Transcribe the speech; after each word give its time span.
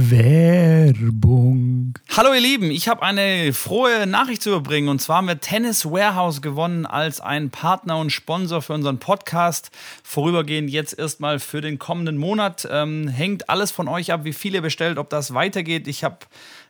Werbung. 0.00 1.94
Hallo 2.16 2.32
ihr 2.32 2.40
Lieben, 2.40 2.70
ich 2.70 2.86
habe 2.86 3.02
eine 3.02 3.52
frohe 3.52 4.06
Nachricht 4.06 4.42
zu 4.42 4.50
überbringen 4.50 4.88
und 4.88 5.00
zwar 5.00 5.16
haben 5.16 5.26
wir 5.26 5.40
Tennis 5.40 5.86
Warehouse 5.86 6.40
gewonnen 6.40 6.86
als 6.86 7.20
ein 7.20 7.50
Partner 7.50 7.98
und 7.98 8.10
Sponsor 8.10 8.62
für 8.62 8.74
unseren 8.74 8.98
Podcast. 8.98 9.72
Vorübergehend 10.04 10.70
jetzt 10.70 10.96
erstmal 10.96 11.40
für 11.40 11.60
den 11.60 11.80
kommenden 11.80 12.16
Monat. 12.16 12.68
Ähm, 12.70 13.08
hängt 13.08 13.50
alles 13.50 13.72
von 13.72 13.88
euch 13.88 14.12
ab, 14.12 14.20
wie 14.22 14.32
viel 14.32 14.54
ihr 14.54 14.62
bestellt, 14.62 14.98
ob 14.98 15.10
das 15.10 15.34
weitergeht. 15.34 15.88
Ich 15.88 16.04
habe 16.04 16.18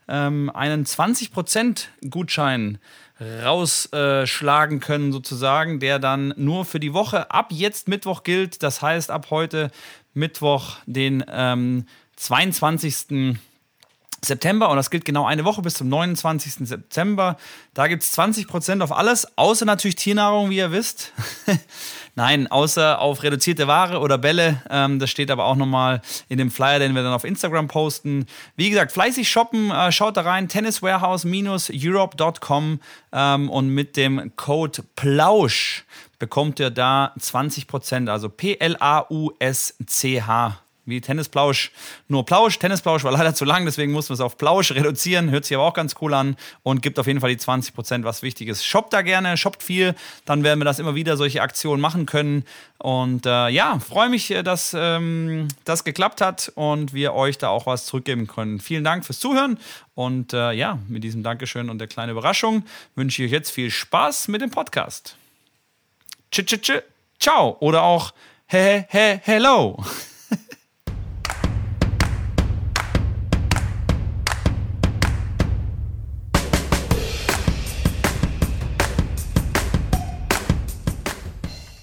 ähm, 0.08 0.50
einen 0.54 0.86
20% 0.86 1.84
Gutschein 2.08 2.78
rausschlagen 3.20 4.78
äh, 4.78 4.80
können, 4.80 5.12
sozusagen, 5.12 5.80
der 5.80 5.98
dann 5.98 6.32
nur 6.38 6.64
für 6.64 6.80
die 6.80 6.94
Woche 6.94 7.30
ab 7.30 7.48
jetzt 7.50 7.88
Mittwoch 7.88 8.22
gilt. 8.22 8.62
Das 8.62 8.80
heißt, 8.80 9.10
ab 9.10 9.26
heute 9.28 9.70
Mittwoch, 10.14 10.76
den 10.86 11.22
ähm, 11.30 11.84
22. 12.18 13.36
September 14.24 14.68
und 14.68 14.76
das 14.76 14.90
gilt 14.90 15.04
genau 15.04 15.26
eine 15.26 15.44
Woche 15.44 15.62
bis 15.62 15.74
zum 15.74 15.88
29. 15.88 16.66
September. 16.66 17.36
Da 17.72 17.86
gibt 17.86 18.02
es 18.02 18.18
20% 18.18 18.82
auf 18.82 18.90
alles, 18.90 19.38
außer 19.38 19.64
natürlich 19.64 19.94
Tiernahrung, 19.94 20.50
wie 20.50 20.56
ihr 20.56 20.72
wisst. 20.72 21.12
Nein, 22.16 22.48
außer 22.48 23.00
auf 23.00 23.22
reduzierte 23.22 23.68
Ware 23.68 24.00
oder 24.00 24.18
Bälle. 24.18 24.60
Ähm, 24.70 24.98
das 24.98 25.10
steht 25.10 25.30
aber 25.30 25.44
auch 25.44 25.54
nochmal 25.54 26.02
in 26.28 26.38
dem 26.38 26.50
Flyer, 26.50 26.80
den 26.80 26.96
wir 26.96 27.04
dann 27.04 27.12
auf 27.12 27.22
Instagram 27.22 27.68
posten. 27.68 28.26
Wie 28.56 28.70
gesagt, 28.70 28.90
fleißig 28.90 29.30
shoppen, 29.30 29.70
äh, 29.70 29.92
schaut 29.92 30.16
da 30.16 30.22
rein, 30.22 30.48
tenniswarehouse-europe.com 30.48 32.80
ähm, 33.12 33.50
und 33.50 33.68
mit 33.68 33.96
dem 33.96 34.34
Code 34.34 34.82
PLAUSCH 34.96 35.84
bekommt 36.18 36.58
ihr 36.58 36.70
da 36.70 37.14
20%, 37.20 38.10
also 38.10 38.28
P-L-A-U-S-C-H 38.28 38.68
wie 40.88 41.00
Tennisplausch. 41.00 41.70
Nur 42.08 42.24
Plausch, 42.24 42.58
Tennisplausch 42.58 43.04
war 43.04 43.12
leider 43.18 43.34
zu 43.34 43.44
lang, 43.44 43.64
deswegen 43.64 43.92
mussten 43.92 44.10
wir 44.10 44.14
es 44.14 44.20
auf 44.20 44.38
Plausch 44.38 44.72
reduzieren. 44.72 45.30
Hört 45.30 45.44
sich 45.44 45.56
aber 45.56 45.64
auch 45.64 45.74
ganz 45.74 45.94
cool 46.00 46.14
an 46.14 46.36
und 46.62 46.82
gibt 46.82 46.98
auf 46.98 47.06
jeden 47.06 47.20
Fall 47.20 47.30
die 47.30 47.40
20%, 47.40 48.04
was 48.04 48.22
wichtig 48.22 48.48
ist. 48.48 48.64
Shoppt 48.64 48.92
da 48.92 49.02
gerne, 49.02 49.36
shoppt 49.36 49.62
viel, 49.62 49.94
dann 50.24 50.42
werden 50.42 50.60
wir 50.60 50.64
das 50.64 50.78
immer 50.78 50.94
wieder 50.94 51.16
solche 51.16 51.42
Aktionen 51.42 51.80
machen 51.80 52.06
können. 52.06 52.44
Und 52.78 53.26
äh, 53.26 53.48
ja, 53.48 53.78
freue 53.80 54.08
mich, 54.08 54.30
äh, 54.30 54.42
dass 54.42 54.74
ähm, 54.76 55.48
das 55.64 55.84
geklappt 55.84 56.20
hat 56.20 56.52
und 56.54 56.94
wir 56.94 57.12
euch 57.14 57.36
da 57.36 57.48
auch 57.48 57.66
was 57.66 57.86
zurückgeben 57.86 58.26
können. 58.26 58.60
Vielen 58.60 58.84
Dank 58.84 59.04
fürs 59.04 59.18
Zuhören 59.18 59.58
und 59.94 60.32
äh, 60.32 60.52
ja, 60.52 60.78
mit 60.88 61.02
diesem 61.02 61.24
Dankeschön 61.24 61.70
und 61.70 61.78
der 61.78 61.88
kleinen 61.88 62.12
Überraschung 62.12 62.64
wünsche 62.94 63.22
ich 63.22 63.28
euch 63.28 63.32
jetzt 63.32 63.50
viel 63.50 63.70
Spaß 63.70 64.28
mit 64.28 64.40
dem 64.40 64.50
Podcast. 64.50 65.16
Tsch, 66.30 66.44
tsch, 66.46 66.60
tsch, 66.60 66.82
ciao 67.18 67.56
oder 67.58 67.82
auch 67.82 68.12
he, 68.46 68.84
he, 68.90 69.18
hello. 69.22 69.82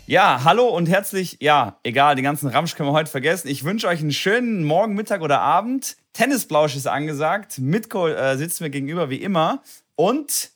Ja, 0.08 0.44
hallo 0.44 0.68
und 0.68 0.88
herzlich, 0.88 1.38
ja, 1.40 1.80
egal, 1.82 2.14
den 2.14 2.24
ganzen 2.24 2.48
Ramsch 2.48 2.76
können 2.76 2.90
wir 2.90 2.94
heute 2.94 3.10
vergessen. 3.10 3.48
Ich 3.48 3.64
wünsche 3.64 3.88
euch 3.88 4.02
einen 4.02 4.12
schönen 4.12 4.64
Morgen, 4.64 4.94
Mittag 4.94 5.22
oder 5.22 5.42
Abend. 5.42 5.98
Tennisblausch 6.14 6.76
ist 6.76 6.86
angesagt. 6.86 7.58
Mitko 7.58 8.08
äh, 8.10 8.38
sitzt 8.38 8.62
mir 8.62 8.70
gegenüber 8.70 9.10
wie 9.10 9.16
immer 9.16 9.64
und 9.96 10.52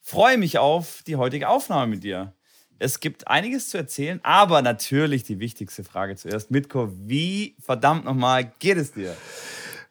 freue 0.00 0.38
mich 0.38 0.58
auf 0.58 1.04
die 1.06 1.14
heutige 1.14 1.48
Aufnahme 1.48 1.86
mit 1.86 2.02
dir. 2.02 2.34
Es 2.80 2.98
gibt 2.98 3.28
einiges 3.28 3.68
zu 3.68 3.76
erzählen, 3.76 4.18
aber 4.24 4.60
natürlich 4.60 5.22
die 5.22 5.38
wichtigste 5.38 5.84
Frage 5.84 6.16
zuerst. 6.16 6.50
Mitko, 6.50 6.90
wie 6.92 7.54
verdammt 7.60 8.06
nochmal 8.06 8.52
geht 8.58 8.76
es 8.76 8.90
dir? 8.90 9.16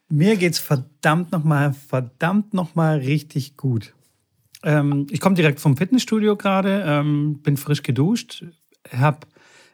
Mir 0.09 0.36
geht's 0.36 0.59
verdammt 0.59 1.31
nochmal, 1.31 1.73
verdammt 1.73 2.53
nochmal 2.53 2.97
richtig 2.97 3.55
gut. 3.55 3.94
Ähm, 4.61 5.08
ich 5.09 5.22
komme 5.22 5.36
direkt 5.36 5.61
vom 5.61 5.77
Fitnessstudio 5.77 6.36
gerade, 6.36 6.83
ähm, 6.86 7.39
bin 7.42 7.55
frisch 7.55 7.81
geduscht, 7.81 8.43
habe 8.91 9.27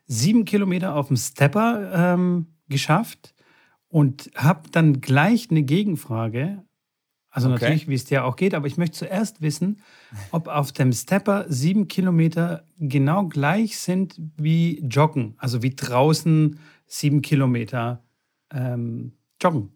sieben 0.08 0.46
Kilometer 0.46 0.96
auf 0.96 1.08
dem 1.08 1.18
Stepper 1.18 1.92
ähm, 2.14 2.48
geschafft 2.70 3.34
und 3.88 4.32
habe 4.36 4.70
dann 4.72 5.02
gleich 5.02 5.50
eine 5.50 5.64
Gegenfrage. 5.64 6.64
Also 7.30 7.50
okay. 7.50 7.60
natürlich, 7.60 7.88
wie 7.90 7.96
es 7.96 8.06
dir 8.06 8.24
auch 8.24 8.38
geht, 8.38 8.54
aber 8.54 8.68
ich 8.68 8.78
möchte 8.78 8.98
zuerst 9.00 9.42
wissen, 9.42 9.82
ob 10.32 10.48
auf 10.48 10.72
dem 10.72 10.94
Stepper 10.94 11.46
sieben 11.50 11.90
Kilometer 11.90 12.66
genau 12.78 13.28
gleich 13.28 13.78
sind 13.78 14.20
wie 14.38 14.80
Joggen, 14.88 15.36
also 15.38 15.62
wie 15.62 15.76
draußen 15.76 16.60
sieben 16.88 17.22
Kilometer 17.22 18.04
ähm, 18.52 19.14
joggen. 19.42 19.72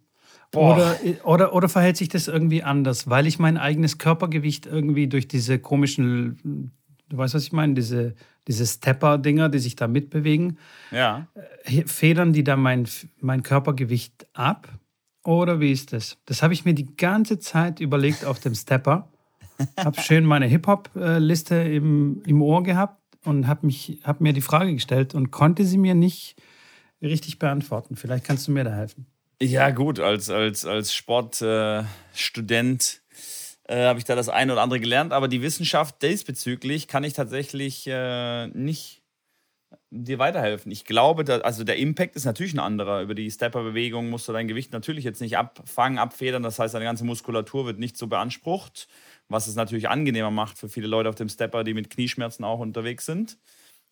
Oder, 0.56 0.97
oder, 1.25 1.53
oder 1.53 1.69
verhält 1.69 1.97
sich 1.97 2.09
das 2.09 2.28
irgendwie 2.28 2.63
anders, 2.63 3.09
weil 3.09 3.28
ich 3.28 3.38
mein 3.38 3.57
eigenes 3.57 4.00
Körpergewicht 4.00 4.66
irgendwie 4.66 5.07
durch 5.07 5.28
diese 5.28 5.59
komischen, 5.59 6.72
du 7.09 7.17
weißt, 7.17 7.35
was 7.35 7.44
ich 7.44 7.51
meine, 7.51 7.75
diese 7.75 8.16
diese 8.50 8.66
Stepper-Dinger, 8.66 9.48
die 9.48 9.60
sich 9.60 9.78
da 9.78 9.88
mitbewegen. 9.88 10.58
Ja. 10.92 11.28
Äh, 11.64 11.86
federn 11.86 12.34
die 12.34 12.44
da 12.44 12.58
mein, 12.58 12.88
mein 13.22 13.44
Körpergewicht 13.44 14.28
ab? 14.34 14.68
Oder 15.24 15.60
wie 15.60 15.72
ist 15.72 15.94
das? 15.94 16.18
Das 16.26 16.42
habe 16.42 16.54
ich 16.54 16.66
mir 16.66 16.74
die 16.74 16.98
ganze 16.98 17.40
Zeit 17.40 17.80
überlegt 17.80 18.26
auf 18.26 18.40
dem 18.40 18.56
Stepper. 18.56 19.09
habe 19.78 20.02
schön 20.02 20.26
meine 20.26 20.48
Hip-Hop-Liste 20.48 21.56
im, 21.56 22.24
im 22.26 22.42
Ohr 22.42 22.64
gehabt 22.64 23.00
und 23.24 23.48
habe 23.48 23.70
hab 24.04 24.20
mir 24.20 24.34
die 24.34 24.42
Frage 24.42 24.74
gestellt 24.74 25.14
und 25.14 25.30
konnte 25.30 25.64
sie 25.64 25.78
mir 25.78 25.94
nicht 25.94 26.36
richtig 27.02 27.40
beantworten. 27.40 27.96
Vielleicht 27.96 28.26
kannst 28.26 28.48
du 28.48 28.52
mir 28.52 28.64
da 28.64 28.74
helfen. 28.74 29.06
Ja, 29.42 29.70
gut, 29.70 30.02
als, 30.02 30.30
als, 30.30 30.66
als 30.66 30.94
Sportstudent 30.94 33.02
äh, 33.69 33.85
habe 33.85 34.00
ich 34.00 34.06
da 34.06 34.16
das 34.16 34.30
eine 34.30 34.53
oder 34.53 34.62
andere 34.63 34.80
gelernt. 34.80 35.13
Aber 35.13 35.28
die 35.28 35.41
Wissenschaft 35.41 36.02
diesbezüglich 36.02 36.88
kann 36.88 37.03
ich 37.03 37.13
tatsächlich 37.13 37.85
äh, 37.88 38.47
nicht 38.47 39.03
dir 39.91 40.18
weiterhelfen. 40.18 40.72
Ich 40.72 40.85
glaube, 40.85 41.24
dass, 41.24 41.41
also 41.41 41.63
der 41.63 41.78
Impact 41.78 42.16
ist 42.16 42.25
natürlich 42.25 42.53
ein 42.53 42.59
anderer. 42.59 43.02
Über 43.03 43.13
die 43.13 43.29
Stepper-Bewegung 43.29 44.09
musst 44.09 44.28
du 44.28 44.34
dein 44.34 44.47
Gewicht 44.47 44.74
natürlich 44.74 45.03
jetzt 45.03 45.22
nicht 45.22 45.38
abfangen, 45.38 46.00
abfedern. 46.00 46.41
Das 46.41 46.58
heißt, 46.58 46.74
deine 46.74 46.85
ganze 46.85 47.06
Muskulatur 47.06 47.68
wird 47.68 47.78
nicht 47.78 47.96
so 47.96 48.08
beansprucht, 48.08 48.88
was 49.28 49.46
es 49.46 49.56
natürlich 49.56 49.88
angenehmer 49.88 50.31
macht 50.31 50.58
für 50.58 50.69
viele 50.69 50.88
Leute 50.88 51.09
auf 51.09 51.16
dem 51.16 51.29
Stepper, 51.29 51.63
die 51.63 51.75
mit 51.75 51.91
Knieschmerzen 51.91 52.44
auch 52.44 52.59
unterwegs 52.59 53.06
sind. 53.06 53.38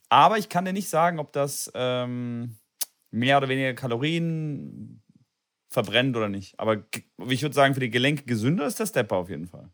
Aber 0.09 0.39
ich 0.39 0.49
kann 0.49 0.65
dir 0.65 0.73
nicht 0.73 0.89
sagen, 0.89 1.19
ob 1.19 1.33
das 1.33 1.71
ähm, 1.75 2.55
mehr 3.11 3.37
oder 3.37 3.49
weniger 3.49 3.73
Kalorien 3.75 5.03
verbrennt 5.77 6.17
oder 6.17 6.27
nicht. 6.27 6.59
Aber 6.59 6.83
ich 7.29 7.41
würde 7.43 7.53
sagen, 7.53 7.75
für 7.75 7.79
die 7.79 7.91
Gelenke 7.91 8.23
gesünder 8.23 8.65
ist 8.65 8.79
der 8.79 8.87
Stepper 8.87 9.17
auf 9.17 9.29
jeden 9.29 9.45
Fall. 9.45 9.69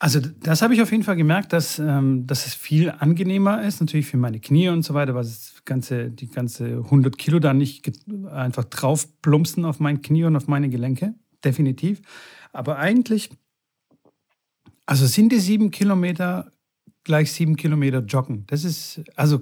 Also 0.00 0.18
das 0.20 0.60
habe 0.60 0.74
ich 0.74 0.82
auf 0.82 0.90
jeden 0.90 1.04
Fall 1.04 1.14
gemerkt, 1.14 1.52
dass, 1.52 1.78
ähm, 1.78 2.26
dass 2.26 2.46
es 2.46 2.54
viel 2.54 2.90
angenehmer 2.90 3.62
ist, 3.62 3.80
natürlich 3.80 4.06
für 4.06 4.16
meine 4.16 4.40
Knie 4.40 4.68
und 4.68 4.82
so 4.82 4.92
weiter, 4.92 5.14
weil 5.14 5.22
das 5.22 5.62
ganze, 5.64 6.10
die 6.10 6.28
ganze 6.28 6.64
100 6.64 7.16
Kilo 7.16 7.38
da 7.38 7.54
nicht 7.54 7.88
einfach 8.30 8.64
drauf 8.64 9.06
plumpsen 9.22 9.64
auf 9.64 9.78
mein 9.78 10.02
Knie 10.02 10.24
und 10.24 10.34
auf 10.34 10.48
meine 10.48 10.68
Gelenke, 10.68 11.14
definitiv. 11.44 12.02
Aber 12.52 12.78
eigentlich, 12.78 13.30
also 14.84 15.06
sind 15.06 15.30
die 15.30 15.38
sieben 15.38 15.70
Kilometer 15.70 16.50
gleich 17.04 17.32
sieben 17.32 17.54
Kilometer 17.56 18.00
joggen. 18.00 18.44
Das 18.48 18.64
ist, 18.64 19.02
also 19.14 19.40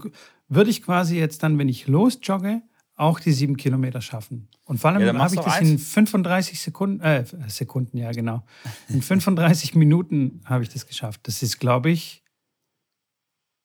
würde 0.49 0.71
ich 0.71 0.83
quasi 0.83 1.17
jetzt 1.17 1.43
dann, 1.43 1.59
wenn 1.59 1.69
ich 1.69 1.87
losjogge, 1.87 2.61
auch 3.03 3.21
die 3.21 3.33
sieben 3.33 3.57
Kilometer 3.57 4.01
schaffen. 4.01 4.49
Und 4.65 4.79
vor 4.79 4.91
allem 4.91 5.03
ja, 5.03 5.13
habe 5.19 5.35
ich 5.35 5.41
das 5.41 5.55
eins. 5.55 5.69
in 5.69 5.79
35 5.79 6.61
Sekunden, 6.61 7.01
äh, 7.01 7.25
Sekunden, 7.49 7.97
ja 7.99 8.13
genau. 8.13 8.45
In 8.89 9.03
35 9.03 9.75
Minuten 9.75 10.41
habe 10.45 10.63
ich 10.63 10.69
das 10.69 10.87
geschafft. 10.87 11.21
Das 11.25 11.43
ist, 11.43 11.59
glaube 11.59 11.91
ich, 11.91 12.23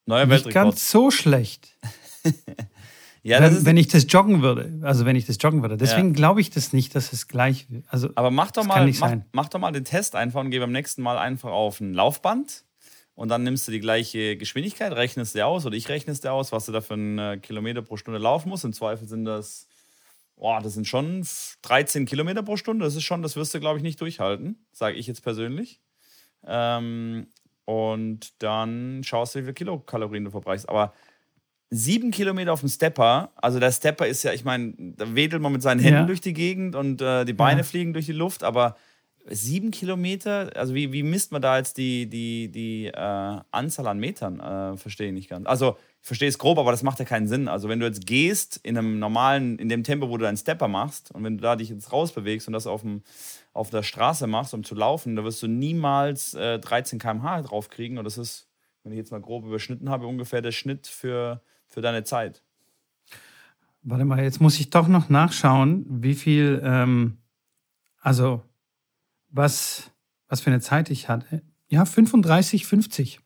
Neuer 0.08 0.26
nicht 0.26 0.46
Weltrekord. 0.46 0.54
ganz 0.54 0.90
so 0.90 1.12
schlecht. 1.12 1.78
ja, 3.24 3.42
wenn, 3.42 3.66
wenn, 3.66 3.78
ich 3.78 3.88
das 3.88 4.08
joggen 4.10 4.42
würde. 4.42 4.80
Also 4.82 5.06
wenn 5.06 5.16
ich 5.16 5.26
das 5.26 5.38
joggen 5.40 5.62
würde. 5.62 5.78
Deswegen 5.78 6.10
ja. 6.10 6.14
glaube 6.14 6.42
ich 6.42 6.50
das 6.50 6.74
nicht, 6.74 6.96
dass 6.96 7.14
es 7.14 7.28
gleich. 7.28 7.68
Also, 7.88 8.10
Aber 8.16 8.32
mach 8.32 8.52
doch, 8.52 8.66
mal, 8.66 8.92
mach, 9.00 9.18
mach, 9.34 9.50
doch 9.50 9.60
mal 9.60 9.72
den 9.72 9.86
Test 9.86 10.16
einfach 10.16 10.40
und 10.40 10.50
geh 10.50 10.60
beim 10.60 10.72
nächsten 10.72 11.04
Mal 11.04 11.18
einfach 11.18 11.52
auf 11.52 11.80
ein 11.80 11.94
Laufband 11.94 12.64
und 13.18 13.30
dann 13.30 13.42
nimmst 13.42 13.68
du 13.68 13.72
die 13.72 13.80
gleiche 13.80 14.38
Geschwindigkeit, 14.38 14.94
rechnest 14.94 15.34
dir 15.34 15.48
aus 15.48 15.66
oder 15.66 15.76
ich 15.76 15.90
rechne 15.90 16.14
es 16.14 16.22
dir 16.22 16.32
aus, 16.32 16.52
was 16.52 16.68
du 16.68 16.72
da 16.72 16.82
für 16.82 16.94
einen 16.94 17.18
äh, 17.18 17.38
Kilometer 17.40 17.82
pro 17.82 17.98
Stunde 17.98 18.20
laufen 18.20 18.50
musst. 18.50 18.64
Im 18.64 18.74
Zweifel 18.74 19.08
sind 19.08 19.26
das, 19.26 19.68
boah, 20.36 20.62
das 20.62 20.76
sind 20.76 20.88
schon 20.88 21.26
13 21.64 22.06
Kilometer 22.06 22.44
pro 22.44 22.58
Stunde. 22.58 22.86
Das 22.86 22.96
ist 22.96 23.06
schon, 23.06 23.24
das 23.24 23.36
wirst 23.36 23.56
du, 23.56 23.60
glaube 23.60 23.78
ich, 23.78 23.84
nicht 23.84 24.00
durchhalten, 24.00 24.64
sage 24.72 24.98
ich 24.98 25.08
jetzt 25.08 25.24
persönlich. 25.24 25.82
Ähm, 26.46 27.26
und 27.66 28.34
dann 28.38 29.02
schaust 29.04 29.34
du, 29.34 29.40
wie 29.40 29.44
viele 29.46 29.56
Kilokalorien 29.56 30.26
du 30.26 30.30
verbrauchst. 30.30 30.70
Aber 30.70 30.94
sieben 31.72 32.12
Kilometer 32.12 32.54
auf 32.54 32.60
dem 32.60 32.70
Stepper, 32.70 33.32
also 33.36 33.60
der 33.60 33.72
Stepper 33.72 34.06
ist 34.06 34.22
ja, 34.22 34.32
ich 34.32 34.46
meine, 34.46 34.76
da 34.78 35.16
wedelt 35.16 35.42
man 35.42 35.54
mit 35.54 35.64
seinen 35.64 35.80
Händen 35.80 36.02
ja. 36.02 36.06
durch 36.06 36.22
die 36.22 36.34
Gegend 36.34 36.76
und 36.76 37.02
äh, 37.02 37.26
die 37.26 37.34
Beine 37.34 37.62
ja. 37.62 37.64
fliegen 37.64 37.94
durch 37.94 38.06
die 38.06 38.12
Luft, 38.12 38.44
aber 38.44 38.78
sieben 39.30 39.72
Kilometer? 39.72 40.52
Also 40.56 40.74
wie, 40.74 40.92
wie 40.92 41.04
misst 41.04 41.32
man 41.32 41.42
da 41.42 41.58
jetzt 41.58 41.78
die, 41.78 42.08
die, 42.08 42.50
die 42.50 42.88
äh, 42.88 43.40
Anzahl 43.52 43.88
an 43.88 44.00
Metern? 44.00 44.40
Äh, 44.40 44.78
verstehe 44.78 45.08
ich 45.08 45.14
nicht 45.14 45.30
ganz. 45.30 45.46
Also 45.46 45.78
verstehe 46.02 46.30
es 46.30 46.38
grob, 46.38 46.58
aber 46.58 46.72
das 46.72 46.84
macht 46.84 47.00
ja 47.00 47.06
keinen 47.06 47.28
Sinn. 47.28 47.48
Also 47.48 47.70
wenn 47.70 47.80
du 47.80 47.86
jetzt 47.86 48.06
gehst 48.06 48.60
in 48.64 48.78
einem 48.78 49.00
normalen, 49.00 49.60
in 49.60 49.70
dem 49.70 49.84
Tempo, 49.84 50.10
wo 50.10 50.18
du 50.18 50.24
deinen 50.24 50.38
Stepper 50.38 50.68
machst 50.68 51.12
und 51.12 51.24
wenn 51.24 51.38
du 51.38 51.42
da 51.42 51.56
dich 51.56 51.70
jetzt 51.70 51.92
rausbewegst 51.92 52.48
und 52.48 52.54
das 52.54 52.68
auf, 52.68 52.82
dem, 52.82 53.04
auf 53.54 53.70
der 53.70 53.84
Straße 53.84 54.28
machst, 54.28 54.54
um 54.54 54.64
zu 54.64 54.76
laufen, 54.76 55.16
da 55.16 55.24
wirst 55.24 55.44
du 55.44 55.48
niemals 55.48 56.34
äh, 56.34 56.60
13 56.60 57.00
km/h 57.00 57.42
draufkriegen. 57.44 57.98
Und 57.98 58.06
das 58.06 58.18
ist, 58.18 58.48
wenn 58.84 58.94
ich 58.94 58.98
jetzt 58.98 59.12
mal 59.12 59.22
grob 59.22 59.46
überschnitten 59.46 59.90
habe, 59.90 60.08
ungefähr 60.08 60.42
der 60.42 60.52
Schnitt 60.52 60.88
für, 60.88 61.42
für 61.68 61.82
deine 61.82 62.04
Zeit. 62.04 62.42
Warte 63.84 64.06
mal, 64.06 64.24
jetzt 64.24 64.42
muss 64.42 64.60
ich 64.60 64.70
doch 64.70 64.88
noch 64.88 65.10
nachschauen, 65.10 65.86
wie 65.90 66.16
viel, 66.16 66.62
ähm, 66.64 67.18
also 68.00 68.44
was, 69.38 69.92
was 70.28 70.42
für 70.42 70.50
eine 70.50 70.60
Zeit 70.62 70.90
ich 70.90 71.08
hatte. 71.10 71.42
Ja, 71.70 71.86
35, 71.86 72.66
50. 72.66 73.20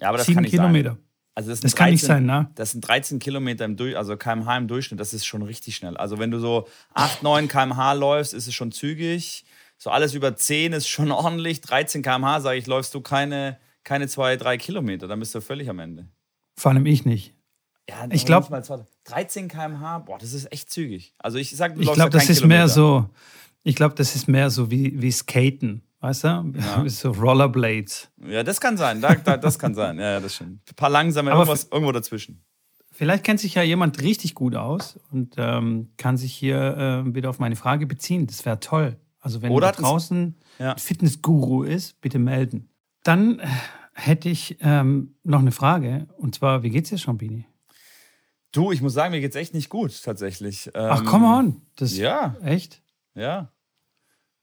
Ja, 0.00 0.08
aber 0.08 0.18
das 0.18 0.26
Sieben 0.26 0.36
kann 0.36 0.42
nicht 0.42 0.50
Kilometer. 0.52 0.90
sein. 0.92 1.02
Also 1.34 1.50
das, 1.50 1.60
Das 1.60 1.70
sind 1.72 1.78
kann 1.78 1.90
nicht 1.90 2.02
13 2.02 2.08
sein, 2.08 2.26
ne? 2.26 2.50
Das 2.54 2.70
sind 2.72 2.80
13 2.86 3.18
Kilometer 3.18 3.64
im 3.66 3.76
Durch, 3.76 3.96
also 3.96 4.16
kmh 4.16 4.56
im 4.56 4.68
Durchschnitt, 4.68 4.98
das 5.00 5.12
ist 5.12 5.26
schon 5.26 5.42
richtig 5.42 5.76
schnell. 5.76 5.96
Also 5.98 6.18
wenn 6.18 6.30
du 6.30 6.38
so 6.38 6.66
8, 6.94 7.22
9 7.22 7.48
kmh 7.48 7.92
läufst, 7.92 8.32
ist 8.32 8.46
es 8.46 8.54
schon 8.54 8.72
zügig. 8.72 9.44
So 9.78 9.90
alles 9.90 10.14
über 10.14 10.34
10 10.34 10.72
ist 10.72 10.88
schon 10.88 11.10
ordentlich. 11.12 11.60
13 11.60 12.02
kmh, 12.02 12.40
sage 12.40 12.58
ich, 12.58 12.66
läufst 12.66 12.94
du 12.94 13.02
keine, 13.02 13.58
keine 13.84 14.08
2, 14.08 14.36
3 14.36 14.56
Kilometer, 14.56 15.08
dann 15.08 15.20
bist 15.20 15.34
du 15.34 15.40
völlig 15.42 15.68
am 15.68 15.78
Ende. 15.78 16.08
Vor 16.58 16.70
allem 16.72 16.86
ich 16.86 17.04
nicht. 17.04 17.34
Ja, 17.88 18.08
Ich 18.10 18.24
glaub- 18.24 18.44
nicht 18.44 18.50
mal 18.50 18.64
zwei- 18.64 18.84
13 19.04 19.48
kmh, 19.48 19.98
boah, 20.00 20.18
das 20.18 20.32
ist 20.32 20.50
echt 20.50 20.70
zügig. 20.70 21.14
Also 21.18 21.36
ich 21.36 21.54
sag, 21.54 21.74
du 21.74 21.82
Ich 21.82 21.92
glaube, 21.92 22.10
das 22.10 22.24
ist 22.30 22.44
mehr 22.46 22.66
Kilometer. 22.66 22.68
so, 22.68 23.10
ich 23.66 23.74
glaube, 23.76 23.94
das 23.96 24.14
ist 24.14 24.28
mehr 24.28 24.48
so 24.50 24.70
wie, 24.70 25.00
wie 25.02 25.10
Skaten, 25.10 25.82
weißt 26.00 26.24
du? 26.24 26.28
Ja. 26.56 26.84
so 26.88 27.10
Rollerblades. 27.10 28.10
Ja, 28.26 28.42
das 28.42 28.60
kann 28.60 28.76
sein. 28.76 29.00
Da, 29.00 29.14
da, 29.14 29.36
das 29.36 29.58
kann 29.58 29.74
sein. 29.74 29.98
Ja, 29.98 30.12
ja, 30.12 30.20
das 30.20 30.36
stimmt. 30.36 30.60
Ein 30.70 30.74
paar 30.76 30.90
langsame, 30.90 31.30
Aber 31.32 31.40
irgendwas, 31.40 31.68
irgendwo 31.70 31.92
dazwischen. 31.92 32.44
Vielleicht 32.92 33.24
kennt 33.24 33.40
sich 33.40 33.54
ja 33.54 33.62
jemand 33.62 34.00
richtig 34.02 34.34
gut 34.34 34.54
aus 34.54 34.98
und 35.10 35.34
ähm, 35.36 35.90
kann 35.96 36.16
sich 36.16 36.32
hier 36.34 37.04
äh, 37.06 37.14
wieder 37.14 37.28
auf 37.28 37.38
meine 37.38 37.56
Frage 37.56 37.86
beziehen. 37.86 38.26
Das 38.26 38.44
wäre 38.46 38.58
toll. 38.60 38.96
Also 39.20 39.42
wenn 39.42 39.50
Oder 39.50 39.72
da 39.72 39.80
draußen 39.82 40.36
Ja. 40.58 40.72
ein 40.72 40.78
Fitnessguru 40.78 41.62
ist, 41.64 42.00
bitte 42.00 42.18
melden. 42.18 42.70
Dann 43.02 43.40
äh, 43.40 43.46
hätte 43.94 44.28
ich 44.28 44.56
ähm, 44.60 45.16
noch 45.24 45.40
eine 45.40 45.50
Frage. 45.52 46.06
Und 46.16 46.36
zwar, 46.36 46.62
wie 46.62 46.70
geht's 46.70 46.88
dir, 46.90 46.98
Champini? 46.98 47.44
Du, 48.52 48.70
ich 48.72 48.80
muss 48.80 48.94
sagen, 48.94 49.10
mir 49.10 49.20
geht's 49.20 49.36
echt 49.36 49.52
nicht 49.52 49.68
gut, 49.68 50.00
tatsächlich. 50.02 50.70
Ach, 50.74 51.00
Ähm, 51.00 51.06
come 51.06 51.26
on. 51.26 51.62
Das, 51.76 51.96
Ja, 51.98 52.36
Echt? 52.42 52.80
ja. 53.14 53.50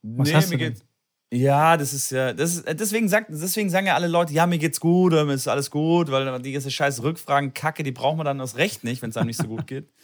Was 0.03 0.27
nee, 0.27 0.35
hast 0.35 0.49
mir 0.49 0.57
du 0.57 0.63
denn? 0.65 0.81
Ja, 1.33 1.77
das 1.77 1.93
ist 1.93 2.11
ja, 2.11 2.31
das 2.31 2.57
ist, 2.57 2.79
deswegen, 2.79 3.09
sagt, 3.09 3.31
deswegen 3.31 3.71
sagen 3.71 3.87
ja 3.87 3.95
alle 3.95 4.07
Leute, 4.07 4.33
ja, 4.33 4.45
mir 4.45 4.59
geht's 4.59 4.79
gut, 4.79 5.13
mir 5.13 5.33
ist 5.33 5.47
alles 5.47 5.71
gut, 5.71 6.11
weil 6.11 6.39
die 6.41 6.51
ganze 6.51 6.69
scheiß 6.69 7.01
Rückfragen, 7.01 7.55
Kacke, 7.55 7.81
die 7.81 7.91
braucht 7.91 8.17
man 8.17 8.25
dann 8.25 8.39
aus 8.39 8.55
Recht 8.57 8.83
nicht, 8.83 9.01
wenn 9.01 9.09
es 9.09 9.17
einem 9.17 9.27
nicht 9.27 9.41
so 9.41 9.47
gut 9.47 9.65
geht. 9.65 9.87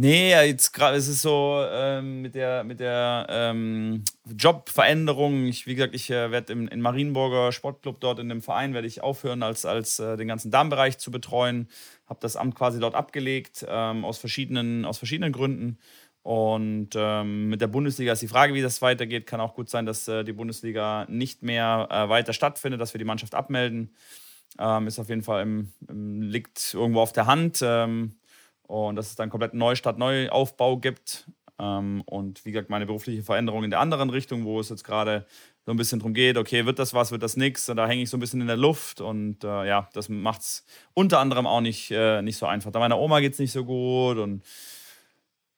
Nee, 0.00 0.30
jetzt 0.30 0.72
gerade, 0.74 0.96
es 0.96 1.08
ist 1.08 1.22
so 1.22 1.60
ähm, 1.72 2.22
mit 2.22 2.36
der, 2.36 2.62
mit 2.62 2.78
der 2.78 3.26
ähm, 3.28 4.04
Jobveränderung. 4.26 5.46
Ich, 5.46 5.66
wie 5.66 5.74
gesagt, 5.74 5.92
ich 5.92 6.08
äh, 6.08 6.30
werde 6.30 6.52
im 6.52 6.68
in 6.68 6.80
Marienburger 6.80 7.50
Sportclub 7.50 7.98
dort 7.98 8.20
in 8.20 8.28
dem 8.28 8.40
Verein 8.40 8.74
werde 8.74 8.86
ich 8.86 9.02
aufhören, 9.02 9.42
als, 9.42 9.66
als 9.66 9.98
äh, 9.98 10.16
den 10.16 10.28
ganzen 10.28 10.52
Darmbereich 10.52 10.98
zu 10.98 11.10
betreuen. 11.10 11.68
Habe 12.06 12.20
das 12.22 12.36
Amt 12.36 12.54
quasi 12.54 12.78
dort 12.78 12.94
abgelegt, 12.94 13.66
ähm, 13.68 14.04
aus, 14.04 14.18
verschiedenen, 14.18 14.84
aus 14.84 14.98
verschiedenen 14.98 15.32
Gründen. 15.32 15.78
Und 16.28 16.90
ähm, 16.94 17.48
mit 17.48 17.62
der 17.62 17.68
Bundesliga 17.68 18.12
ist 18.12 18.20
die 18.20 18.28
Frage, 18.28 18.52
wie 18.52 18.60
das 18.60 18.82
weitergeht. 18.82 19.24
Kann 19.24 19.40
auch 19.40 19.54
gut 19.54 19.70
sein, 19.70 19.86
dass 19.86 20.06
äh, 20.08 20.24
die 20.24 20.34
Bundesliga 20.34 21.06
nicht 21.08 21.42
mehr 21.42 21.88
äh, 21.90 22.10
weiter 22.10 22.34
stattfindet, 22.34 22.82
dass 22.82 22.92
wir 22.92 22.98
die 22.98 23.06
Mannschaft 23.06 23.34
abmelden. 23.34 23.94
Ähm, 24.58 24.86
ist 24.86 24.98
auf 24.98 25.08
jeden 25.08 25.22
Fall 25.22 25.40
im, 25.40 25.72
im, 25.88 26.20
liegt 26.20 26.74
irgendwo 26.74 27.00
auf 27.00 27.12
der 27.12 27.24
Hand. 27.24 27.60
Ähm, 27.62 28.16
und 28.64 28.96
dass 28.96 29.06
es 29.06 29.16
dann 29.16 29.30
komplett 29.30 29.54
Neustart, 29.54 29.96
Neuaufbau 29.96 30.76
gibt. 30.76 31.30
Ähm, 31.58 32.02
und 32.04 32.44
wie 32.44 32.52
gesagt, 32.52 32.68
meine 32.68 32.84
berufliche 32.84 33.22
Veränderung 33.22 33.64
in 33.64 33.70
der 33.70 33.80
anderen 33.80 34.10
Richtung, 34.10 34.44
wo 34.44 34.60
es 34.60 34.68
jetzt 34.68 34.84
gerade 34.84 35.24
so 35.64 35.70
ein 35.70 35.78
bisschen 35.78 35.98
drum 35.98 36.12
geht, 36.12 36.36
okay, 36.36 36.66
wird 36.66 36.78
das 36.78 36.92
was, 36.92 37.10
wird 37.10 37.22
das 37.22 37.38
nichts? 37.38 37.64
Da 37.64 37.88
hänge 37.88 38.02
ich 38.02 38.10
so 38.10 38.18
ein 38.18 38.20
bisschen 38.20 38.42
in 38.42 38.48
der 38.48 38.58
Luft. 38.58 39.00
Und 39.00 39.44
äh, 39.44 39.66
ja, 39.66 39.88
das 39.94 40.10
macht 40.10 40.42
es 40.42 40.66
unter 40.92 41.20
anderem 41.20 41.46
auch 41.46 41.62
nicht, 41.62 41.90
äh, 41.90 42.20
nicht 42.20 42.36
so 42.36 42.44
einfach. 42.44 42.70
Da 42.70 42.80
meiner 42.80 42.98
Oma 42.98 43.20
geht 43.20 43.32
es 43.32 43.38
nicht 43.38 43.52
so 43.52 43.64
gut 43.64 44.18
und 44.18 44.42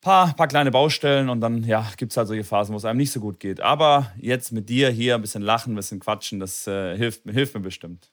paar, 0.00 0.34
paar 0.34 0.48
kleine 0.48 0.70
Baustellen 0.70 1.28
und 1.28 1.40
dann 1.40 1.62
ja, 1.64 1.86
gibt 1.96 2.12
es 2.12 2.16
halt 2.16 2.28
solche 2.28 2.44
Phasen, 2.44 2.72
wo 2.72 2.76
es 2.78 2.84
einem 2.84 2.98
nicht 2.98 3.12
so 3.12 3.20
gut 3.20 3.40
geht. 3.40 3.60
Aber 3.60 4.12
jetzt 4.18 4.52
mit 4.52 4.68
dir 4.68 4.90
hier 4.90 5.14
ein 5.14 5.20
bisschen 5.20 5.42
lachen, 5.42 5.72
ein 5.72 5.76
bisschen 5.76 6.00
quatschen, 6.00 6.40
das 6.40 6.66
äh, 6.66 6.96
hilft, 6.96 7.22
hilft 7.30 7.54
mir 7.54 7.60
bestimmt. 7.60 8.10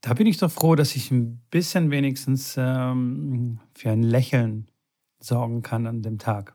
Da 0.00 0.14
bin 0.14 0.26
ich 0.26 0.38
doch 0.38 0.50
froh, 0.50 0.74
dass 0.76 0.94
ich 0.94 1.10
ein 1.10 1.38
bisschen 1.50 1.90
wenigstens 1.90 2.54
ähm, 2.56 3.58
für 3.74 3.90
ein 3.90 4.02
Lächeln 4.02 4.70
sorgen 5.18 5.62
kann 5.62 5.86
an 5.86 6.02
dem 6.02 6.18
Tag. 6.18 6.54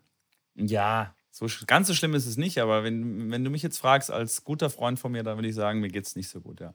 Ja, 0.56 1.14
so 1.32 1.48
ganz 1.68 1.88
so 1.88 1.94
schlimm 1.94 2.14
ist 2.14 2.26
es 2.28 2.38
nicht, 2.38 2.60
aber 2.60 2.84
wenn, 2.84 3.32
wenn 3.32 3.44
du 3.44 3.50
mich 3.50 3.62
jetzt 3.64 3.78
fragst, 3.78 4.12
als 4.12 4.44
guter 4.44 4.70
Freund 4.70 5.00
von 5.00 5.12
mir, 5.12 5.24
dann 5.24 5.38
würde 5.38 5.48
ich 5.50 5.56
sagen, 5.56 5.80
mir 5.80 5.90
geht 5.90 6.06
es 6.06 6.16
nicht 6.16 6.30
so 6.30 6.40
gut, 6.40 6.60
ja. 6.62 6.74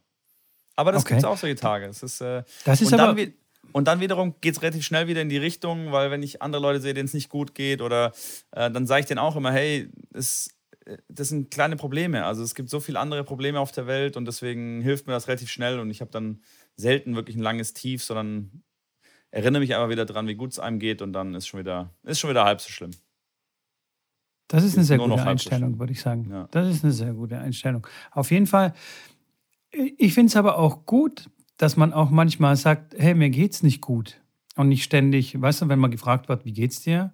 Aber 0.74 0.92
das 0.92 1.02
Okay. 1.02 1.10
gibt 1.14 1.20
es 1.20 1.24
auch 1.24 1.38
solche 1.38 1.56
Tage. 1.56 1.86
Es 1.86 2.02
ist, 2.02 2.20
äh, 2.20 2.42
Das 2.64 2.80
ist 2.82 2.92
aber. 2.92 3.14
dann, 3.14 3.32
und 3.72 3.88
dann 3.88 4.00
wiederum 4.00 4.34
geht 4.40 4.56
es 4.56 4.62
relativ 4.62 4.84
schnell 4.84 5.08
wieder 5.08 5.22
in 5.22 5.28
die 5.28 5.36
Richtung, 5.36 5.92
weil 5.92 6.10
wenn 6.10 6.22
ich 6.22 6.42
andere 6.42 6.62
Leute 6.62 6.80
sehe, 6.80 6.94
denen 6.94 7.06
es 7.06 7.14
nicht 7.14 7.28
gut 7.28 7.54
geht, 7.54 7.80
oder 7.80 8.12
äh, 8.52 8.70
dann 8.70 8.86
sage 8.86 9.00
ich 9.00 9.06
denen 9.06 9.18
auch 9.18 9.36
immer, 9.36 9.52
hey, 9.52 9.90
es, 10.12 10.54
äh, 10.84 10.96
das 11.08 11.28
sind 11.28 11.50
kleine 11.50 11.76
Probleme. 11.76 12.24
Also 12.24 12.42
es 12.42 12.54
gibt 12.54 12.70
so 12.70 12.80
viele 12.80 12.98
andere 12.98 13.24
Probleme 13.24 13.60
auf 13.60 13.72
der 13.72 13.86
Welt 13.86 14.16
und 14.16 14.24
deswegen 14.24 14.80
hilft 14.80 15.06
mir 15.06 15.12
das 15.12 15.28
relativ 15.28 15.50
schnell 15.50 15.78
und 15.78 15.90
ich 15.90 16.00
habe 16.00 16.10
dann 16.10 16.42
selten 16.76 17.14
wirklich 17.16 17.36
ein 17.36 17.42
langes 17.42 17.74
Tief, 17.74 18.02
sondern 18.02 18.62
erinnere 19.30 19.60
mich 19.60 19.74
einfach 19.74 19.90
wieder 19.90 20.06
dran, 20.06 20.28
wie 20.28 20.34
gut 20.34 20.52
es 20.52 20.58
einem 20.58 20.78
geht 20.78 21.02
und 21.02 21.12
dann 21.12 21.34
ist 21.34 21.46
schon 21.46 21.60
wieder, 21.60 21.94
ist 22.02 22.20
schon 22.20 22.30
wieder 22.30 22.44
halb 22.44 22.60
so 22.60 22.70
schlimm. 22.70 22.92
Das 24.48 24.62
ist 24.62 24.76
eine 24.76 24.84
sehr 24.84 24.98
gute 24.98 25.20
Einstellung, 25.22 25.78
würde 25.78 25.92
ich 25.92 26.00
sagen. 26.00 26.28
Ja. 26.30 26.48
Das 26.52 26.68
ist 26.68 26.84
eine 26.84 26.92
sehr 26.92 27.12
gute 27.12 27.38
Einstellung. 27.38 27.86
Auf 28.12 28.30
jeden 28.30 28.46
Fall. 28.46 28.74
Ich 29.72 30.14
finde 30.14 30.30
es 30.30 30.36
aber 30.36 30.56
auch 30.58 30.86
gut, 30.86 31.28
dass 31.56 31.76
man 31.76 31.92
auch 31.92 32.10
manchmal 32.10 32.56
sagt, 32.56 32.94
hey, 32.98 33.14
mir 33.14 33.30
geht's 33.30 33.62
nicht 33.62 33.80
gut. 33.80 34.20
Und 34.56 34.68
nicht 34.68 34.84
ständig, 34.84 35.40
weißt 35.40 35.62
du, 35.62 35.68
wenn 35.68 35.78
man 35.78 35.90
gefragt 35.90 36.28
wird, 36.28 36.44
wie 36.44 36.52
geht's 36.52 36.80
dir? 36.80 37.12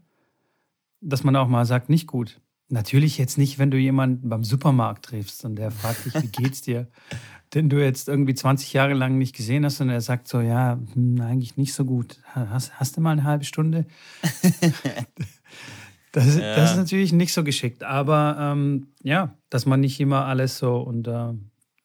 Dass 1.01 1.25
man 1.25 1.35
auch 1.37 1.49
mal 1.49 1.65
sagt, 1.67 1.89
nicht 1.89 2.07
gut. 2.07 2.41
Natürlich 2.69 3.19
jetzt 3.19 3.37
nicht, 3.37 3.59
wenn 3.59 3.71
du 3.71 3.77
jemanden 3.77 4.29
beim 4.29 4.45
Supermarkt 4.45 5.05
triffst 5.07 5.45
und 5.45 5.57
der 5.57 5.71
fragt 5.71 6.05
dich, 6.07 6.15
wie 6.23 6.29
geht's 6.29 6.63
dir? 6.63 6.89
Den 7.55 7.69
du 7.69 7.83
jetzt 7.85 8.09
irgendwie 8.09 8.33
20 8.35 8.73
Jahre 8.73 8.95
lang 8.95 9.19
nicht 9.19 9.37
gesehen 9.37 9.65
hast 9.67 9.81
und 9.83 9.91
er 9.91 10.01
sagt 10.01 10.27
so, 10.27 10.41
ja, 10.41 10.79
hm, 10.95 11.21
eigentlich 11.21 11.57
nicht 11.59 11.75
so 11.75 11.85
gut. 11.85 12.19
Hast, 12.35 12.73
hast 12.81 12.97
du 12.97 13.03
mal 13.03 13.11
eine 13.11 13.25
halbe 13.25 13.45
Stunde? 13.45 13.85
Das, 16.13 16.27
ist- 16.27 16.39
Ja. 16.41 16.57
das 16.57 16.73
ist 16.73 16.77
natürlich 16.77 17.13
nicht 17.13 17.33
so 17.33 17.43
geschickt, 17.43 17.85
aber 17.85 18.37
ähm, 18.39 18.89
ja, 19.03 19.35
dass 19.49 19.65
man 19.65 19.81
nicht 19.81 19.99
immer 19.99 20.27
alles 20.27 20.59
so 20.59 20.77
unter, 20.77 21.35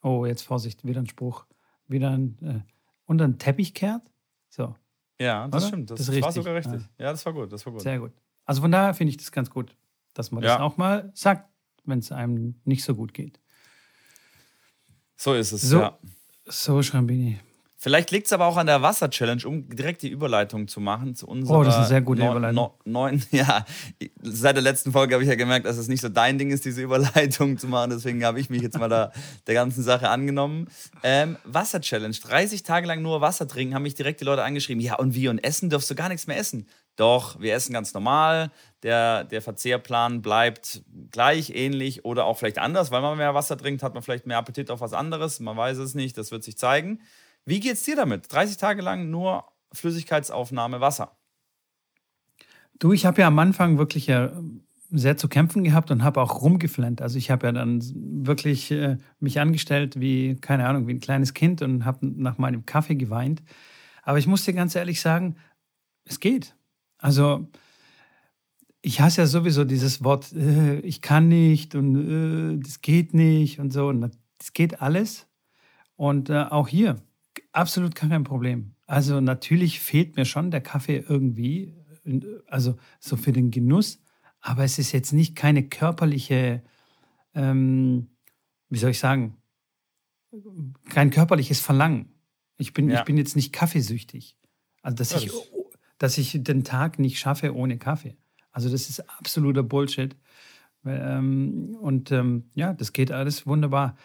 oh, 0.01 0.25
jetzt 0.25 0.41
Vorsicht, 0.41 0.85
wieder 0.85 0.99
ein 0.99 1.07
Spruch, 1.07 1.45
wieder 1.87 2.11
ein, 2.11 2.37
äh, 2.41 2.71
unter 3.05 3.27
den 3.27 3.37
Teppich 3.39 3.73
kehrt. 3.73 4.01
So, 4.49 4.75
Ja, 5.19 5.47
das 5.47 5.63
Oder? 5.63 5.67
stimmt. 5.69 5.89
Das, 5.91 6.05
Das 6.05 6.21
war 6.21 6.31
sogar 6.31 6.55
richtig. 6.55 6.81
Ja. 6.97 7.11
das 7.11 7.25
war 7.25 7.33
gut. 7.33 7.51
Das 7.51 7.65
war 7.65 7.73
gut. 7.73 7.81
sehr 7.81 7.99
gut. 7.99 8.11
Also 8.45 8.61
von 8.61 8.71
daher 8.71 8.93
finde 8.93 9.09
ich 9.11 9.17
das 9.17 9.31
ganz 9.31 9.49
gut, 9.49 9.75
dass 10.13 10.31
man 10.31 10.41
das 10.43 10.49
Ja. 10.57 10.61
auch 10.61 10.77
mal 10.77 11.11
sagt, 11.15 11.49
wenn 11.85 11.99
es 11.99 12.11
einem 12.11 12.59
nicht 12.65 12.83
so 12.83 12.95
gut 12.95 13.13
geht. 13.13 13.39
So 15.15 15.33
ist 15.33 15.51
es. 15.51 15.61
So. 15.61 15.79
Ja. 15.79 15.97
So, 16.45 16.81
Schrambini. 16.81 17.39
Vielleicht 17.87 18.11
liegt 18.11 18.25
es 18.27 18.33
aber 18.33 18.45
auch 18.47 18.57
an 18.57 18.67
der 18.67 18.81
Wasser-Challenge, 18.81 19.47
um 19.47 19.69
direkt 19.69 20.01
die 20.01 20.09
Überleitung 20.09 20.67
zu 20.67 20.81
machen 20.81 21.15
zu 21.15 21.25
unserer 21.25 21.59
Oh, 21.59 21.63
das 21.63 21.75
ist 21.75 21.77
eine 21.79 21.87
sehr 21.87 22.01
gute 22.01 22.21
neu- 22.21 22.31
Überleitung. 22.31 22.55
neu- 22.85 22.91
neuen. 22.91 23.23
Ja, 23.31 23.65
seit 24.21 24.57
der 24.57 24.63
letzten 24.63 24.91
Folge 24.91 25.13
habe 25.15 25.23
ich 25.23 25.29
ja 25.29 25.35
gemerkt, 25.35 25.65
dass 25.65 25.77
es 25.77 25.87
nicht 25.87 26.01
so 26.01 26.09
dein 26.09 26.37
Ding 26.37 26.51
ist, 26.51 26.65
diese 26.65 26.81
Überleitung 26.81 27.57
zu 27.57 27.67
machen. 27.67 27.91
Deswegen 27.91 28.25
habe 28.25 28.41
ich 28.41 28.49
mich 28.49 28.61
jetzt 28.61 28.77
mal 28.77 28.89
da, 28.89 29.13
der 29.47 29.53
ganzen 29.53 29.83
Sache 29.83 30.09
angenommen. 30.09 30.67
Ähm, 31.01 31.37
Wasser-Challenge. 31.45 32.13
30 32.21 32.63
Tage 32.63 32.87
lang 32.87 33.01
nur 33.01 33.21
Wasser 33.21 33.47
trinken, 33.47 33.73
haben 33.73 33.83
mich 33.83 33.95
direkt 33.95 34.19
die 34.19 34.25
Leute 34.25 34.43
angeschrieben. 34.43 34.81
Ja, 34.83 34.95
und 34.95 35.15
wie? 35.15 35.29
Und 35.29 35.39
essen 35.39 35.69
dürfst 35.69 35.89
du 35.89 35.95
gar 35.95 36.09
nichts 36.09 36.27
mehr 36.27 36.37
essen. 36.37 36.67
Doch, 36.97 37.39
wir 37.39 37.53
essen 37.53 37.71
ganz 37.73 37.93
normal. 37.93 38.51
Der, 38.83 39.23
der 39.23 39.41
Verzehrplan 39.41 40.21
bleibt 40.21 40.81
gleich, 41.11 41.51
ähnlich 41.55 42.03
oder 42.05 42.25
auch 42.25 42.37
vielleicht 42.37 42.57
anders, 42.57 42.91
weil 42.91 43.01
man 43.01 43.17
mehr 43.17 43.33
Wasser 43.33 43.55
trinkt, 43.55 43.81
hat 43.83 43.93
man 43.93 44.03
vielleicht 44.03 44.25
mehr 44.25 44.37
Appetit 44.39 44.71
auf 44.71 44.81
was 44.81 44.93
anderes. 44.93 45.39
Man 45.39 45.55
weiß 45.55 45.77
es 45.77 45.93
nicht, 45.93 46.17
das 46.17 46.31
wird 46.31 46.43
sich 46.43 46.57
zeigen. 46.57 46.99
Wie 47.47 47.61
geht's 47.61 47.83
dir 47.83 47.95
damit? 47.95 48.25
30 48.29 48.57
Tage 48.57 48.81
lang 48.81 49.09
nur 49.09 49.45
Flüssigkeitsaufnahme 49.71 50.81
Wasser. 50.81 51.17
Du, 52.77 52.91
ich 52.91 53.05
habe 53.05 53.21
ja 53.21 53.27
am 53.27 53.39
Anfang 53.39 53.77
wirklich 53.77 54.07
ja 54.07 54.33
sehr 54.91 55.15
zu 55.15 55.29
kämpfen 55.29 55.63
gehabt 55.63 55.89
und 55.89 56.03
habe 56.03 56.21
auch 56.21 56.41
rumgeflennt. 56.41 57.01
Also 57.01 57.17
ich 57.17 57.31
habe 57.31 57.47
ja 57.47 57.53
dann 57.53 57.81
wirklich 57.95 58.69
äh, 58.71 58.97
mich 59.21 59.39
angestellt 59.39 59.97
wie, 59.97 60.35
keine 60.35 60.67
Ahnung, 60.67 60.87
wie 60.87 60.93
ein 60.93 60.99
kleines 60.99 61.33
Kind 61.33 61.61
und 61.61 61.85
habe 61.85 62.05
nach 62.05 62.37
meinem 62.37 62.65
Kaffee 62.65 62.95
geweint. 62.95 63.41
Aber 64.03 64.17
ich 64.17 64.27
muss 64.27 64.43
dir 64.43 64.53
ganz 64.53 64.75
ehrlich 64.75 64.99
sagen, 64.99 65.37
es 66.03 66.19
geht. 66.19 66.53
Also 66.97 67.47
ich 68.81 68.99
hasse 68.99 69.21
ja 69.21 69.27
sowieso 69.27 69.63
dieses 69.63 70.03
Wort, 70.03 70.33
äh, 70.33 70.79
ich 70.79 71.01
kann 71.01 71.29
nicht 71.29 71.75
und 71.75 71.95
äh, 71.95 72.61
das 72.61 72.81
geht 72.81 73.13
nicht 73.13 73.61
und 73.61 73.71
so. 73.71 73.87
Und 73.87 74.11
das 74.37 74.51
geht 74.51 74.81
alles. 74.81 75.27
Und 75.95 76.29
äh, 76.29 76.43
auch 76.43 76.67
hier, 76.67 76.97
absolut 77.57 77.95
kein 77.95 78.23
Problem. 78.23 78.75
Also 78.85 79.19
natürlich 79.19 79.79
fehlt 79.79 80.15
mir 80.15 80.25
schon 80.25 80.51
der 80.51 80.61
Kaffee 80.61 81.03
irgendwie, 81.07 81.73
also 82.47 82.77
so 82.99 83.17
für 83.17 83.33
den 83.33 83.51
Genuss, 83.51 84.01
aber 84.39 84.63
es 84.63 84.79
ist 84.79 84.91
jetzt 84.91 85.11
nicht 85.11 85.35
keine 85.35 85.67
körperliche, 85.67 86.63
ähm, 87.33 88.09
wie 88.69 88.77
soll 88.77 88.91
ich 88.91 88.99
sagen, 88.99 89.37
kein 90.89 91.09
körperliches 91.09 91.59
Verlangen. 91.59 92.13
Ich 92.57 92.73
bin, 92.73 92.89
ja. 92.89 92.99
ich 92.99 93.05
bin 93.05 93.17
jetzt 93.17 93.35
nicht 93.35 93.51
kaffeesüchtig. 93.53 94.37
Also 94.81 94.95
dass 94.95 95.11
ja, 95.11 95.19
ich, 95.19 95.31
dass 95.97 96.17
ich 96.17 96.37
den 96.43 96.63
Tag 96.63 96.99
nicht 96.99 97.19
schaffe 97.19 97.55
ohne 97.55 97.77
Kaffee. 97.77 98.17
Also 98.51 98.69
das 98.69 98.89
ist 98.89 98.99
absoluter 99.09 99.63
Bullshit. 99.63 100.15
Ähm, 100.85 101.75
und 101.81 102.11
ähm, 102.11 102.49
ja, 102.53 102.73
das 102.73 102.93
geht 102.93 103.11
alles 103.11 103.47
wunderbar 103.47 103.97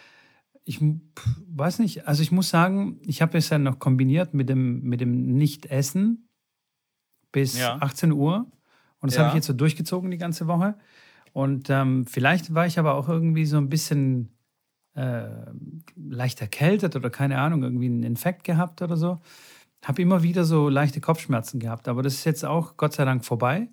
ich 0.64 0.81
weiß 0.81 1.81
nicht, 1.81 2.07
also 2.07 2.23
ich 2.23 2.31
muss 2.31 2.49
sagen, 2.49 3.00
ich 3.04 3.21
habe 3.21 3.37
es 3.38 3.49
ja 3.49 3.59
noch 3.59 3.78
kombiniert 3.78 4.33
mit 4.35 4.49
dem, 4.49 4.83
mit 4.83 5.00
dem 5.00 5.35
Nicht-Essen 5.35 6.28
bis 7.33 7.59
ja. 7.59 7.78
18 7.81 8.12
Uhr. 8.12 8.50
Und 9.00 9.11
das 9.11 9.16
ja. 9.16 9.21
habe 9.23 9.31
ich 9.31 9.35
jetzt 9.35 9.47
so 9.47 9.52
durchgezogen 9.52 10.11
die 10.11 10.19
ganze 10.19 10.47
Woche. 10.47 10.76
Und 11.33 11.71
ähm, 11.71 12.07
vielleicht 12.07 12.54
war 12.54 12.66
ich 12.66 12.78
aber 12.78 12.95
auch 12.95 13.09
irgendwie 13.09 13.47
so 13.47 13.57
ein 13.57 13.69
bisschen 13.69 14.37
äh, 14.95 15.28
leicht 15.97 16.40
erkältet 16.40 16.95
oder 16.95 17.11
keine 17.11 17.38
Ahnung, 17.38 17.62
irgendwie 17.62 17.87
einen 17.87 18.02
Infekt 18.04 18.45
gehabt 18.45 18.83
oder 18.83 18.97
so. 18.97 19.21
Habe 19.85 20.02
immer 20.02 20.23
wieder 20.23 20.45
so 20.45 20.69
leichte 20.69 21.00
Kopfschmerzen 21.00 21.59
gehabt. 21.59 21.88
Aber 21.88 22.02
das 22.02 22.14
ist 22.14 22.25
jetzt 22.25 22.45
auch 22.45 22.76
Gott 22.76 22.92
sei 22.92 23.04
Dank 23.04 23.25
vorbei. 23.25 23.69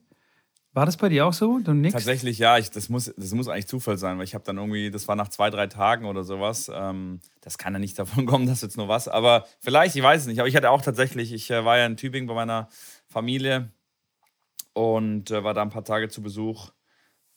War 0.71 0.85
das 0.85 0.97
bei 0.97 1.09
dir 1.09 1.25
auch 1.25 1.33
so? 1.33 1.59
Du 1.59 1.73
nix? 1.73 1.93
Tatsächlich, 1.93 2.37
ja. 2.37 2.57
Ich, 2.57 2.69
das, 2.69 2.89
muss, 2.89 3.11
das 3.17 3.33
muss 3.33 3.47
eigentlich 3.47 3.67
Zufall 3.67 3.97
sein, 3.97 4.17
weil 4.17 4.25
ich 4.25 4.35
habe 4.35 4.43
dann 4.43 4.57
irgendwie, 4.57 4.91
das 4.91 5.07
war 5.07 5.15
nach 5.15 5.29
zwei, 5.29 5.49
drei 5.49 5.65
Tagen 5.65 6.05
oder 6.05 6.23
sowas. 6.23 6.71
Ähm, 6.73 7.19
das 7.41 7.57
kann 7.57 7.73
ja 7.73 7.79
nicht 7.79 7.97
davon 7.99 8.25
kommen, 8.25 8.45
dass 8.45 8.61
jetzt 8.61 8.77
nur 8.77 8.87
was. 8.87 9.07
Aber 9.07 9.45
vielleicht, 9.59 9.95
ich 9.95 10.03
weiß 10.03 10.21
es 10.21 10.27
nicht. 10.27 10.39
Aber 10.39 10.47
ich 10.47 10.55
hatte 10.55 10.69
auch 10.69 10.81
tatsächlich, 10.81 11.33
ich 11.33 11.49
äh, 11.49 11.65
war 11.65 11.77
ja 11.77 11.85
in 11.85 11.97
Tübingen 11.97 12.27
bei 12.27 12.35
meiner 12.35 12.69
Familie 13.07 13.71
und 14.73 15.31
äh, 15.31 15.43
war 15.43 15.55
da 15.55 15.63
ein 15.63 15.71
paar 15.71 15.83
Tage 15.83 16.07
zu 16.07 16.21
Besuch. 16.21 16.69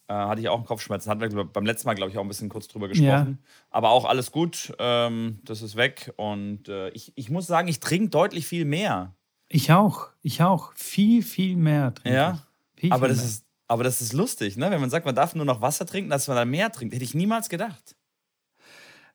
Äh, 0.09 0.15
hatte 0.15 0.43
ich 0.43 0.49
auch 0.51 0.57
einen 0.57 0.67
Kopfschmerzen. 0.67 1.11
Hatten 1.11 1.35
wir 1.35 1.45
beim 1.45 1.65
letzten 1.65 1.89
Mal, 1.89 1.95
glaube 1.95 2.11
ich, 2.11 2.19
auch 2.19 2.23
ein 2.23 2.29
bisschen 2.29 2.51
kurz 2.51 2.69
drüber 2.69 2.89
gesprochen. 2.89 3.39
Ja. 3.41 3.49
Aber 3.71 3.91
auch 3.91 4.05
alles 4.05 4.31
gut. 4.31 4.75
Ähm, 4.79 5.41
das 5.45 5.63
ist 5.63 5.77
weg. 5.77 6.13
Und 6.17 6.69
äh, 6.69 6.91
ich, 6.91 7.13
ich 7.17 7.31
muss 7.31 7.47
sagen, 7.47 7.69
ich 7.69 7.81
trinke 7.81 8.11
deutlich 8.11 8.47
viel 8.47 8.67
mehr. 8.67 9.15
Ich 9.49 9.73
auch. 9.73 10.09
Ich 10.21 10.43
auch. 10.43 10.73
Viel, 10.75 11.23
viel 11.23 11.57
mehr 11.57 11.95
trinke 11.95 12.17
ja? 12.17 12.33
ich. 12.35 12.52
Viel, 12.83 12.93
aber, 12.93 13.07
das 13.07 13.25
ist, 13.25 13.45
aber 13.69 13.85
das 13.85 14.01
ist 14.01 14.13
lustig, 14.13 14.57
ne? 14.57 14.69
wenn 14.73 14.81
man 14.81 14.91
sagt, 14.91 15.07
man 15.07 15.15
darf 15.15 15.37
nur 15.37 15.45
noch 15.45 15.61
Wasser 15.61 15.87
trinken, 15.87 16.11
dass 16.11 16.27
man 16.27 16.37
dann 16.37 16.51
mehr 16.51 16.73
trinkt. 16.73 16.93
Hätte 16.93 17.05
ich 17.05 17.15
niemals 17.15 17.49
gedacht. 17.49 17.95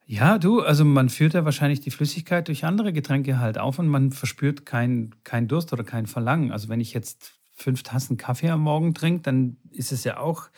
Ja, 0.05 0.37
du, 0.37 0.61
also 0.61 0.85
man 0.85 1.09
führt 1.09 1.33
ja 1.33 1.43
wahrscheinlich 1.43 1.81
die 1.81 1.91
Flüssigkeit 1.91 2.47
durch 2.47 2.63
andere 2.63 2.93
Getränke 2.93 3.39
halt 3.39 3.57
auf 3.57 3.77
und 3.77 3.89
man 3.89 4.13
verspürt 4.13 4.65
keinen 4.65 5.21
kein 5.25 5.49
Durst 5.49 5.73
oder 5.73 5.83
kein 5.83 6.05
Verlangen. 6.05 6.53
Also 6.53 6.69
wenn 6.69 6.79
ich 6.79 6.93
jetzt 6.93 7.33
fünf 7.51 7.83
Tassen 7.83 8.15
Kaffee 8.15 8.51
am 8.51 8.61
Morgen 8.61 8.93
trinke, 8.93 9.23
dann 9.23 9.57
ist 9.71 9.91
es 9.91 10.05
ja 10.05 10.17
auch 10.17 10.49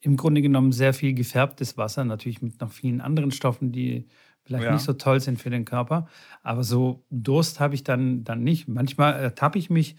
im 0.00 0.16
Grunde 0.16 0.40
genommen 0.40 0.72
sehr 0.72 0.94
viel 0.94 1.12
gefärbtes 1.12 1.76
Wasser, 1.76 2.06
natürlich 2.06 2.40
mit 2.40 2.58
noch 2.62 2.72
vielen 2.72 3.02
anderen 3.02 3.32
Stoffen, 3.32 3.70
die 3.70 4.06
vielleicht 4.44 4.64
ja. 4.64 4.72
nicht 4.72 4.84
so 4.84 4.94
toll 4.94 5.20
sind 5.20 5.38
für 5.42 5.50
den 5.50 5.66
Körper. 5.66 6.08
Aber 6.42 6.64
so 6.64 7.04
Durst 7.10 7.60
habe 7.60 7.74
ich 7.74 7.84
dann, 7.84 8.24
dann 8.24 8.42
nicht. 8.42 8.66
Manchmal 8.66 9.12
ertappe 9.12 9.58
ich 9.58 9.68
mich, 9.68 9.96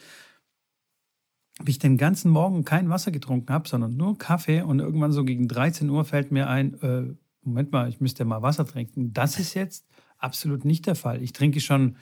wie 1.63 1.71
ich 1.71 1.79
den 1.79 1.97
ganzen 1.97 2.31
Morgen 2.31 2.63
kein 2.65 2.89
Wasser 2.89 3.11
getrunken 3.11 3.51
habe, 3.51 3.67
sondern 3.67 3.95
nur 3.97 4.17
Kaffee 4.17 4.61
und 4.61 4.79
irgendwann 4.79 5.11
so 5.11 5.23
gegen 5.23 5.47
13 5.47 5.89
Uhr 5.89 6.05
fällt 6.05 6.31
mir 6.31 6.49
ein, 6.49 6.79
äh, 6.81 7.15
Moment 7.41 7.71
mal, 7.71 7.89
ich 7.89 7.99
müsste 7.99 8.25
mal 8.25 8.41
Wasser 8.41 8.67
trinken. 8.67 9.13
Das 9.13 9.39
ist 9.39 9.53
jetzt 9.53 9.87
absolut 10.17 10.65
nicht 10.65 10.85
der 10.85 10.95
Fall. 10.95 11.23
Ich 11.23 11.33
trinke 11.33 11.59
schon, 11.61 11.97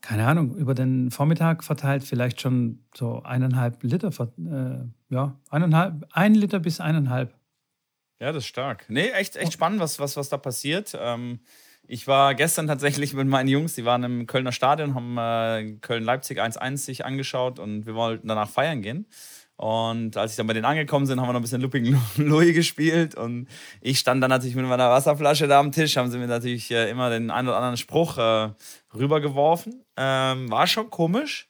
keine 0.00 0.26
Ahnung, 0.26 0.56
über 0.56 0.74
den 0.74 1.10
Vormittag 1.10 1.62
verteilt 1.62 2.04
vielleicht 2.04 2.40
schon 2.40 2.84
so 2.94 3.22
eineinhalb 3.22 3.82
Liter, 3.82 4.08
äh, 4.08 5.14
ja, 5.14 5.38
eineinhalb, 5.50 6.06
ein 6.10 6.34
Liter 6.34 6.60
bis 6.60 6.80
eineinhalb. 6.80 7.34
Ja, 8.20 8.32
das 8.32 8.44
ist 8.44 8.48
stark. 8.48 8.86
Nee, 8.88 9.10
echt, 9.10 9.36
echt 9.36 9.52
spannend, 9.52 9.80
was, 9.80 9.98
was, 9.98 10.16
was 10.16 10.28
da 10.28 10.38
passiert. 10.38 10.96
Ähm, 10.98 11.40
ich 11.86 12.06
war 12.06 12.34
gestern 12.34 12.66
tatsächlich 12.66 13.14
mit 13.14 13.28
meinen 13.28 13.48
Jungs, 13.48 13.74
die 13.74 13.84
waren 13.84 14.02
im 14.04 14.26
Kölner 14.26 14.52
Stadion, 14.52 14.94
haben 14.94 15.18
äh, 15.18 15.76
Köln-Leipzig 15.80 16.40
1-1 16.40 16.78
sich 16.78 17.04
angeschaut 17.04 17.58
und 17.58 17.86
wir 17.86 17.94
wollten 17.94 18.28
danach 18.28 18.48
feiern 18.48 18.82
gehen. 18.82 19.06
Und 19.56 20.16
als 20.16 20.32
ich 20.32 20.36
dann 20.36 20.48
bei 20.48 20.52
denen 20.52 20.64
angekommen 20.64 21.06
sind, 21.06 21.20
haben 21.20 21.28
wir 21.28 21.32
noch 21.32 21.40
ein 21.40 21.42
bisschen 21.42 21.60
Looping 21.60 21.96
Louis 22.16 22.54
gespielt. 22.54 23.14
Und 23.14 23.48
ich 23.80 23.98
stand 23.98 24.22
dann 24.22 24.30
natürlich 24.30 24.56
mit 24.56 24.66
meiner 24.66 24.90
Wasserflasche 24.90 25.46
da 25.46 25.60
am 25.60 25.70
Tisch, 25.70 25.96
haben 25.96 26.10
sie 26.10 26.18
mir 26.18 26.26
natürlich 26.26 26.70
äh, 26.70 26.90
immer 26.90 27.10
den 27.10 27.30
einen 27.30 27.48
oder 27.48 27.56
anderen 27.58 27.76
Spruch 27.76 28.18
äh, 28.18 28.50
rübergeworfen. 28.94 29.84
Ähm, 29.96 30.50
war 30.50 30.66
schon 30.66 30.90
komisch, 30.90 31.48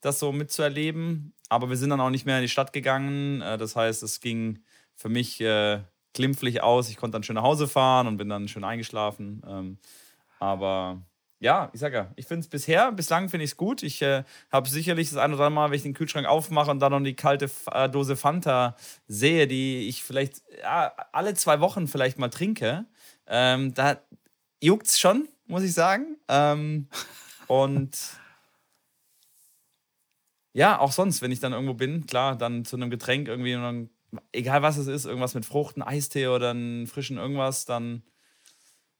das 0.00 0.18
so 0.18 0.32
mitzuerleben. 0.32 1.34
Aber 1.48 1.68
wir 1.68 1.76
sind 1.76 1.90
dann 1.90 2.00
auch 2.00 2.10
nicht 2.10 2.26
mehr 2.26 2.36
in 2.36 2.42
die 2.42 2.48
Stadt 2.48 2.72
gegangen. 2.72 3.40
Äh, 3.42 3.58
das 3.58 3.76
heißt, 3.76 4.02
es 4.02 4.20
ging 4.20 4.58
für 4.96 5.08
mich 5.08 5.40
äh, 5.40 5.80
glimpflich 6.16 6.62
aus. 6.62 6.88
Ich 6.88 6.96
konnte 6.96 7.14
dann 7.14 7.22
schön 7.22 7.36
nach 7.36 7.42
Hause 7.42 7.68
fahren 7.68 8.06
und 8.08 8.16
bin 8.16 8.28
dann 8.28 8.48
schön 8.48 8.64
eingeschlafen. 8.64 9.42
Ähm, 9.46 9.78
aber 10.40 11.02
ja, 11.38 11.70
ich 11.72 11.80
sag 11.80 11.92
ja, 11.92 12.10
ich 12.16 12.26
finde 12.26 12.40
es 12.40 12.48
bisher, 12.48 12.92
bislang 12.92 13.28
finde 13.28 13.44
ich 13.44 13.52
es 13.52 13.56
gut. 13.56 13.82
Ich 13.82 14.00
äh, 14.02 14.24
habe 14.50 14.68
sicherlich 14.68 15.10
das 15.10 15.18
ein 15.18 15.34
oder 15.34 15.44
andere 15.44 15.54
Mal, 15.54 15.70
wenn 15.70 15.76
ich 15.76 15.82
den 15.82 15.94
Kühlschrank 15.94 16.26
aufmache 16.26 16.70
und 16.70 16.80
dann 16.80 16.92
noch 16.92 17.02
die 17.02 17.14
kalte 17.14 17.50
äh, 17.72 17.88
Dose 17.88 18.16
Fanta 18.16 18.74
sehe, 19.06 19.46
die 19.46 19.88
ich 19.88 20.02
vielleicht 20.02 20.42
ja, 20.62 20.92
alle 21.12 21.34
zwei 21.34 21.60
Wochen 21.60 21.88
vielleicht 21.88 22.18
mal 22.18 22.30
trinke, 22.30 22.86
ähm, 23.26 23.74
da 23.74 24.00
juckt 24.62 24.86
es 24.86 24.98
schon, 24.98 25.28
muss 25.46 25.62
ich 25.62 25.74
sagen. 25.74 26.16
Ähm, 26.28 26.88
und 27.48 27.96
ja, 30.54 30.78
auch 30.78 30.92
sonst, 30.92 31.20
wenn 31.20 31.32
ich 31.32 31.40
dann 31.40 31.52
irgendwo 31.52 31.74
bin, 31.74 32.06
klar, 32.06 32.34
dann 32.34 32.64
zu 32.64 32.76
einem 32.76 32.88
Getränk 32.88 33.28
irgendwie 33.28 33.54
und 33.54 33.62
dann 33.62 33.90
egal 34.32 34.62
was 34.62 34.76
es 34.76 34.86
ist, 34.86 35.04
irgendwas 35.04 35.34
mit 35.34 35.44
Frucht, 35.44 35.76
ein 35.76 35.82
Eistee 35.82 36.28
oder 36.28 36.50
einen 36.50 36.86
frischen 36.86 37.16
irgendwas, 37.16 37.64
dann 37.64 38.02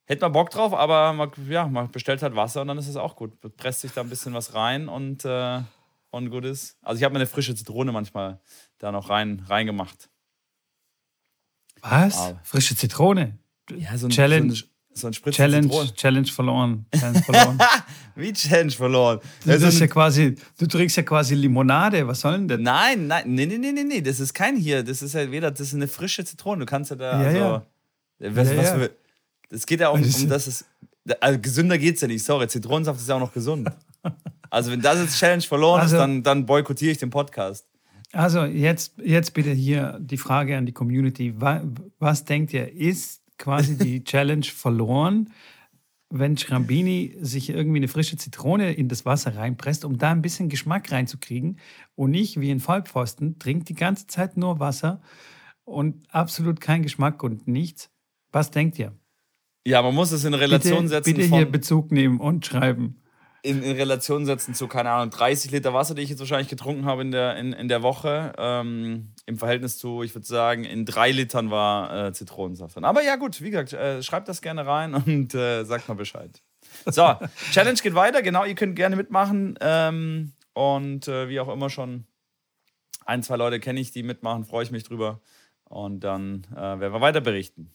hätte 0.07 0.23
man 0.23 0.33
Bock 0.33 0.51
drauf, 0.51 0.73
aber 0.73 1.13
man, 1.13 1.31
ja, 1.49 1.67
man 1.67 1.91
bestellt 1.91 2.23
halt 2.23 2.37
Wasser 2.37 2.63
und 2.63 2.69
dann 2.69 2.79
ist 2.79 2.89
es 2.89 2.97
auch 2.97 3.17
gut. 3.17 3.39
Presst 3.57 3.83
sich 3.83 3.93
da 3.93 4.01
ein 4.01 4.09
bisschen 4.09 4.35
was 4.35 4.55
rein 4.55 4.89
und, 4.89 5.25
äh, 5.25 5.61
und 6.11 6.31
gut 6.31 6.45
ist. 6.45 6.79
Also 6.83 6.99
ich 6.99 7.05
habe 7.05 7.13
mir 7.13 7.21
eine 7.21 7.27
frische 7.27 7.55
Zitrone 7.55 7.93
manchmal 7.93 8.41
da 8.79 8.93
noch 8.93 9.11
rein 9.11 9.45
reingemacht. 9.49 10.09
Was? 11.83 12.17
Aber 12.19 12.41
frische 12.45 12.77
Zitrone? 12.77 13.39
Ja, 13.77 13.97
so 13.99 14.07
ein, 14.07 14.11
Challenge. 14.11 14.55
So 14.55 14.65
ein, 15.09 15.13
so 15.13 15.29
ein 15.29 15.33
Challenge, 15.33 15.93
Challenge 15.95 16.27
verloren. 16.29 16.87
Challenge 16.93 17.23
verloren. 17.23 17.59
Wie 18.17 18.33
Challenge 18.33 18.71
verloren? 18.71 19.21
Das 19.45 19.63
ist 19.63 19.79
ja 19.79 19.87
quasi, 19.87 20.37
du 20.59 20.67
trinkst 20.67 20.97
ja 20.97 21.03
quasi 21.03 21.35
Limonade. 21.35 22.07
Was 22.07 22.21
soll 22.21 22.33
denn 22.33 22.49
das? 22.49 22.61
Nein, 22.61 23.07
nein, 23.07 23.25
nee, 23.27 23.45
nee, 23.47 23.59
nee, 23.59 23.85
nee, 23.85 24.01
das 24.01 24.21
ist 24.21 24.33
kein 24.33 24.57
hier. 24.57 24.83
Das 24.83 25.03
ist 25.03 25.15
ja 25.15 25.31
weder, 25.31 25.51
das 25.51 25.61
ist 25.61 25.75
eine 25.75 25.87
frische 25.87 26.25
Zitrone. 26.25 26.61
Du 26.61 26.67
kannst 26.67 26.91
ja 26.91 26.97
da 26.97 27.23
ja, 27.23 27.29
also, 27.29 27.39
ja. 27.39 27.67
Was, 28.35 28.51
ja, 28.51 28.57
was 28.57 28.71
für, 28.71 28.91
es 29.51 29.67
geht 29.67 29.81
ja 29.81 29.89
um, 29.91 30.03
um 30.03 30.29
das 30.29 30.49
ist, 30.49 30.65
also 31.21 31.39
gesünder 31.39 31.77
geht's 31.77 32.01
ja 32.01 32.09
nicht. 32.09 32.25
Sorry, 32.25 32.49
Zitronensaft 32.49 32.99
ist 32.99 33.09
ja 33.09 33.17
auch 33.17 33.21
noch 33.21 33.33
gesund. 33.33 33.69
Also 34.49 34.71
wenn 34.71 34.81
das 34.81 34.99
jetzt 34.99 35.19
Challenge 35.19 35.43
verloren 35.43 35.81
also, 35.83 35.97
ist, 35.97 36.01
dann, 36.01 36.23
dann 36.23 36.47
boykottiere 36.47 36.93
ich 36.93 36.99
den 36.99 37.11
Podcast. 37.11 37.67
Also 38.13 38.45
jetzt, 38.45 38.95
jetzt 39.03 39.35
bitte 39.35 39.51
hier 39.51 39.99
die 40.01 40.17
Frage 40.17 40.57
an 40.57 40.65
die 40.65 40.73
Community. 40.73 41.35
Was, 41.37 41.63
was 41.99 42.25
denkt 42.25 42.53
ihr, 42.53 42.73
ist 42.73 43.21
quasi 43.39 43.77
die 43.77 44.05
Challenge 44.05 44.47
verloren, 44.47 45.31
wenn 46.09 46.37
Schrambini 46.37 47.17
sich 47.21 47.51
irgendwie 47.51 47.79
eine 47.79 47.89
frische 47.89 48.17
Zitrone 48.17 48.73
in 48.73 48.89
das 48.89 49.05
Wasser 49.05 49.37
reinpresst, 49.37 49.85
um 49.85 49.99
da 49.99 50.11
ein 50.11 50.23
bisschen 50.23 50.49
Geschmack 50.49 50.93
reinzukriegen 50.93 51.59
und 51.95 52.11
nicht 52.11 52.41
wie 52.41 52.51
ein 52.51 52.61
Vollpfosten 52.61 53.39
trinkt 53.39 53.69
die 53.69 53.75
ganze 53.75 54.07
Zeit 54.07 54.37
nur 54.37 54.61
Wasser 54.61 55.01
und 55.65 56.07
absolut 56.13 56.61
kein 56.61 56.83
Geschmack 56.83 57.23
und 57.23 57.49
nichts. 57.49 57.91
Was 58.31 58.51
denkt 58.51 58.79
ihr? 58.79 58.93
Ja, 59.67 59.83
man 59.83 59.95
muss 59.95 60.13
es 60.13 60.25
in 60.25 60.35
Relation 60.35 60.85
bitte, 60.85 60.89
setzen. 60.89 61.15
Bitte 61.15 61.35
hier 61.35 61.51
Bezug 61.51 61.91
nehmen 61.91 62.21
und 62.21 62.47
schreiben 62.47 63.03
in, 63.47 63.63
in, 63.63 63.77
Relation 63.77 64.27
setzen 64.27 64.55
zu, 64.55 64.67
keine 64.67 64.91
Ahnung, 64.91 65.11
30 65.11 65.53
Liter 65.53 65.73
Wasser, 65.73 65.95
die 65.95 66.03
ich 66.03 66.11
jetzt 66.11 66.19
wahrscheinlich 66.19 66.49
getrunken 66.49 66.85
habe 66.85 67.03
in 67.03 67.13
der, 67.13 67.37
in, 67.37 67.53
in 67.53 67.69
der 67.69 67.83
Woche. 67.83 68.33
Ähm, 68.39 69.13
Im 69.29 69.39
Verhältnis 69.39 69.77
zu, 69.77 70.03
ich 70.03 70.15
würde 70.15 70.27
sagen, 70.27 70.65
in 70.65 70.87
drei 70.87 71.11
Litern 71.11 71.51
war 71.51 72.07
äh, 72.07 72.13
Zitronensaft. 72.13 72.79
Aber 72.83 73.03
ja, 73.03 73.17
gut, 73.17 73.43
wie 73.43 73.51
gesagt, 73.51 73.73
äh, 73.73 74.03
schreibt 74.03 74.29
das 74.29 74.41
gerne 74.41 74.67
rein 74.67 74.95
und 75.07 75.35
äh, 75.35 75.65
sagt 75.65 75.89
mal 75.89 75.95
Bescheid. 75.95 76.43
So, 76.87 77.15
Challenge 77.51 77.79
geht 77.83 77.95
weiter. 77.95 78.23
Genau, 78.23 78.45
ihr 78.45 78.55
könnt 78.55 78.77
gerne 78.77 78.95
mitmachen. 78.97 79.59
Ähm, 79.61 80.33
und 80.53 81.09
äh, 81.09 81.29
wie 81.29 81.41
auch 81.41 81.53
immer 81.53 81.71
schon, 81.71 82.07
ein, 83.05 83.23
zwei 83.23 83.37
Leute 83.37 83.61
kenne 83.61 83.81
ich, 83.81 83.91
die 83.93 84.03
mitmachen, 84.03 84.45
freue 84.45 84.65
ich 84.65 84.71
mich 84.71 84.85
drüber. 84.85 85.21
Und 85.65 86.01
dann 86.01 86.47
äh, 86.53 86.57
werden 86.57 86.93
wir 86.93 87.01
weiter 87.01 87.21
berichten. 87.21 87.73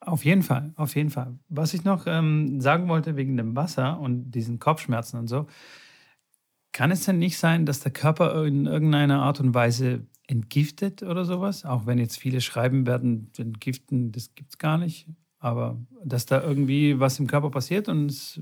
Auf 0.00 0.24
jeden 0.24 0.42
Fall, 0.42 0.72
auf 0.76 0.96
jeden 0.96 1.10
Fall. 1.10 1.38
Was 1.48 1.74
ich 1.74 1.84
noch 1.84 2.06
ähm, 2.06 2.60
sagen 2.60 2.88
wollte 2.88 3.16
wegen 3.16 3.36
dem 3.36 3.54
Wasser 3.54 4.00
und 4.00 4.30
diesen 4.30 4.58
Kopfschmerzen 4.58 5.18
und 5.18 5.28
so, 5.28 5.46
kann 6.72 6.90
es 6.90 7.04
denn 7.04 7.18
nicht 7.18 7.36
sein, 7.36 7.66
dass 7.66 7.80
der 7.80 7.92
Körper 7.92 8.46
in 8.46 8.66
irgendeiner 8.66 9.22
Art 9.22 9.40
und 9.40 9.52
Weise 9.52 10.06
entgiftet 10.30 11.02
oder 11.02 11.24
sowas? 11.24 11.64
Auch 11.64 11.86
wenn 11.86 11.98
jetzt 11.98 12.18
viele 12.18 12.40
schreiben 12.40 12.86
werden, 12.86 13.30
entgiften, 13.36 14.12
das 14.12 14.34
gibt 14.34 14.50
es 14.52 14.58
gar 14.58 14.78
nicht. 14.78 15.08
Aber 15.38 15.78
dass 16.04 16.26
da 16.26 16.42
irgendwie 16.42 17.00
was 17.00 17.18
im 17.18 17.26
Körper 17.26 17.50
passiert 17.50 17.88
und 17.88 18.06
es 18.06 18.40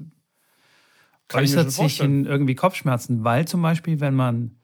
äußert 1.32 1.70
sich 1.70 2.00
in 2.00 2.24
irgendwie 2.24 2.54
Kopfschmerzen, 2.54 3.24
weil 3.24 3.46
zum 3.46 3.62
Beispiel, 3.62 4.00
wenn 4.00 4.14
man, 4.14 4.56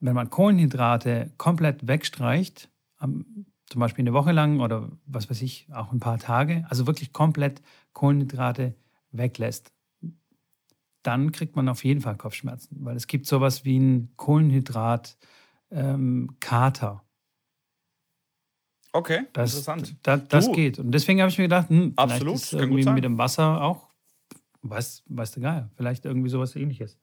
wenn 0.00 0.14
man 0.14 0.30
Kohlenhydrate 0.30 1.32
komplett 1.36 1.86
wegstreicht, 1.86 2.70
zum 3.00 3.80
Beispiel 3.80 4.02
eine 4.02 4.12
Woche 4.12 4.32
lang 4.32 4.60
oder 4.60 4.90
was 5.06 5.28
weiß 5.28 5.42
ich, 5.42 5.68
auch 5.72 5.92
ein 5.92 6.00
paar 6.00 6.18
Tage, 6.18 6.64
also 6.68 6.86
wirklich 6.86 7.12
komplett 7.12 7.62
Kohlenhydrate 7.92 8.74
weglässt, 9.10 9.72
dann 11.02 11.32
kriegt 11.32 11.56
man 11.56 11.68
auf 11.68 11.84
jeden 11.84 12.00
Fall 12.00 12.16
Kopfschmerzen, 12.16 12.84
weil 12.84 12.96
es 12.96 13.08
gibt 13.08 13.26
sowas 13.26 13.64
wie 13.64 13.76
einen 13.76 14.12
Kohlenhydrat-Kater. 14.16 15.41
Ähm, 15.72 16.36
okay, 18.92 19.22
das, 19.32 19.54
interessant. 19.54 19.96
Da, 20.02 20.16
das 20.16 20.52
geht. 20.52 20.78
Und 20.78 20.92
deswegen 20.92 21.20
habe 21.20 21.30
ich 21.30 21.38
mir 21.38 21.44
gedacht, 21.44 21.68
hm, 21.70 21.94
Absolut, 21.96 22.34
ist 22.34 22.52
irgendwie 22.52 22.84
mit 22.84 23.04
dem 23.04 23.18
Wasser 23.18 23.62
auch, 23.62 23.88
weiß, 24.62 25.04
weiß 25.06 25.32
der 25.32 25.42
Geier, 25.42 25.70
vielleicht 25.76 26.04
irgendwie 26.04 26.28
sowas 26.28 26.54
ähnliches. 26.56 26.98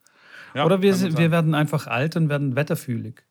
Ja, 0.54 0.66
Oder 0.66 0.82
wir, 0.82 1.18
wir 1.18 1.32
werden 1.32 1.54
einfach 1.56 1.88
alt 1.88 2.16
und 2.16 2.30
werden 2.30 2.56
wetterfühlig. 2.56 3.24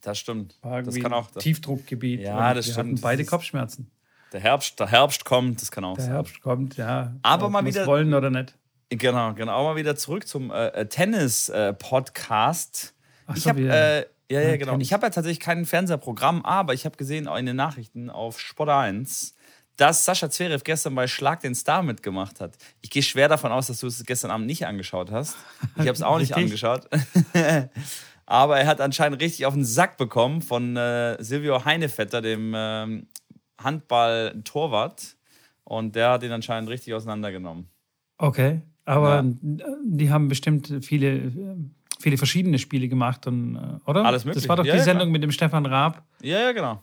Das 0.00 0.18
stimmt. 0.18 0.58
Das 0.62 0.94
kann 1.00 1.12
auch. 1.14 1.30
Das 1.30 1.42
Tiefdruckgebiet. 1.42 2.20
Ja, 2.20 2.52
das 2.52 2.66
wir 2.66 2.72
stimmt. 2.74 2.92
Hatten 2.92 3.00
beide 3.00 3.24
Kopfschmerzen. 3.24 3.90
Der 4.32 4.40
Herbst, 4.40 4.78
der 4.80 4.88
Herbst 4.88 5.24
kommt, 5.24 5.62
das 5.62 5.70
kann 5.70 5.84
auch 5.84 5.94
der 5.94 6.04
sein. 6.04 6.10
Der 6.10 6.16
Herbst 6.16 6.40
kommt, 6.42 6.76
ja. 6.76 7.14
Aber 7.22 7.48
mal 7.48 7.64
wieder. 7.64 7.86
wollen 7.86 8.12
oder 8.12 8.30
nicht. 8.30 8.54
Genau, 8.90 9.32
genau. 9.32 9.52
Aber 9.52 9.70
mal 9.70 9.76
wieder 9.76 9.96
zurück 9.96 10.26
zum 10.26 10.50
äh, 10.50 10.68
äh 10.68 10.86
Tennis-Podcast. 13.26 13.36
Äh, 13.36 13.38
ich 13.38 13.48
habe 13.48 13.60
äh, 13.60 14.06
ja, 14.30 14.40
ja, 14.40 14.56
genau. 14.56 14.78
Ich 14.78 14.92
habe 14.92 15.06
ja 15.06 15.10
tatsächlich 15.10 15.40
kein 15.40 15.66
Fernsehprogramm, 15.66 16.44
aber 16.44 16.72
ich 16.72 16.84
habe 16.84 16.96
gesehen 16.96 17.26
in 17.26 17.46
den 17.46 17.56
Nachrichten 17.56 18.08
auf 18.10 18.40
Sport 18.40 18.70
1, 18.70 19.34
dass 19.76 20.04
Sascha 20.04 20.30
Zverev 20.30 20.64
gestern 20.64 20.94
bei 20.94 21.06
Schlag 21.06 21.40
den 21.40 21.54
Star 21.54 21.82
mitgemacht 21.82 22.40
hat. 22.40 22.56
Ich 22.80 22.90
gehe 22.90 23.02
schwer 23.02 23.28
davon 23.28 23.52
aus, 23.52 23.66
dass 23.66 23.80
du 23.80 23.86
es 23.86 24.04
gestern 24.04 24.30
Abend 24.30 24.46
nicht 24.46 24.66
angeschaut 24.66 25.10
hast. 25.10 25.36
Ich 25.76 25.80
habe 25.80 25.92
es 25.92 26.02
auch 26.02 26.18
nicht 26.20 26.34
angeschaut. 26.34 26.88
aber 28.26 28.58
er 28.58 28.66
hat 28.66 28.80
anscheinend 28.80 29.20
richtig 29.20 29.46
auf 29.46 29.54
den 29.54 29.64
Sack 29.64 29.98
bekommen 29.98 30.42
von 30.42 30.76
äh, 30.76 31.22
Silvio 31.22 31.64
Heinevetter, 31.64 32.22
dem 32.22 32.54
ähm, 32.56 33.06
Handball-Torwart. 33.62 35.16
Und 35.64 35.96
der 35.96 36.10
hat 36.10 36.22
ihn 36.22 36.32
anscheinend 36.32 36.70
richtig 36.70 36.94
auseinandergenommen. 36.94 37.68
Okay, 38.18 38.60
aber 38.84 39.24
ja. 39.42 39.76
die 39.84 40.10
haben 40.10 40.28
bestimmt 40.28 40.72
viele, 40.82 41.32
viele 42.00 42.16
verschiedene 42.16 42.58
Spiele 42.58 42.88
gemacht, 42.88 43.26
und, 43.26 43.56
äh, 43.56 43.90
oder? 43.90 44.04
Alles 44.04 44.24
mögliche. 44.24 44.46
Das 44.46 44.48
war 44.48 44.56
doch 44.56 44.64
ja, 44.64 44.74
die 44.74 44.80
Sendung 44.80 45.06
klar. 45.06 45.12
mit 45.12 45.22
dem 45.22 45.30
Stefan 45.30 45.66
Raab. 45.66 46.04
Ja, 46.22 46.40
ja, 46.40 46.52
genau. 46.52 46.82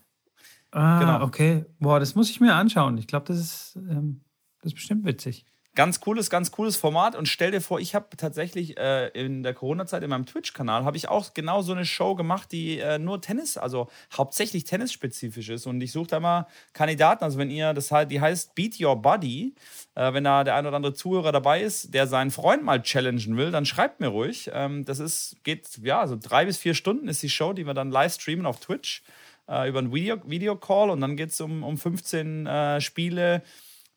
Ah, 0.72 1.00
genau. 1.00 1.24
okay. 1.24 1.65
Boah, 1.80 2.00
das 2.00 2.15
muss 2.15 2.30
ich 2.30 2.39
mir 2.39 2.56
anschauen. 2.56 2.98
Ich 2.98 3.08
glaube, 3.08 3.25
das 3.27 3.39
ist, 3.39 3.75
ähm, 3.75 4.22
das 4.62 4.72
ist 4.72 4.75
bestimmt 4.75 5.06
witzig. 5.06 5.46
Ganz 5.74 6.01
cooles, 6.01 6.30
ganz 6.30 6.51
cooles 6.51 6.75
Format. 6.75 7.16
Und 7.16 7.28
stell 7.28 7.51
dir 7.51 7.62
vor, 7.62 7.80
ich 7.80 7.96
habe 7.96 8.18
tatsächlich 8.18 8.78
äh, 8.78 9.08
in 9.10 9.42
der 9.42 9.54
Corona-Zeit 9.54 10.04
in 10.04 10.10
meinem 10.10 10.25
Twitch-Kanal 10.25 10.84
habe 10.84 10.98
ich 10.98 11.08
auch 11.08 11.34
genau 11.34 11.62
so 11.62 11.72
eine 11.72 11.86
Show 11.86 12.13
gemacht, 12.13 12.51
die 12.51 12.80
äh, 12.80 13.00
nur 13.00 13.22
Tennis, 13.22 13.58
also 13.58 13.90
hauptsächlich 14.12 14.66
tennisspezifisch 14.66 15.48
ist. 15.48 15.68
Und 15.68 15.80
ich 15.80 15.94
suche 15.94 16.08
da 16.08 16.20
mal 16.20 16.48
Kandidaten. 16.74 17.24
Also 17.24 17.38
wenn 17.38 17.50
ihr, 17.50 17.74
das 17.74 17.88
die 18.10 18.20
heißt 18.20 18.54
Beat 18.54 18.82
Your 18.82 19.01
Buddy, 19.01 19.56
äh, 19.96 20.12
wenn 20.12 20.25
da 20.25 20.44
der 20.44 20.56
ein 20.56 20.66
oder 20.66 20.75
andere 20.75 20.94
Zuhörer 20.94 21.32
dabei 21.32 21.62
ist, 21.62 21.94
der 21.94 22.06
seinen 22.06 22.32
Freund 22.32 22.63
mal 22.63 22.82
challengen 22.82 23.38
will, 23.38 23.51
dann 23.51 23.66
schreibt 23.66 24.01
mir 24.01 24.10
ruhig. 24.10 24.51
Ähm, 24.54 24.84
das 24.84 25.00
ist, 25.00 25.38
geht, 25.44 25.78
ja, 25.82 26.06
so 26.06 26.18
drei 26.22 26.44
bis 26.44 26.58
vier 26.58 26.74
Stunden 26.74 27.08
ist 27.08 27.24
die 27.24 27.30
Show, 27.30 27.54
die 27.54 27.66
wir 27.66 27.74
dann 27.74 27.92
live 27.92 28.13
streamen 28.13 28.46
auf 28.46 28.60
Twitch 28.60 29.04
äh, 29.48 29.70
über 29.70 29.80
einen 29.80 29.94
Video, 29.94 30.18
Videocall 30.25 30.90
und 30.90 31.00
dann 31.00 31.16
geht 31.16 31.30
es 31.30 31.40
um, 31.40 31.63
um 31.63 31.78
15 31.78 32.46
äh, 32.46 32.82
Spiele 32.82 33.42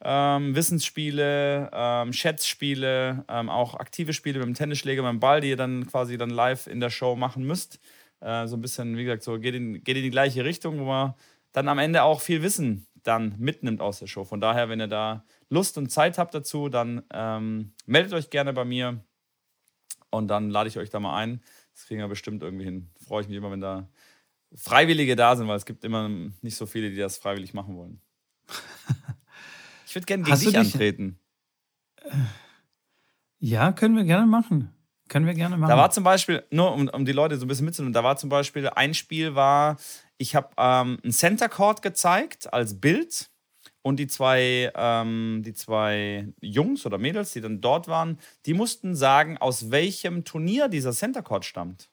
ähm, 0.05 0.55
Wissensspiele, 0.55 1.71
ähm, 1.73 2.13
Schätzspiele, 2.13 3.25
ähm, 3.29 3.49
auch 3.49 3.75
aktive 3.75 4.13
Spiele 4.13 4.39
mit 4.39 4.49
dem 4.49 4.55
Tennisschläger, 4.55 5.03
mit 5.03 5.11
dem 5.11 5.21
Ball, 5.21 5.41
die 5.41 5.49
ihr 5.49 5.57
dann 5.57 5.87
quasi 5.87 6.19
dann 6.19 6.31
live 6.31 6.67
in 6.67 6.81
der 6.81 6.91
Show 6.91 7.17
machen 7.17 7.45
müsst. 7.45 7.81
Äh, 8.21 8.47
so 8.47 8.57
ein 8.57 8.61
bisschen, 8.61 8.97
wie 8.97 9.05
gesagt, 9.05 9.23
so 9.23 9.39
geht 9.39 9.55
in, 9.55 9.83
geht 9.83 9.97
in 9.97 10.03
die 10.03 10.11
gleiche 10.11 10.45
Richtung, 10.45 10.79
wo 10.79 10.85
man 10.85 11.15
dann 11.53 11.69
am 11.69 11.79
Ende 11.79 12.03
auch 12.03 12.21
viel 12.21 12.43
Wissen 12.43 12.87
dann 13.03 13.35
mitnimmt 13.39 13.81
aus 13.81 13.99
der 13.99 14.07
Show. 14.07 14.25
Von 14.25 14.41
daher, 14.41 14.69
wenn 14.69 14.81
ihr 14.81 14.89
da 14.89 15.25
Lust 15.51 15.79
und 15.79 15.91
Zeit 15.91 16.19
habt 16.19 16.35
dazu, 16.35 16.69
dann 16.69 17.03
ähm, 17.13 17.73
meldet 17.87 18.13
euch 18.13 18.31
gerne 18.31 18.53
bei 18.53 18.65
mir 18.65 19.01
und 20.11 20.29
dann 20.29 20.51
lade 20.51 20.69
ich 20.69 20.79
euch 20.79 20.91
da 20.91 21.01
mal 21.01 21.17
ein. 21.17 21.43
Das 21.73 21.87
kriegen 21.87 22.01
wir 22.01 22.09
bestimmt 22.09 22.43
irgendwie 22.43 22.65
hin. 22.65 22.91
Freue 23.07 23.23
ich 23.23 23.29
mich 23.29 23.37
immer, 23.37 23.51
wenn 23.51 23.61
da 23.61 23.89
Freiwillige 24.55 25.17
da 25.17 25.37
sind, 25.37 25.49
weil 25.49 25.57
es 25.57 25.67
gibt 25.67 25.85
immer 25.85 26.09
nicht 26.09 26.57
so 26.57 26.67
viele, 26.67 26.91
die 26.91 26.97
das 26.97 27.19
freiwillig 27.19 27.55
machen 27.55 27.77
wollen. 27.77 28.01
Ich 29.95 29.97
würde 29.97 30.07
gerne 30.07 30.25
gegen 30.25 30.37
dich, 30.37 30.49
dich 30.49 30.59
antreten. 30.59 31.21
Ja, 33.39 33.71
können 33.71 33.95
wir 33.95 34.03
gerne 34.03 34.27
machen. 34.27 34.75
Können 35.09 35.25
wir 35.25 35.35
gerne 35.35 35.57
machen. 35.57 35.71
Da 35.71 35.77
war 35.77 35.93
zum 35.93 36.03
Beispiel, 36.03 36.43
nur 36.51 36.73
um, 36.73 36.89
um 36.89 37.05
die 37.05 37.13
Leute 37.13 37.37
so 37.37 37.45
ein 37.45 37.49
bisschen 37.49 37.67
mitzunehmen, 37.67 37.93
da 37.93 38.03
war 38.03 38.17
zum 38.17 38.29
Beispiel, 38.29 38.69
ein 38.71 38.95
Spiel 38.95 39.37
war, 39.37 39.77
ich 40.19 40.35
habe 40.35 40.49
ähm, 40.59 40.99
ein 41.05 41.13
Center 41.13 41.49
Court 41.49 41.81
gezeigt 41.81 42.53
als 42.53 42.81
Bild 42.81 43.31
und 43.83 44.01
die 44.01 44.09
zwei, 44.09 44.73
ähm, 44.75 45.43
die 45.45 45.55
zwei 45.55 46.27
Jungs 46.41 46.85
oder 46.87 46.99
Mädels, 46.99 47.31
die 47.31 47.41
dann 47.41 47.61
dort 47.61 47.87
waren, 47.87 48.19
die 48.47 48.55
mussten 48.55 48.97
sagen, 48.97 49.39
aus 49.39 49.71
welchem 49.71 50.25
Turnier 50.25 50.67
dieser 50.67 50.91
Center 50.91 51.23
Court 51.23 51.45
stammt. 51.45 51.89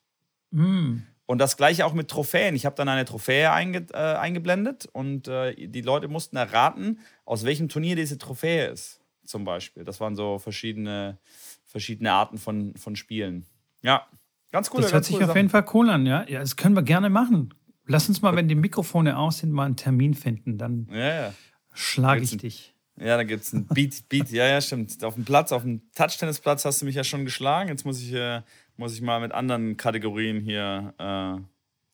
Mm. 0.50 1.02
Und 1.26 1.38
das 1.38 1.56
gleiche 1.56 1.86
auch 1.86 1.94
mit 1.94 2.10
Trophäen. 2.10 2.56
Ich 2.56 2.66
habe 2.66 2.76
dann 2.76 2.90
eine 2.90 3.06
Trophäe 3.06 3.52
einge 3.52 3.86
äh, 3.94 4.16
eingeblendet 4.16 4.88
und 4.92 5.28
äh, 5.28 5.56
die 5.56 5.82
Leute 5.82 6.08
mussten 6.08 6.36
erraten, 6.36 7.00
aus 7.26 7.46
welchem 7.46 7.70
Turnier 7.70 7.96
diese 7.96 8.18
Trophäe 8.18 8.68
ist, 8.68 9.00
zum 9.26 9.46
Beispiel. 9.46 9.86
Das 9.86 10.00
waren 10.00 10.16
so 10.16 10.40
verschiedene, 10.40 11.20
verschiedene 11.66 12.12
Arten 12.12 12.38
von, 12.38 12.76
von 12.76 12.96
Spielen. 12.96 13.46
Ja, 13.82 14.08
ganz 14.52 14.72
cool. 14.74 14.82
Das 14.82 14.94
hört 14.94 15.06
sich 15.06 15.24
auf 15.24 15.36
jeden 15.36 15.50
Fall 15.50 15.66
cool 15.74 15.90
an, 15.90 16.06
ja. 16.06 16.28
Ja, 16.28 16.40
das 16.40 16.58
können 16.58 16.76
wir 16.76 16.84
gerne 16.84 17.10
machen. 17.10 17.54
Lass 17.86 18.10
uns 18.10 18.22
mal, 18.22 18.36
wenn 18.36 18.48
die 18.48 18.56
Mikrofone 18.56 19.18
aus 19.18 19.40
sind, 19.40 19.52
mal 19.52 19.66
einen 19.66 19.76
Termin 19.76 20.14
finden. 20.14 20.58
Dann 20.58 20.88
ja, 20.92 21.24
ja. 21.24 21.34
schlage 21.74 22.24
ich 22.24 22.38
dich. 22.38 22.76
Ja, 22.98 23.18
da 23.18 23.24
gibt 23.24 23.44
es 23.44 23.54
einen 23.54 23.66
Beat, 23.68 24.10
Beat, 24.10 24.30
ja, 24.30 24.46
ja, 24.46 24.62
stimmt. 24.62 25.04
Auf 25.04 25.16
dem 25.16 25.26
Platz, 25.26 25.52
auf 25.52 25.64
dem 25.64 25.82
Touchtennisplatz 25.94 26.66
hast 26.66 26.82
du 26.82 26.86
mich 26.86 26.96
ja 26.96 27.04
schon 27.04 27.26
geschlagen. 27.26 27.70
Jetzt 27.70 27.86
muss 27.86 28.00
ich, 28.00 28.14
äh, 28.14 28.42
muss 28.82 28.96
ich 28.96 29.02
mal 29.04 29.22
mit 29.22 29.32
anderen 29.32 29.78
Kategorien 29.78 30.42
hier 30.42 30.96
äh, 30.98 31.40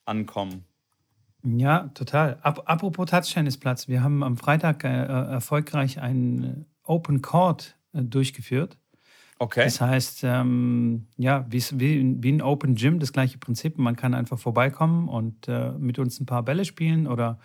ankommen. 0.06 0.64
Ja, 1.44 1.90
total. 1.94 2.40
Ap 2.42 2.64
apropos 2.66 3.10
Touchtennisplatz, 3.10 3.90
wir 3.90 4.02
haben 4.02 4.24
am 4.24 4.38
Freitag 4.38 4.86
äh, 4.86 4.88
erfolgreich 4.88 6.00
einen 6.00 6.66
Open 6.84 7.22
Court 7.22 7.76
äh, 7.92 8.02
durchgeführt. 8.04 8.78
Okay. 9.38 9.66
Das 9.66 9.82
heißt, 9.82 10.22
ähm, 10.24 11.08
ja, 11.18 11.46
wie, 11.50 11.62
wie, 11.74 12.24
wie 12.24 12.32
ein 12.32 12.42
Open 12.42 12.76
Gym, 12.76 13.00
das 13.00 13.12
gleiche 13.12 13.38
Prinzip. 13.38 13.78
Man 13.78 13.98
kann 13.98 14.14
einfach 14.14 14.40
vorbeikommen 14.40 15.10
und 15.10 15.50
äh, 15.50 15.74
mit 15.74 16.00
uns 16.00 16.22
ein 16.22 16.26
paar 16.26 16.44
Bälle 16.44 16.64
spielen 16.64 17.06
oder, 17.06 17.38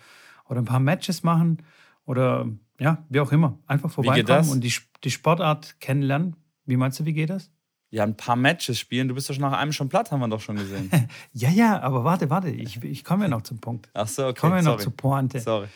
oder 0.47 0.61
ein 0.61 0.65
paar 0.65 0.79
Matches 0.79 1.21
machen 1.21 1.57
oder 2.05 2.47
ja, 2.79 3.03
wie 3.09 3.19
auch 3.19 3.33
immer. 3.33 3.59
Einfach 3.67 3.91
vorbeikommen 3.91 4.49
und 4.49 4.63
die, 4.63 4.73
die 5.03 5.11
Sportart 5.11 5.81
kennenlernen. 5.81 6.37
Wie 6.65 6.77
meinst 6.77 7.01
du, 7.01 7.05
wie 7.05 7.13
geht 7.13 7.29
das? 7.29 7.51
Ja, 7.93 8.03
ein 8.03 8.17
paar 8.17 8.35
Matches 8.35 8.79
spielen. 8.79 9.07
Du 9.07 9.13
bist 9.13 9.29
doch 9.29 9.35
schon 9.35 9.43
nach 9.43 9.55
einem 9.55 9.71
schon 9.71 9.87
platt, 9.87 10.11
haben 10.11 10.19
wir 10.19 10.27
doch 10.27 10.41
schon 10.41 10.55
gesehen. 10.55 10.89
ja, 11.31 11.51
ja, 11.51 11.79
aber 11.79 12.03
warte, 12.03 12.27
warte. 12.31 12.49
Ich, 12.49 12.83
ich 12.83 13.03
komme 13.03 13.25
ja 13.25 13.29
noch 13.29 13.43
zum 13.43 13.59
Punkt. 13.59 13.87
Ach 13.93 14.07
so, 14.07 14.23
okay. 14.23 14.31
Ich 14.31 14.41
komme 14.41 14.55
ja 14.55 14.61
noch 14.63 14.79
zur 14.79 14.97
Pointe. 14.97 15.39
Sorry. 15.39 15.67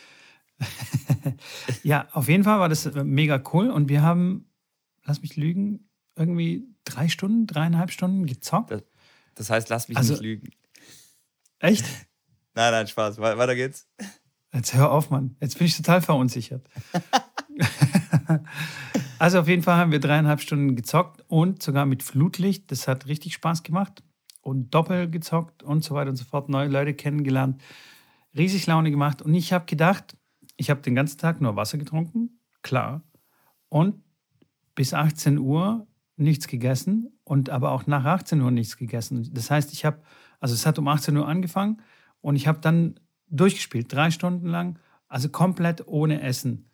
ja, 1.84 2.08
auf 2.10 2.28
jeden 2.28 2.42
Fall 2.42 2.58
war 2.58 2.68
das 2.68 2.92
mega 2.92 3.40
cool 3.52 3.70
und 3.70 3.88
wir 3.88 4.02
haben, 4.02 4.50
lass 5.04 5.22
mich 5.22 5.36
lügen, 5.36 5.88
irgendwie 6.16 6.66
drei 6.82 7.08
Stunden, 7.08 7.46
dreieinhalb 7.46 7.92
Stunden 7.92 8.26
gezockt. 8.26 8.72
Das, 8.72 8.82
das 9.36 9.50
heißt, 9.50 9.68
lass 9.68 9.86
mich 9.86 9.96
also, 9.96 10.14
nicht 10.14 10.22
lügen. 10.22 10.50
Echt? 11.60 11.84
nein, 12.54 12.72
nein, 12.72 12.88
Spaß. 12.88 13.18
Weiter 13.18 13.54
geht's. 13.54 13.86
Jetzt 14.52 14.74
hör 14.74 14.90
auf, 14.90 15.10
Mann. 15.10 15.36
Jetzt 15.40 15.56
bin 15.56 15.68
ich 15.68 15.76
total 15.76 16.02
verunsichert. 16.02 16.68
Also 19.18 19.40
auf 19.40 19.48
jeden 19.48 19.62
Fall 19.62 19.76
haben 19.76 19.92
wir 19.92 20.00
dreieinhalb 20.00 20.40
Stunden 20.40 20.76
gezockt 20.76 21.24
und 21.28 21.62
sogar 21.62 21.86
mit 21.86 22.02
Flutlicht. 22.02 22.70
Das 22.70 22.88
hat 22.88 23.06
richtig 23.06 23.34
Spaß 23.34 23.62
gemacht. 23.62 24.02
Und 24.40 24.74
doppelt 24.74 25.12
gezockt 25.12 25.62
und 25.62 25.84
so 25.84 25.94
weiter 25.94 26.10
und 26.10 26.16
so 26.16 26.24
fort. 26.24 26.48
Neue 26.48 26.68
Leute 26.68 26.94
kennengelernt. 26.94 27.60
Riesig 28.36 28.66
Laune 28.66 28.90
gemacht. 28.90 29.20
Und 29.20 29.34
ich 29.34 29.52
habe 29.52 29.66
gedacht, 29.66 30.16
ich 30.56 30.70
habe 30.70 30.80
den 30.80 30.94
ganzen 30.94 31.18
Tag 31.18 31.40
nur 31.40 31.56
Wasser 31.56 31.78
getrunken. 31.78 32.40
Klar. 32.62 33.02
Und 33.68 34.02
bis 34.74 34.94
18 34.94 35.38
Uhr 35.38 35.86
nichts 36.16 36.48
gegessen 36.48 37.18
und 37.24 37.50
aber 37.50 37.70
auch 37.70 37.86
nach 37.86 38.04
18 38.04 38.40
Uhr 38.40 38.50
nichts 38.50 38.76
gegessen. 38.76 39.28
Das 39.32 39.50
heißt, 39.50 39.72
ich 39.72 39.84
habe, 39.84 40.02
also 40.40 40.54
es 40.54 40.66
hat 40.66 40.78
um 40.78 40.88
18 40.88 41.16
Uhr 41.16 41.26
angefangen 41.26 41.80
und 42.20 42.36
ich 42.36 42.46
habe 42.46 42.60
dann 42.60 42.98
durchgespielt, 43.28 43.92
drei 43.92 44.10
Stunden 44.10 44.46
lang, 44.48 44.78
also 45.08 45.28
komplett 45.28 45.86
ohne 45.86 46.22
Essen. 46.22 46.67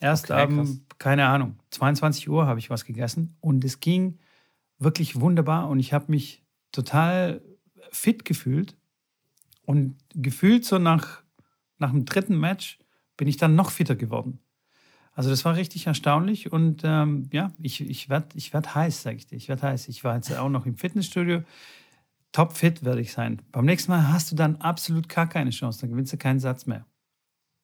Erst 0.00 0.30
okay, 0.30 0.46
um, 0.46 0.86
keine 0.98 1.26
Ahnung, 1.26 1.56
22 1.70 2.28
Uhr 2.28 2.46
habe 2.46 2.58
ich 2.58 2.70
was 2.70 2.84
gegessen 2.84 3.36
und 3.40 3.64
es 3.64 3.80
ging 3.80 4.18
wirklich 4.78 5.20
wunderbar 5.20 5.68
und 5.68 5.78
ich 5.78 5.92
habe 5.92 6.06
mich 6.08 6.42
total 6.72 7.42
fit 7.92 8.24
gefühlt 8.24 8.76
und 9.66 9.96
gefühlt 10.14 10.64
so 10.64 10.78
nach, 10.78 11.22
nach 11.78 11.90
dem 11.90 12.06
dritten 12.06 12.38
Match 12.38 12.78
bin 13.16 13.28
ich 13.28 13.36
dann 13.36 13.54
noch 13.54 13.70
fitter 13.70 13.94
geworden. 13.94 14.40
Also 15.12 15.28
das 15.28 15.44
war 15.44 15.56
richtig 15.56 15.86
erstaunlich 15.86 16.50
und 16.50 16.82
ähm, 16.84 17.28
ja, 17.32 17.52
ich, 17.58 17.80
ich 17.82 18.08
werde 18.08 18.28
ich 18.34 18.54
werd 18.54 18.74
heiß, 18.74 19.02
sag 19.02 19.16
ich 19.16 19.26
dir. 19.26 19.36
Ich 19.36 19.48
werde 19.48 19.62
heiß. 19.62 19.88
Ich 19.88 20.02
war 20.02 20.16
jetzt 20.16 20.34
auch 20.34 20.48
noch 20.48 20.66
im 20.66 20.76
Fitnessstudio. 20.76 21.42
Top 22.32 22.56
fit 22.56 22.84
werde 22.84 23.00
ich 23.00 23.12
sein. 23.12 23.42
Beim 23.52 23.64
nächsten 23.64 23.90
Mal 23.90 24.10
hast 24.10 24.30
du 24.30 24.36
dann 24.36 24.56
absolut 24.56 25.08
gar 25.08 25.28
keine 25.28 25.50
Chance. 25.50 25.80
Dann 25.80 25.90
gewinnst 25.90 26.12
du 26.12 26.16
keinen 26.16 26.40
Satz 26.40 26.64
mehr. 26.66 26.86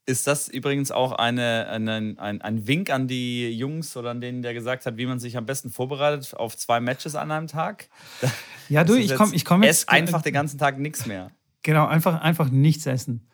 Ist 0.08 0.28
das 0.28 0.46
übrigens 0.46 0.92
auch 0.92 1.12
eine, 1.12 1.66
eine, 1.68 2.14
ein, 2.18 2.40
ein 2.40 2.66
Wink 2.68 2.90
an 2.90 3.08
die 3.08 3.50
Jungs 3.50 3.96
oder 3.96 4.10
an 4.10 4.20
denen, 4.20 4.40
der 4.40 4.54
gesagt 4.54 4.86
hat, 4.86 4.96
wie 4.96 5.06
man 5.06 5.18
sich 5.18 5.36
am 5.36 5.46
besten 5.46 5.68
vorbereitet 5.68 6.32
auf 6.34 6.56
zwei 6.56 6.78
Matches 6.80 7.16
an 7.16 7.30
einem 7.30 7.48
Tag? 7.48 7.88
Ja, 8.68 8.82
du, 8.82 8.96
ich 8.96 9.14
komme 9.14 9.32
ich 9.32 9.44
komm 9.44 9.62
jetzt. 9.62 9.82
Ess 9.82 9.88
einfach 9.88 10.22
den 10.22 10.32
ganzen 10.32 10.58
Tag 10.58 10.80
nichts 10.80 11.06
mehr. 11.06 11.30
Genau, 11.62 11.86
einfach, 11.86 12.20
einfach 12.20 12.50
nichts 12.50 12.84
essen. 12.86 13.28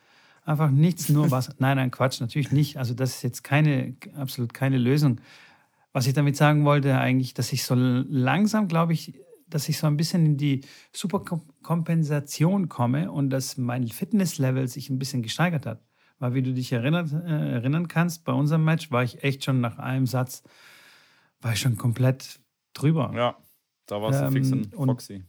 Einfach 0.45 0.69
nichts, 0.69 1.09
nur 1.09 1.31
was. 1.31 1.49
nein, 1.57 1.77
nein, 1.77 1.89
Quatsch, 1.89 2.21
natürlich 2.21 2.51
nicht. 2.51 2.77
Also, 2.77 2.93
das 2.93 3.15
ist 3.15 3.23
jetzt 3.23 3.43
keine, 3.43 3.95
absolut 4.15 4.53
keine 4.53 4.77
Lösung. 4.77 5.21
Was 5.91 6.05
ich 6.05 6.13
damit 6.13 6.35
sagen 6.37 6.65
wollte, 6.65 6.99
eigentlich, 6.99 7.33
dass 7.33 7.51
ich 7.51 7.63
so 7.63 7.73
langsam, 7.75 8.67
glaube 8.67 8.93
ich, 8.93 9.19
dass 9.47 9.69
ich 9.69 9.77
so 9.77 9.87
ein 9.87 9.97
bisschen 9.97 10.25
in 10.25 10.37
die 10.37 10.61
Superkompensation 10.91 12.69
komme 12.69 13.11
und 13.11 13.31
dass 13.31 13.57
mein 13.57 13.87
Fitnesslevel 13.87 14.67
sich 14.67 14.89
ein 14.89 14.99
bisschen 14.99 15.23
gesteigert 15.23 15.65
hat. 15.65 15.81
Weil, 16.23 16.35
wie 16.35 16.41
du 16.41 16.53
dich 16.53 16.71
erinnert, 16.71 17.11
äh, 17.11 17.51
erinnern 17.51 17.89
kannst, 17.89 18.23
bei 18.23 18.31
unserem 18.31 18.63
Match 18.63 18.91
war 18.91 19.03
ich 19.03 19.25
echt 19.25 19.43
schon 19.43 19.59
nach 19.59 19.77
einem 19.77 20.07
Satz, 20.07 20.41
war 21.41 21.51
ich 21.51 21.59
schon 21.59 21.75
komplett 21.75 22.39
drüber. 22.73 23.11
Ja, 23.13 23.35
da 23.87 24.01
warst 24.01 24.21
du 24.21 24.25
ähm, 24.27 24.31
fix 24.31 24.49
und 24.53 24.73
Foxy. 24.73 25.25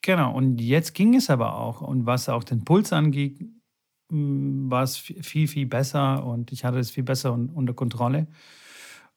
Genau, 0.00 0.34
und 0.34 0.60
jetzt 0.60 0.94
ging 0.94 1.14
es 1.14 1.30
aber 1.30 1.54
auch. 1.54 1.80
Und 1.80 2.06
was 2.06 2.28
auch 2.28 2.42
den 2.42 2.64
Puls 2.64 2.92
angeht, 2.92 3.40
mm, 4.10 4.68
war 4.68 4.82
es 4.82 4.96
viel, 4.96 5.46
viel 5.46 5.66
besser 5.66 6.26
und 6.26 6.50
ich 6.50 6.64
hatte 6.64 6.80
es 6.80 6.90
viel 6.90 7.04
besser 7.04 7.32
unter 7.34 7.74
Kontrolle. 7.74 8.26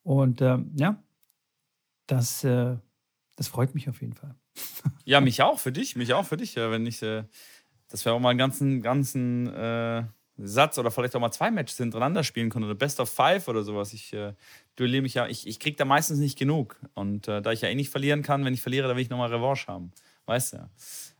Und 0.03 0.41
äh, 0.41 0.59
ja, 0.75 1.01
das, 2.05 2.43
äh, 2.43 2.77
das 3.35 3.47
freut 3.47 3.73
mich 3.73 3.89
auf 3.89 3.99
jeden 4.01 4.13
Fall. 4.13 4.35
Ja, 5.05 5.21
mich 5.21 5.41
auch 5.41 5.57
für 5.57 5.71
dich, 5.71 5.95
mich 5.95 6.13
auch 6.13 6.25
für 6.25 6.37
dich. 6.37 6.55
Wenn 6.55 6.85
ich, 6.85 7.01
äh, 7.01 7.23
das 7.89 8.05
wäre 8.05 8.13
auch 8.13 8.19
mal 8.19 8.29
einen 8.29 8.39
ganzen, 8.39 8.83
ganzen 8.83 9.47
äh, 9.47 10.03
Satz 10.37 10.77
oder 10.77 10.91
vielleicht 10.91 11.15
auch 11.15 11.21
mal 11.21 11.31
zwei 11.31 11.49
Matches 11.49 11.77
hintereinander 11.77 12.23
spielen 12.23 12.49
konnte 12.49 12.67
oder 12.67 12.75
Best 12.75 12.99
of 12.99 13.09
Five 13.09 13.47
oder 13.47 13.63
sowas. 13.63 13.93
Ich 13.93 14.13
äh, 14.13 14.33
duelliere 14.75 15.01
mich 15.01 15.13
ja, 15.13 15.27
ich, 15.27 15.47
ich 15.47 15.59
kriege 15.59 15.77
da 15.77 15.85
meistens 15.85 16.19
nicht 16.19 16.37
genug. 16.37 16.77
Und 16.93 17.27
äh, 17.27 17.41
da 17.41 17.51
ich 17.51 17.61
ja 17.61 17.69
eh 17.69 17.75
nicht 17.75 17.89
verlieren 17.89 18.21
kann, 18.21 18.43
wenn 18.43 18.53
ich 18.53 18.61
verliere, 18.61 18.87
dann 18.87 18.97
will 18.97 19.03
ich 19.03 19.09
nochmal 19.09 19.33
Revanche 19.33 19.67
haben. 19.67 19.91
Weißt 20.25 20.53
du 20.53 20.57
ja. 20.57 20.69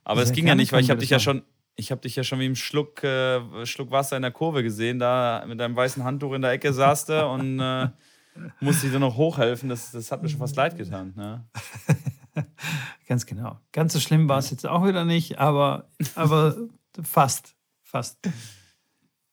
Aber 0.04 0.22
es 0.22 0.32
ging 0.34 0.48
ja 0.48 0.56
nicht, 0.56 0.72
weil 0.72 0.82
ich 0.82 0.90
habe 0.90 1.00
dich 1.00 1.10
ja 1.10 1.20
schon, 1.20 1.44
ich 1.76 1.92
habe 1.92 2.02
dich 2.02 2.16
ja 2.16 2.24
schon 2.24 2.40
wie 2.40 2.46
im 2.46 2.56
Schluck, 2.56 3.04
äh, 3.04 3.66
Schluck 3.66 3.92
Wasser 3.92 4.16
in 4.18 4.22
der 4.22 4.32
Kurve 4.32 4.64
gesehen, 4.64 5.00
da 5.00 5.44
mit 5.48 5.60
deinem 5.60 5.76
weißen 5.76 6.04
Handtuch 6.04 6.34
in 6.34 6.42
der 6.42 6.52
Ecke 6.52 6.74
saß 6.74 7.06
du 7.06 7.26
und 7.30 7.60
äh, 7.60 7.88
musste 8.60 8.90
dir 8.90 9.00
noch 9.00 9.16
hochhelfen. 9.16 9.70
Das, 9.70 9.92
das 9.92 10.12
hat 10.12 10.22
mir 10.22 10.30
schon 10.30 10.40
fast 10.40 10.56
leid 10.56 10.78
getan. 10.78 11.14
Ne? 11.16 11.46
Ganz 13.08 13.26
genau. 13.26 13.60
Ganz 13.72 13.94
so 13.94 14.00
schlimm 14.00 14.28
war 14.28 14.40
es 14.40 14.52
jetzt 14.52 14.68
auch 14.68 14.86
wieder 14.86 15.06
nicht, 15.06 15.40
aber, 15.40 15.88
aber 16.16 16.56
fast. 17.02 17.56
Fast. 17.84 18.20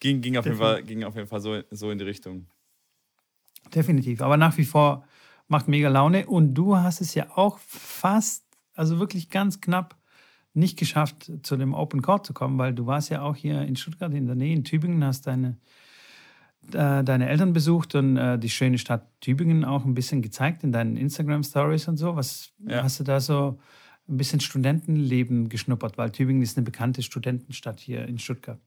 Ging, 0.03 0.21
ging, 0.21 0.37
auf, 0.37 0.45
jeden 0.45 0.59
Fall, 0.59 0.83
ging 0.83 1.05
auf 1.05 1.15
jeden 1.15 1.29
Fall 1.29 1.41
so, 1.41 1.61
so 1.71 1.93
in 1.93 1.99
die 1.99 2.05
Richtung. 2.05 2.49
Definitiv. 3.73 4.21
Aber 4.21 4.37
nach 4.37 4.59
wie 4.59 4.65
vor 4.65 5.05
macht 5.47 5.69
mega 5.69 5.89
Laune. 5.89 6.27
Und 6.27 6.55
du 6.55 6.77
hast 6.77 7.01
es 7.01 7.15
ja 7.15 7.31
auch 7.37 7.59
fast, 7.59 8.45
also 8.75 8.99
wirklich 8.99 9.31
ganz 9.31 9.61
knapp 9.61 9.97
nicht 10.55 10.77
geschafft, 10.77 11.31
zu 11.45 11.57
dem 11.57 11.73
Open 11.73 12.03
Court 12.03 12.27
zu 12.27 12.33
kommen, 12.33 12.59
weil 12.59 12.75
du 12.75 12.85
warst 12.85 13.11
ja 13.11 13.23
auch 13.23 13.37
hier 13.37 13.63
in 13.63 13.77
Stuttgart 13.77 14.13
in 14.13 14.27
der 14.27 14.35
Nähe, 14.35 14.53
in 14.53 14.65
Tübingen, 14.65 15.05
hast 15.05 15.29
deine, 15.29 15.57
äh, 16.73 17.05
deine 17.05 17.29
Eltern 17.29 17.53
besucht 17.53 17.95
und 17.95 18.17
äh, 18.17 18.41
die 18.41 18.51
schöne 18.51 18.79
Stadt 18.79 19.07
Tübingen 19.21 19.65
auch 19.65 19.85
ein 19.85 19.95
bisschen 19.95 20.21
gezeigt 20.21 20.65
in 20.65 20.73
deinen 20.73 20.97
Instagram-Stories 20.97 21.87
und 21.87 21.97
so. 21.97 22.17
Was 22.17 22.51
ja. 22.67 22.83
hast 22.83 22.99
du 22.99 23.05
da 23.05 23.21
so 23.21 23.61
ein 24.09 24.17
bisschen 24.17 24.41
Studentenleben 24.41 25.49
geschnuppert? 25.49 25.97
Weil 25.97 26.11
Tübingen 26.11 26.43
ist 26.43 26.57
eine 26.57 26.65
bekannte 26.65 27.05
Studentenstadt 27.05 27.79
hier 27.79 28.05
in 28.09 28.19
Stuttgart. 28.19 28.59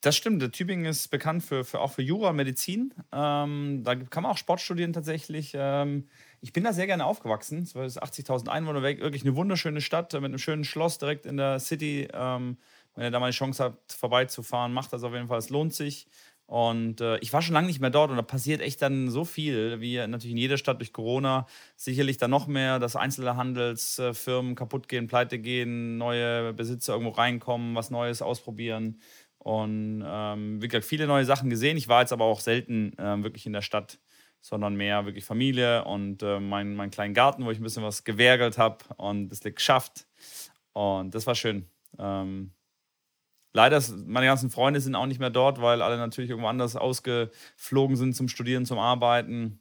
Das 0.00 0.16
stimmt. 0.16 0.52
Tübingen 0.52 0.86
ist 0.86 1.08
bekannt 1.08 1.42
für, 1.42 1.64
für 1.64 1.80
auch 1.80 1.92
für 1.92 2.02
Jura 2.02 2.32
Medizin. 2.32 2.94
Ähm, 3.12 3.82
da 3.82 3.96
kann 3.96 4.22
man 4.22 4.32
auch 4.32 4.36
Sport 4.36 4.60
studieren 4.60 4.92
tatsächlich. 4.92 5.52
Ähm, 5.54 6.06
ich 6.40 6.52
bin 6.52 6.62
da 6.62 6.72
sehr 6.72 6.86
gerne 6.86 7.04
aufgewachsen. 7.04 7.62
Es 7.62 7.74
war 7.74 7.84
80.000 7.84 8.48
Einwohner. 8.48 8.82
Wirklich 8.82 9.22
eine 9.22 9.34
wunderschöne 9.34 9.80
Stadt 9.80 10.12
mit 10.12 10.24
einem 10.24 10.38
schönen 10.38 10.64
Schloss 10.64 10.98
direkt 10.98 11.26
in 11.26 11.36
der 11.36 11.58
City. 11.58 12.06
Ähm, 12.12 12.58
wenn 12.94 13.04
ihr 13.04 13.10
da 13.10 13.18
mal 13.18 13.30
die 13.30 13.36
Chance 13.36 13.62
habt, 13.64 13.92
vorbeizufahren, 13.92 14.72
macht 14.72 14.92
das 14.92 15.02
auf 15.02 15.12
jeden 15.12 15.26
Fall. 15.26 15.38
Es 15.38 15.50
lohnt 15.50 15.74
sich. 15.74 16.06
Und 16.48 17.02
äh, 17.02 17.18
ich 17.18 17.34
war 17.34 17.42
schon 17.42 17.52
lange 17.52 17.66
nicht 17.66 17.80
mehr 17.80 17.90
dort 17.90 18.10
und 18.10 18.16
da 18.16 18.22
passiert 18.22 18.62
echt 18.62 18.80
dann 18.80 19.10
so 19.10 19.26
viel, 19.26 19.82
wie 19.82 19.98
natürlich 19.98 20.30
in 20.30 20.38
jeder 20.38 20.56
Stadt 20.56 20.80
durch 20.80 20.94
Corona. 20.94 21.46
Sicherlich 21.76 22.16
dann 22.16 22.30
noch 22.30 22.46
mehr, 22.46 22.78
dass 22.78 22.96
einzelne 22.96 23.36
Handelsfirmen 23.36 24.54
kaputt 24.54 24.88
gehen, 24.88 25.08
pleite 25.08 25.38
gehen, 25.38 25.98
neue 25.98 26.54
Besitzer 26.54 26.94
irgendwo 26.94 27.12
reinkommen, 27.12 27.74
was 27.74 27.90
Neues 27.90 28.22
ausprobieren. 28.22 28.98
Und 29.38 30.04
ähm, 30.04 30.60
wie 30.60 30.68
gesagt, 30.68 30.84
viele 30.84 31.06
neue 31.06 31.24
Sachen 31.24 31.48
gesehen. 31.48 31.76
Ich 31.76 31.88
war 31.88 32.00
jetzt 32.00 32.12
aber 32.12 32.24
auch 32.24 32.40
selten 32.40 32.96
äh, 32.98 33.22
wirklich 33.22 33.46
in 33.46 33.52
der 33.52 33.62
Stadt, 33.62 33.98
sondern 34.40 34.74
mehr 34.74 35.04
wirklich 35.06 35.24
Familie 35.24 35.84
und 35.84 36.22
äh, 36.22 36.40
meinen 36.40 36.74
mein 36.76 36.90
kleinen 36.90 37.14
Garten, 37.14 37.44
wo 37.44 37.50
ich 37.50 37.58
ein 37.58 37.62
bisschen 37.62 37.82
was 37.82 38.04
gewerkelt 38.04 38.58
habe 38.58 38.78
und 38.96 39.28
das 39.30 39.40
geschafft. 39.40 40.06
Und 40.72 41.14
das 41.14 41.26
war 41.26 41.34
schön. 41.34 41.66
Ähm, 41.98 42.52
leider, 43.52 43.82
meine 44.06 44.26
ganzen 44.26 44.50
Freunde 44.50 44.80
sind 44.80 44.94
auch 44.94 45.06
nicht 45.06 45.20
mehr 45.20 45.30
dort, 45.30 45.60
weil 45.60 45.82
alle 45.82 45.96
natürlich 45.96 46.30
irgendwo 46.30 46.48
anders 46.48 46.76
ausgeflogen 46.76 47.96
sind 47.96 48.14
zum 48.14 48.28
Studieren, 48.28 48.66
zum 48.66 48.78
Arbeiten. 48.78 49.60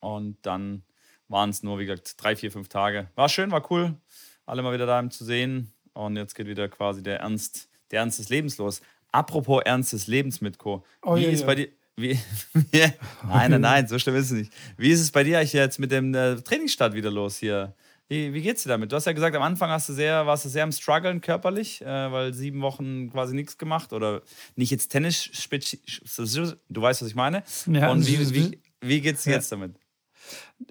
Und 0.00 0.38
dann 0.42 0.84
waren 1.28 1.50
es 1.50 1.62
nur, 1.62 1.78
wie 1.78 1.86
gesagt, 1.86 2.22
drei, 2.22 2.36
vier, 2.36 2.52
fünf 2.52 2.68
Tage. 2.68 3.10
War 3.14 3.28
schön, 3.28 3.50
war 3.50 3.70
cool, 3.70 3.96
alle 4.44 4.62
mal 4.62 4.72
wieder 4.72 4.86
da 4.86 5.08
zu 5.10 5.24
sehen. 5.24 5.72
Und 5.92 6.16
jetzt 6.16 6.34
geht 6.34 6.46
wieder 6.46 6.68
quasi 6.68 7.02
der 7.02 7.20
Ernst 7.20 7.68
der 7.90 8.00
Ernst 8.00 8.18
des 8.18 8.28
Lebens 8.28 8.58
los. 8.58 8.80
Apropos 9.12 9.62
Ernst 9.64 9.92
des 9.92 10.06
Lebens, 10.06 10.40
Mitko. 10.40 10.84
Oh, 11.02 11.16
wie 11.16 11.22
ja, 11.22 11.30
ist 11.30 11.40
ja. 11.40 11.46
bei 11.46 11.54
dir. 11.54 11.68
Wie, 11.98 12.18
nein, 12.72 13.50
nein, 13.50 13.60
nein, 13.62 13.88
so 13.88 13.98
schlimm 13.98 14.16
ist 14.16 14.26
es 14.26 14.32
nicht. 14.32 14.52
Wie 14.76 14.90
ist 14.90 15.00
es 15.00 15.10
bei 15.10 15.24
dir 15.24 15.38
eigentlich 15.38 15.54
jetzt 15.54 15.78
mit 15.78 15.90
dem 15.90 16.14
äh, 16.14 16.36
Trainingsstart 16.36 16.92
wieder 16.92 17.10
los 17.10 17.38
hier? 17.38 17.74
Wie, 18.08 18.32
wie 18.34 18.42
geht's 18.42 18.62
dir 18.62 18.68
damit? 18.68 18.92
Du 18.92 18.96
hast 18.96 19.06
ja 19.06 19.12
gesagt, 19.12 19.34
am 19.34 19.42
Anfang 19.42 19.70
hast 19.70 19.88
du 19.88 19.92
sehr, 19.92 20.26
warst 20.26 20.44
du 20.44 20.48
sehr 20.48 20.62
am 20.62 20.72
struggeln 20.72 21.20
körperlich, 21.20 21.80
äh, 21.82 22.12
weil 22.12 22.34
sieben 22.34 22.60
Wochen 22.60 23.10
quasi 23.10 23.34
nichts 23.34 23.58
gemacht 23.58 23.92
oder 23.92 24.22
nicht 24.54 24.70
jetzt 24.70 24.88
Tennis. 24.88 25.30
Du 25.32 26.82
weißt, 26.82 27.02
was 27.02 27.08
ich 27.08 27.14
meine. 27.14 27.42
Ja, 27.66 27.90
Und 27.90 28.06
wie, 28.06 28.34
wie, 28.34 28.60
wie 28.80 29.00
geht's 29.00 29.24
dir 29.24 29.30
ja. 29.30 29.36
jetzt 29.36 29.50
damit? 29.50 29.74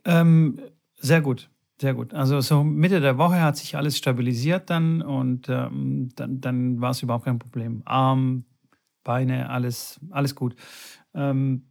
Ähm, 0.05 0.59
sehr 0.99 1.21
gut. 1.21 1.49
Sehr 1.79 1.93
gut. 1.93 2.13
Also 2.13 2.39
so 2.39 2.63
Mitte 2.63 3.01
der 3.01 3.17
Woche 3.17 3.41
hat 3.41 3.57
sich 3.57 3.75
alles 3.75 3.97
stabilisiert 3.97 4.69
dann 4.69 5.01
und 5.01 5.49
ähm, 5.49 6.09
dann, 6.15 6.39
dann 6.39 6.79
war 6.79 6.91
es 6.91 7.03
überhaupt 7.03 7.25
kein 7.25 7.39
Problem. 7.39 7.81
Arm, 7.85 8.45
Beine, 9.03 9.49
alles, 9.49 9.99
alles 10.09 10.35
gut. 10.35 10.55
Ähm, 11.13 11.63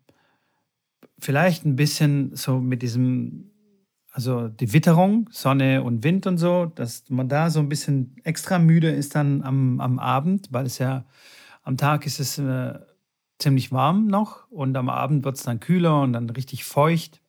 vielleicht 1.18 1.64
ein 1.64 1.76
bisschen 1.76 2.36
so 2.36 2.60
mit 2.60 2.82
diesem, 2.82 3.50
also 4.10 4.48
die 4.48 4.74
Witterung, 4.74 5.28
Sonne 5.32 5.82
und 5.82 6.04
Wind 6.04 6.26
und 6.26 6.36
so, 6.36 6.66
dass 6.66 7.08
man 7.08 7.28
da 7.28 7.48
so 7.48 7.60
ein 7.60 7.70
bisschen 7.70 8.16
extra 8.24 8.58
müde 8.58 8.90
ist 8.90 9.14
dann 9.14 9.42
am, 9.42 9.80
am 9.80 9.98
Abend, 9.98 10.48
weil 10.50 10.66
es 10.66 10.78
ja 10.78 11.06
am 11.62 11.78
Tag 11.78 12.04
ist 12.04 12.20
es 12.20 12.38
äh, 12.38 12.78
ziemlich 13.38 13.72
warm 13.72 14.06
noch 14.06 14.50
und 14.50 14.76
am 14.76 14.90
Abend 14.90 15.24
wird 15.24 15.36
es 15.36 15.44
dann 15.44 15.60
kühler 15.60 16.02
und 16.02 16.12
dann 16.12 16.28
richtig 16.28 16.64
feucht. 16.64 17.22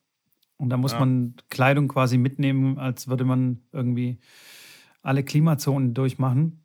Und 0.58 0.70
da 0.70 0.78
muss 0.78 0.94
ja. 0.94 1.00
man 1.00 1.36
Kleidung 1.50 1.88
quasi 1.88 2.18
mitnehmen, 2.18 2.78
als 2.78 3.08
würde 3.08 3.26
man 3.26 3.62
irgendwie 3.72 4.20
alle 5.02 5.24
Klimazonen 5.24 5.94
durchmachen. 5.94 6.64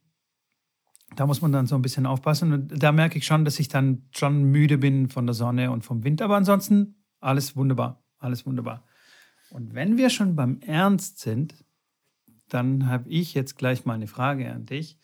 Da 1.17 1.27
muss 1.27 1.43
man 1.43 1.53
dann 1.53 1.67
so 1.67 1.75
ein 1.75 1.83
bisschen 1.83 2.07
aufpassen. 2.07 2.53
Und 2.53 2.83
da 2.83 2.93
merke 2.93 3.19
ich 3.19 3.27
schon, 3.27 3.45
dass 3.45 3.59
ich 3.59 3.69
dann 3.69 4.05
schon 4.13 4.45
müde 4.45 4.79
bin 4.79 5.09
von 5.09 5.27
der 5.27 5.35
Sonne 5.35 5.71
und 5.73 5.85
vom 5.85 6.05
Wind. 6.05 6.23
Aber 6.23 6.37
ansonsten 6.37 6.95
alles 7.21 7.57
wunderbar. 7.57 8.03
Alles 8.19 8.47
wunderbar. 8.47 8.85
Und 9.51 9.75
wenn 9.75 9.97
wir 9.97 10.11
schon 10.11 10.37
beim 10.37 10.61
Ernst 10.61 11.19
sind, 11.19 11.55
dann 12.49 12.87
habe 12.87 13.09
ich 13.09 13.35
jetzt 13.35 13.57
gleich 13.57 13.85
mal 13.85 13.95
eine 13.95 14.07
Frage 14.07 14.53
an 14.53 14.67
dich. 14.67 14.99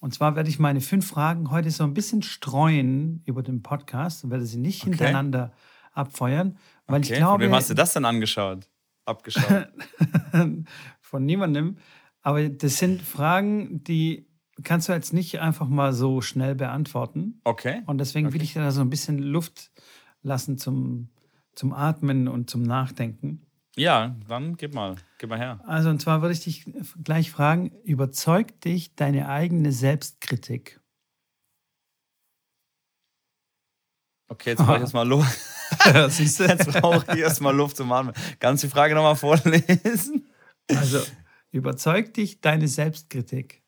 Und 0.00 0.14
zwar 0.14 0.36
werde 0.36 0.50
ich 0.50 0.58
meine 0.58 0.80
fünf 0.80 1.06
Fragen 1.06 1.50
heute 1.50 1.70
so 1.70 1.84
ein 1.84 1.94
bisschen 1.94 2.22
streuen 2.22 3.22
über 3.24 3.42
den 3.42 3.62
Podcast 3.62 4.24
und 4.24 4.30
werde 4.30 4.46
sie 4.46 4.58
nicht 4.58 4.82
okay. 4.82 4.90
hintereinander 4.90 5.52
abfeuern, 5.92 6.58
weil 6.86 7.00
okay, 7.00 7.12
ich 7.12 7.18
glaube. 7.18 7.44
Von 7.44 7.50
wem 7.50 7.54
hast 7.54 7.70
du 7.70 7.74
das 7.74 7.92
denn 7.92 8.04
angeschaut? 8.04 8.68
Abgeschaut? 9.04 9.68
von 11.00 11.24
niemandem. 11.24 11.78
Aber 12.22 12.48
das 12.48 12.78
sind 12.78 13.02
Fragen, 13.02 13.84
die 13.84 14.26
kannst 14.62 14.88
du 14.88 14.92
jetzt 14.92 15.12
nicht 15.12 15.40
einfach 15.40 15.68
mal 15.68 15.92
so 15.92 16.20
schnell 16.20 16.54
beantworten. 16.54 17.40
Okay. 17.44 17.82
Und 17.86 17.98
deswegen 17.98 18.26
okay. 18.26 18.34
will 18.34 18.42
ich 18.42 18.54
dir 18.54 18.62
da 18.62 18.70
so 18.72 18.80
ein 18.80 18.90
bisschen 18.90 19.18
Luft 19.18 19.70
lassen 20.22 20.58
zum, 20.58 21.10
zum 21.54 21.72
Atmen 21.72 22.26
und 22.28 22.50
zum 22.50 22.62
Nachdenken. 22.62 23.46
Ja, 23.76 24.16
dann 24.26 24.56
gib 24.56 24.74
mal, 24.74 24.96
gib 25.18 25.28
mal 25.28 25.38
her. 25.38 25.60
Also, 25.66 25.90
und 25.90 26.00
zwar 26.00 26.22
würde 26.22 26.32
ich 26.32 26.40
dich 26.40 26.64
gleich 27.04 27.30
fragen: 27.30 27.70
Überzeugt 27.84 28.64
dich 28.64 28.94
deine 28.94 29.28
eigene 29.28 29.70
Selbstkritik? 29.70 30.80
Okay, 34.28 34.50
jetzt 34.50 34.60
mache 34.60 34.76
ich 34.76 34.82
jetzt 34.82 34.94
mal 34.94 35.06
los. 35.06 35.55
Siehst 36.08 36.40
du? 36.40 36.44
Jetzt 36.44 36.66
brauche 36.70 37.04
ich 37.14 37.20
erstmal 37.20 37.54
Luft 37.54 37.76
zum 37.76 37.90
Atmen. 37.92 38.14
Kannst 38.38 38.62
du 38.62 38.68
die 38.68 38.72
Frage 38.72 38.94
nochmal 38.94 39.16
vorlesen? 39.16 40.26
Also, 40.68 41.00
überzeugt 41.50 42.16
dich 42.16 42.40
deine 42.40 42.68
Selbstkritik? 42.68 43.62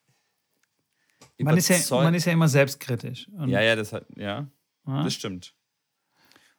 Man 1.37 1.57
ist, 1.57 1.69
ja, 1.69 2.01
man 2.01 2.13
ist 2.13 2.25
ja 2.25 2.33
immer 2.33 2.49
selbstkritisch. 2.49 3.29
ja, 3.45 3.61
ja, 3.61 3.75
das, 3.75 3.93
hat, 3.93 4.05
ja, 4.17 4.47
ja, 4.85 5.03
das 5.03 5.13
stimmt. 5.13 5.53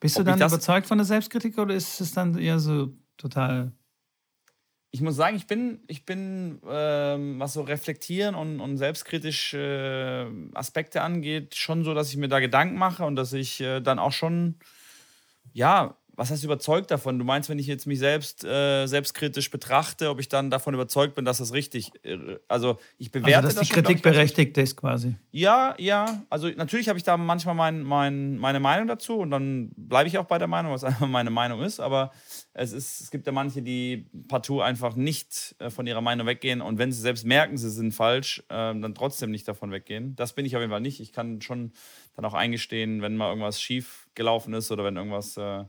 Bist 0.00 0.16
du 0.16 0.20
Ob 0.20 0.26
dann 0.26 0.38
überzeugt 0.38 0.87
von 0.87 0.96
der 0.96 1.05
Selbstkritik 1.05 1.59
oder 1.59 1.74
ist 1.74 2.00
es 2.00 2.12
dann 2.12 2.38
eher 2.38 2.59
so 2.59 2.94
total 3.18 3.72
ich 4.92 5.00
muss 5.00 5.14
sagen, 5.14 5.37
ich 5.37 5.46
bin, 5.46 5.81
ich 5.87 6.05
bin 6.05 6.61
ähm, 6.68 7.38
was 7.38 7.53
so 7.53 7.62
reflektieren 7.62 8.35
und, 8.35 8.61
und 8.61 8.76
selbstkritische 8.76 10.29
äh, 10.29 10.57
Aspekte 10.57 11.03
angeht, 11.03 11.55
schon 11.55 11.85
so, 11.85 11.94
dass 11.94 12.11
ich 12.11 12.16
mir 12.16 12.29
da 12.29 12.40
Gedanken 12.40 12.76
mache 12.76 13.05
und 13.05 13.14
dass 13.14 13.33
ich 13.33 13.61
äh, 13.61 13.81
dann 13.81 14.00
auch 14.00 14.12
schon, 14.12 14.57
ja, 15.53 15.97
was 16.21 16.31
heißt 16.31 16.45
überzeugt 16.45 16.91
davon? 16.91 17.19
Du 17.19 17.25
meinst, 17.25 17.49
wenn 17.49 17.59
ich 17.59 17.67
jetzt 17.67 17.87
mich 17.87 17.99
selbst 17.99 18.45
äh, 18.45 18.87
selbstkritisch 18.87 19.51
betrachte, 19.51 20.11
ob 20.11 20.21
ich 20.21 20.29
dann 20.29 20.51
davon 20.51 20.75
überzeugt 20.75 21.15
bin, 21.15 21.25
dass 21.25 21.39
das 21.39 21.55
richtig 21.55 21.93
äh, 22.05 22.37
Also 22.47 22.79
ich 22.99 23.11
bewerte 23.11 23.37
also, 23.37 23.49
dass 23.49 23.55
das 23.55 23.69
die 23.69 23.73
Kritik 23.73 24.03
berechtigt 24.03 24.59
ist 24.59 24.77
quasi. 24.77 25.17
Ja, 25.31 25.75
ja. 25.79 26.23
Also 26.29 26.49
natürlich 26.49 26.91
habe 26.91 26.99
ich 26.99 27.05
da 27.05 27.17
manchmal 27.17 27.55
mein, 27.55 27.83
mein, 27.83 28.37
meine 28.37 28.61
Meinung 28.61 28.87
dazu 28.87 29.17
und 29.17 29.31
dann 29.31 29.71
bleibe 29.77 30.09
ich 30.09 30.19
auch 30.19 30.27
bei 30.27 30.37
der 30.37 30.47
Meinung, 30.47 30.73
was 30.73 30.85
einfach 30.85 31.07
meine 31.07 31.31
Meinung 31.31 31.63
ist. 31.63 31.81
Aber 31.81 32.13
es, 32.53 32.73
ist, 32.73 33.01
es 33.01 33.11
gibt 33.11 33.27
ja 33.27 33.33
manche, 33.33 33.63
die 33.63 34.09
partout 34.29 34.61
einfach 34.61 34.97
nicht 34.97 35.55
äh, 35.59 35.71
von 35.71 35.87
ihrer 35.87 36.01
Meinung 36.01 36.27
weggehen 36.27 36.61
und 36.61 36.79
wenn 36.79 36.93
sie 36.93 37.01
selbst 37.01 37.25
merken, 37.25 37.57
sie 37.57 37.71
sind 37.71 37.93
falsch, 37.93 38.41
äh, 38.49 38.75
dann 38.75 38.95
trotzdem 38.95 39.31
nicht 39.31 39.47
davon 39.47 39.71
weggehen. 39.71 40.17
Das 40.17 40.35
bin 40.35 40.45
ich 40.45 40.57
auf 40.57 40.61
jeden 40.61 40.73
Fall 40.73 40.81
nicht. 40.81 41.01
Ich 41.01 41.13
kann 41.13 41.41
schon 41.41 41.73
dann 42.15 42.25
auch 42.25 42.35
eingestehen, 42.35 43.03
wenn 43.03 43.17
mal 43.17 43.29
irgendwas 43.29 43.61
schief 43.61 44.09
gelaufen 44.15 44.55
ist 44.55 44.71
oder 44.71 44.85
wenn 44.85 44.97
irgendwas 44.97 45.37
äh, 45.37 45.65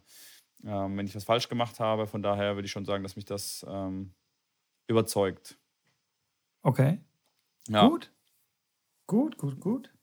ähm, 0.64 0.98
wenn 0.98 1.06
ich 1.06 1.16
was 1.16 1.24
falsch 1.24 1.50
gemacht 1.50 1.80
habe. 1.80 2.08
Von 2.08 2.22
daher 2.22 2.56
würde 2.56 2.66
ich 2.66 2.72
schon 2.72 2.86
sagen, 2.86 3.04
dass 3.04 3.16
mich 3.16 3.26
das 3.26 3.66
ähm, 3.68 4.14
überzeugt. 4.88 5.58
Okay. 6.62 7.00
Ja. 7.68 7.88
Gut. 7.88 8.12
Gut, 9.08 9.38
gut, 9.38 9.60
gut. 9.60 9.94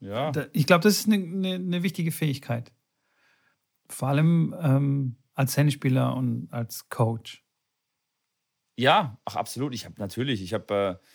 Ja. 0.00 0.32
Ich 0.52 0.66
glaube, 0.66 0.82
das 0.82 0.98
ist 0.98 1.06
eine, 1.06 1.16
eine, 1.16 1.54
eine, 1.54 1.82
wichtige 1.82 2.12
Fähigkeit. 2.12 2.72
Vor 3.88 4.08
allem 4.08 4.54
ähm, 4.60 5.16
als 5.34 5.54
Tennisspieler 5.54 6.14
und 6.14 6.48
als 6.52 6.88
Coach. 6.88 7.44
Ja, 8.76 9.18
ach 9.24 9.36
absolut. 9.36 9.74
Ich 9.74 9.84
habe 9.84 9.94
natürlich, 9.98 10.42
ich 10.42 10.54
habe 10.54 10.98
äh, 11.00 11.06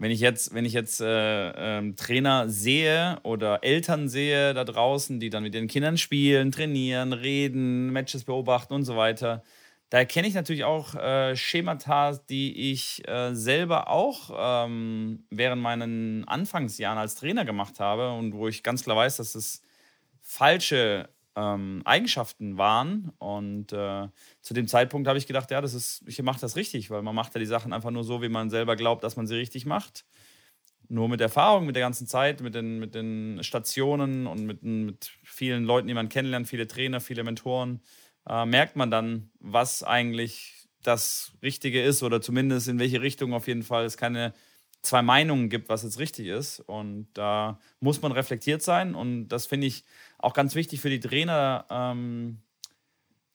wenn 0.00 0.10
ich 0.10 0.20
jetzt, 0.20 0.54
wenn 0.54 0.64
ich 0.64 0.72
jetzt 0.72 1.02
äh, 1.02 1.50
ähm, 1.78 1.94
Trainer 1.94 2.48
sehe 2.48 3.18
oder 3.22 3.62
Eltern 3.62 4.08
sehe 4.08 4.54
da 4.54 4.64
draußen, 4.64 5.20
die 5.20 5.28
dann 5.28 5.42
mit 5.42 5.54
ihren 5.54 5.68
Kindern 5.68 5.98
spielen, 5.98 6.50
trainieren, 6.52 7.12
reden, 7.12 7.90
Matches 7.90 8.24
beobachten 8.24 8.72
und 8.72 8.84
so 8.84 8.96
weiter, 8.96 9.42
da 9.90 9.98
erkenne 9.98 10.26
ich 10.26 10.34
natürlich 10.34 10.64
auch 10.64 10.94
äh, 10.94 11.36
Schemata, 11.36 12.12
die 12.30 12.72
ich 12.72 13.06
äh, 13.08 13.34
selber 13.34 13.90
auch 13.90 14.30
ähm, 14.66 15.26
während 15.28 15.60
meinen 15.60 16.26
Anfangsjahren 16.26 16.98
als 16.98 17.16
Trainer 17.16 17.44
gemacht 17.44 17.78
habe 17.78 18.10
und 18.12 18.32
wo 18.32 18.48
ich 18.48 18.62
ganz 18.62 18.84
klar 18.84 18.96
weiß, 18.96 19.18
dass 19.18 19.34
es 19.34 19.60
falsche 20.22 21.10
ähm, 21.40 21.82
Eigenschaften 21.84 22.58
waren. 22.58 23.12
Und 23.18 23.72
äh, 23.72 24.08
zu 24.40 24.54
dem 24.54 24.68
Zeitpunkt 24.68 25.08
habe 25.08 25.18
ich 25.18 25.26
gedacht, 25.26 25.50
ja, 25.50 25.60
das 25.60 25.74
ist, 25.74 26.02
ich 26.06 26.20
mache 26.22 26.40
das 26.40 26.56
richtig, 26.56 26.90
weil 26.90 27.02
man 27.02 27.14
macht 27.14 27.34
ja 27.34 27.38
die 27.38 27.46
Sachen 27.46 27.72
einfach 27.72 27.90
nur 27.90 28.04
so, 28.04 28.22
wie 28.22 28.28
man 28.28 28.50
selber 28.50 28.76
glaubt, 28.76 29.02
dass 29.02 29.16
man 29.16 29.26
sie 29.26 29.36
richtig 29.36 29.66
macht. 29.66 30.04
Nur 30.88 31.08
mit 31.08 31.20
Erfahrung, 31.20 31.66
mit 31.66 31.76
der 31.76 31.82
ganzen 31.82 32.06
Zeit, 32.06 32.40
mit 32.40 32.54
den, 32.54 32.78
mit 32.78 32.94
den 32.94 33.38
Stationen 33.42 34.26
und 34.26 34.44
mit, 34.44 34.62
mit 34.62 35.12
vielen 35.22 35.64
Leuten, 35.64 35.88
die 35.88 35.94
man 35.94 36.08
kennenlernt, 36.08 36.48
viele 36.48 36.66
Trainer, 36.66 37.00
viele 37.00 37.24
Mentoren, 37.24 37.80
äh, 38.28 38.44
merkt 38.44 38.76
man 38.76 38.90
dann, 38.90 39.30
was 39.38 39.82
eigentlich 39.82 40.68
das 40.82 41.32
Richtige 41.42 41.82
ist 41.82 42.02
oder 42.02 42.20
zumindest 42.20 42.68
in 42.68 42.78
welche 42.78 43.00
Richtung 43.00 43.34
auf 43.34 43.46
jeden 43.46 43.62
Fall 43.62 43.84
es 43.84 43.96
keine 43.96 44.34
zwei 44.82 45.02
Meinungen 45.02 45.48
gibt, 45.48 45.68
was 45.68 45.82
jetzt 45.82 45.98
richtig 45.98 46.26
ist. 46.26 46.60
Und 46.60 47.08
da 47.14 47.58
muss 47.80 48.02
man 48.02 48.12
reflektiert 48.12 48.62
sein. 48.62 48.94
Und 48.94 49.28
das 49.28 49.46
finde 49.46 49.66
ich 49.66 49.84
auch 50.18 50.34
ganz 50.34 50.54
wichtig 50.54 50.80
für 50.80 50.90
die 50.90 51.00
Trainer, 51.00 51.66
ähm, 51.70 52.38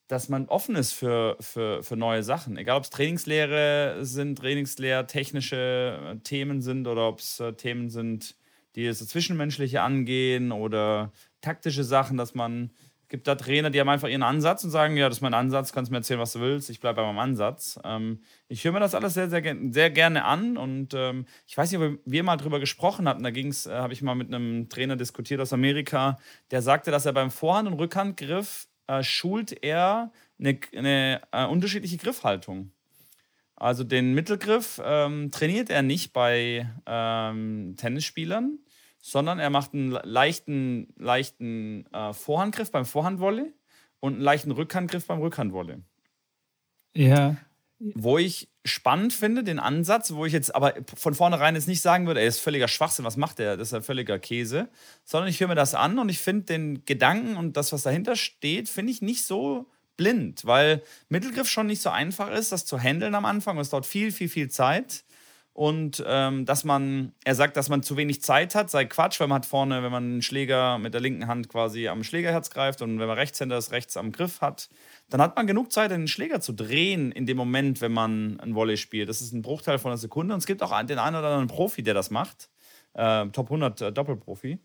dass 0.08 0.30
man 0.30 0.48
offen 0.48 0.76
ist 0.76 0.92
für, 0.92 1.38
für, 1.40 1.82
für 1.82 1.96
neue 1.96 2.24
Sachen. 2.24 2.58
Egal, 2.58 2.78
ob 2.78 2.84
es 2.84 2.90
Trainingslehre 2.92 3.98
sind, 4.02 4.38
Trainingslehr, 4.38 5.08
technische 5.08 6.00
äh, 6.16 6.20
Themen 6.20 6.62
sind 6.62 6.88
oder 6.88 7.08
ob 7.08 7.20
es 7.20 7.40
äh, 7.40 7.54
Themen 7.54 7.90
sind, 7.90 8.36
die 8.76 8.86
das 8.86 9.06
Zwischenmenschliche 9.08 9.82
angehen 9.82 10.52
oder 10.52 11.12
taktische 11.42 11.84
Sachen, 11.84 12.18
dass 12.18 12.36
man 12.36 12.72
gibt 13.10 13.28
da 13.28 13.36
Trainer, 13.36 13.70
die 13.70 13.80
haben 13.80 13.90
einfach 13.90 14.08
ihren 14.08 14.24
Ansatz 14.24 14.64
und 14.64 14.72
sagen, 14.72 14.98
ja, 14.98 15.08
das 15.08 15.20
ist 15.20 15.22
mein 15.22 15.34
Ansatz, 15.34 15.72
kannst 15.72 15.92
mir 15.92 15.98
erzählen, 15.98 16.20
was 16.20 16.34
du 16.34 16.40
willst, 16.40 16.70
ich 16.70 16.80
bleibe 16.80 17.02
bei 17.02 17.08
meinem 17.08 17.20
Ansatz. 17.20 17.80
Ähm, 17.84 18.22
ich 18.48 18.64
höre 18.64 18.72
mir 18.72 18.80
das 18.80 18.96
alles 18.96 19.14
sehr, 19.14 19.30
sehr, 19.30 19.56
sehr 19.72 19.90
gerne 19.90 20.26
an 20.26 20.58
und 20.58 20.94
ähm, 20.94 21.26
ich 21.48 21.58
weiß 21.58 21.72
nicht, 21.72 21.82
ob 21.82 22.00
wir 22.06 22.24
mal 22.24 22.38
drüber 22.38 22.60
gesprochen 22.60 23.08
hatten, 23.08 23.24
da 23.24 23.30
äh, 23.30 23.54
habe 23.70 23.94
ich 23.94 24.02
mal 24.02 24.16
mit 24.16 24.34
einem 24.34 24.70
Trainer 24.70 24.96
diskutiert 24.96 25.42
aus 25.42 25.54
Amerika, 25.54 26.18
der 26.52 26.62
sagte, 26.62 26.92
dass 26.92 27.06
er 27.06 27.14
beim 27.14 27.32
Vorhand- 27.32 27.68
und 27.68 27.76
Rückhandgriff 27.76 28.68
äh, 28.88 29.04
schult 29.04 29.64
er 29.64 30.12
eine, 30.40 30.60
eine 30.76 31.22
äh, 31.32 31.46
unterschiedliche 31.46 31.98
Griffhaltung. 31.98 32.72
Also 33.56 33.84
den 33.86 34.14
Mittelgriff 34.14 34.82
ähm, 34.84 35.32
trainiert 35.32 35.70
er 35.70 35.82
nicht 35.82 36.12
bei 36.12 36.70
ähm, 36.86 37.76
Tennisspielern, 37.78 38.60
sondern 39.08 39.38
er 39.38 39.52
macht 39.52 39.76
einen 39.76 39.92
leichten, 39.92 40.88
leichten 40.98 41.86
äh, 41.94 42.12
Vorhandgriff 42.12 42.72
beim 42.72 42.86
Vorhandwolle 42.86 43.54
und 44.00 44.14
einen 44.14 44.24
leichten 44.24 44.50
Rückhandgriff 44.50 45.06
beim 45.06 45.20
Rückhandwolle. 45.20 45.84
Ja. 46.96 47.36
Wo 47.78 48.18
ich 48.18 48.50
spannend 48.64 49.14
finde, 49.14 49.44
den 49.44 49.60
Ansatz, 49.60 50.14
wo 50.14 50.26
ich 50.26 50.34
jetzt 50.34 50.56
aber 50.56 50.74
von 50.96 51.14
vornherein 51.14 51.54
jetzt 51.54 51.68
nicht 51.68 51.82
sagen 51.82 52.08
würde, 52.08 52.22
er 52.22 52.26
ist 52.26 52.40
völliger 52.40 52.68
Schwachsinn, 52.68 53.06
was 53.06 53.16
macht 53.16 53.40
er? 53.40 53.58
Das 53.58 53.68
ist 53.68 53.74
ja 53.74 53.82
völliger 53.82 54.18
Käse. 54.18 54.70
Sondern 55.04 55.30
ich 55.30 55.40
höre 55.40 55.50
mir 55.50 55.56
das 55.56 55.76
an 55.76 56.00
und 56.00 56.10
ich 56.10 56.18
finde 56.18 56.46
den 56.46 56.84
Gedanken 56.86 57.38
und 57.38 57.58
das, 57.58 57.72
was 57.74 57.84
dahinter 57.84 58.16
steht, 58.16 58.70
finde 58.70 58.92
ich 58.92 59.04
nicht 59.04 59.24
so 59.24 59.70
blind, 59.98 60.46
weil 60.46 60.82
Mittelgriff 61.10 61.48
schon 61.48 61.68
nicht 61.68 61.84
so 61.84 61.92
einfach 61.92 62.32
ist, 62.32 62.52
das 62.52 62.66
zu 62.66 62.80
handeln 62.80 63.14
am 63.14 63.26
Anfang. 63.26 63.60
Es 63.60 63.70
dauert 63.70 63.86
viel, 63.86 64.12
viel, 64.12 64.30
viel 64.30 64.50
Zeit 64.50 65.05
und 65.56 66.04
ähm, 66.06 66.44
dass 66.44 66.66
man, 66.66 67.14
er 67.24 67.34
sagt, 67.34 67.56
dass 67.56 67.70
man 67.70 67.82
zu 67.82 67.96
wenig 67.96 68.22
Zeit 68.22 68.56
hat, 68.56 68.70
sei 68.70 68.84
Quatsch, 68.84 69.22
weil 69.22 69.30
man 69.30 69.38
hat 69.38 69.46
vorne, 69.46 69.82
wenn 69.84 69.92
man 69.92 70.04
einen 70.04 70.22
Schläger 70.22 70.78
mit 70.80 70.94
der 70.94 71.00
linken 71.00 71.28
Hand 71.28 71.48
quasi 71.48 71.88
am 71.88 72.04
Schlägerherz 72.04 72.50
greift 72.50 72.82
und 72.82 73.00
wenn 73.00 73.08
man 73.08 73.18
Rechtshänder 73.18 73.58
ist, 73.58 73.72
rechts 73.72 73.96
am 73.96 74.12
Griff 74.12 74.42
hat, 74.42 74.68
dann 75.10 75.22
hat 75.22 75.38
man 75.38 75.48
genug 75.48 75.72
Zeit, 75.72 75.92
den 75.92 76.10
Schläger 76.10 76.42
zu 76.42 76.52
drehen 76.52 77.14
in 77.14 77.26
dem 77.26 77.38
Moment, 77.38 77.80
wenn 77.80 77.94
man 77.94 78.38
ein 78.42 78.54
Volley 78.54 78.76
spielt. 78.76 79.08
Das 79.08 79.22
ist 79.22 79.32
ein 79.32 79.44
Bruchteil 79.44 79.80
von 79.80 79.92
einer 79.92 79.98
Sekunde 79.98 80.34
und 80.34 80.40
es 80.40 80.46
gibt 80.46 80.62
auch 80.62 80.78
den 80.84 81.00
einen 81.00 81.16
oder 81.16 81.30
anderen 81.30 81.48
Profi, 81.48 81.84
der 81.84 81.94
das 81.94 82.12
macht, 82.12 82.50
äh, 82.94 83.26
Top 83.28 83.48
100 83.48 83.80
äh, 83.80 83.92
Doppelprofi. 83.94 84.60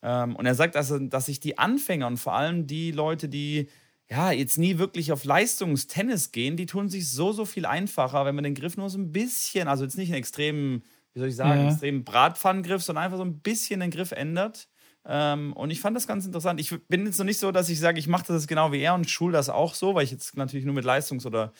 Ähm, 0.00 0.36
und 0.36 0.46
er 0.46 0.54
sagt, 0.54 0.76
also, 0.76 0.96
dass 1.00 1.26
sich 1.26 1.40
die 1.40 1.58
Anfänger 1.58 2.06
und 2.06 2.18
vor 2.18 2.34
allem 2.34 2.68
die 2.68 2.92
Leute, 2.92 3.28
die 3.28 3.68
ja, 4.10 4.32
jetzt 4.32 4.58
nie 4.58 4.78
wirklich 4.78 5.12
auf 5.12 5.24
Leistungstennis 5.24 6.32
gehen, 6.32 6.56
die 6.56 6.66
tun 6.66 6.88
sich 6.88 7.08
so, 7.10 7.32
so 7.32 7.44
viel 7.44 7.64
einfacher, 7.64 8.24
wenn 8.24 8.34
man 8.34 8.44
den 8.44 8.54
Griff 8.54 8.76
nur 8.76 8.90
so 8.90 8.98
ein 8.98 9.12
bisschen, 9.12 9.68
also 9.68 9.84
jetzt 9.84 9.96
nicht 9.96 10.08
einen 10.08 10.18
extremen, 10.18 10.82
wie 11.12 11.20
soll 11.20 11.28
ich 11.28 11.36
sagen, 11.36 11.60
ja. 11.60 11.70
extremen 11.70 12.02
Bratpfannengriff, 12.02 12.82
sondern 12.82 13.04
einfach 13.04 13.18
so 13.18 13.24
ein 13.24 13.38
bisschen 13.38 13.80
den 13.80 13.90
Griff 13.90 14.10
ändert. 14.10 14.68
Ähm, 15.06 15.52
und 15.52 15.70
ich 15.70 15.80
fand 15.80 15.96
das 15.96 16.08
ganz 16.08 16.26
interessant. 16.26 16.60
Ich 16.60 16.74
bin 16.88 17.06
jetzt 17.06 17.18
noch 17.18 17.24
nicht 17.24 17.38
so, 17.38 17.52
dass 17.52 17.68
ich 17.68 17.78
sage, 17.78 18.00
ich 18.00 18.08
mache 18.08 18.26
das 18.26 18.48
genau 18.48 18.72
wie 18.72 18.80
er 18.80 18.94
und 18.94 19.08
schule 19.08 19.32
das 19.32 19.48
auch 19.48 19.74
so, 19.74 19.94
weil 19.94 20.04
ich 20.04 20.10
jetzt 20.10 20.36
natürlich 20.36 20.66
nur 20.66 20.74
mit 20.74 20.84
Leistungs- 20.84 21.24
oder 21.24 21.52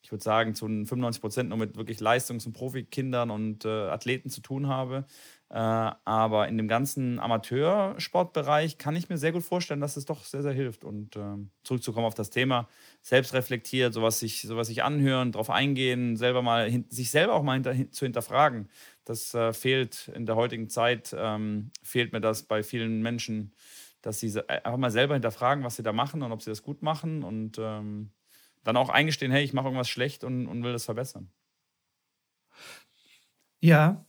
ich 0.00 0.10
würde 0.10 0.24
sagen, 0.24 0.54
zu 0.54 0.66
95 0.66 1.20
Prozent 1.20 1.48
nur 1.50 1.58
mit 1.58 1.76
wirklich 1.76 2.00
Leistungs- 2.00 2.46
und 2.46 2.54
Profikindern 2.54 3.30
und 3.30 3.66
äh, 3.66 3.68
Athleten 3.68 4.30
zu 4.30 4.40
tun 4.40 4.66
habe. 4.66 5.04
Äh, 5.50 5.54
aber 5.54 6.48
in 6.48 6.58
dem 6.58 6.68
ganzen 6.68 7.18
Amateursportbereich 7.18 8.76
kann 8.76 8.96
ich 8.96 9.08
mir 9.08 9.16
sehr 9.16 9.32
gut 9.32 9.42
vorstellen, 9.42 9.80
dass 9.80 9.96
es 9.96 10.04
doch 10.04 10.24
sehr, 10.24 10.42
sehr 10.42 10.52
hilft. 10.52 10.84
Und 10.84 11.16
äh, 11.16 11.36
zurückzukommen 11.62 12.06
auf 12.06 12.14
das 12.14 12.28
Thema, 12.28 12.68
selbstreflektiert, 13.00 13.94
sowas 13.94 14.18
sich, 14.18 14.42
sowas 14.42 14.66
sich 14.66 14.82
anhören, 14.82 15.32
darauf 15.32 15.48
eingehen, 15.48 16.16
selber 16.16 16.42
mal 16.42 16.84
sich 16.90 17.10
selber 17.10 17.32
auch 17.32 17.42
mal 17.42 17.54
hinter, 17.54 17.90
zu 17.90 18.04
hinterfragen. 18.04 18.68
Das 19.04 19.32
äh, 19.32 19.54
fehlt 19.54 20.08
in 20.14 20.26
der 20.26 20.36
heutigen 20.36 20.68
Zeit, 20.68 21.16
ähm, 21.18 21.70
fehlt 21.82 22.12
mir 22.12 22.20
das 22.20 22.42
bei 22.42 22.62
vielen 22.62 23.00
Menschen, 23.00 23.54
dass 24.02 24.20
sie 24.20 24.30
einfach 24.48 24.76
mal 24.76 24.90
selber 24.90 25.14
hinterfragen, 25.14 25.64
was 25.64 25.76
sie 25.76 25.82
da 25.82 25.94
machen 25.94 26.22
und 26.22 26.30
ob 26.30 26.42
sie 26.42 26.50
das 26.50 26.62
gut 26.62 26.82
machen 26.82 27.22
und 27.22 27.58
ähm, 27.58 28.10
dann 28.64 28.76
auch 28.76 28.90
eingestehen, 28.90 29.32
hey, 29.32 29.42
ich 29.42 29.54
mache 29.54 29.66
irgendwas 29.68 29.88
schlecht 29.88 30.24
und, 30.24 30.46
und 30.46 30.62
will 30.62 30.72
das 30.72 30.84
verbessern. 30.84 31.30
Ja. 33.60 34.04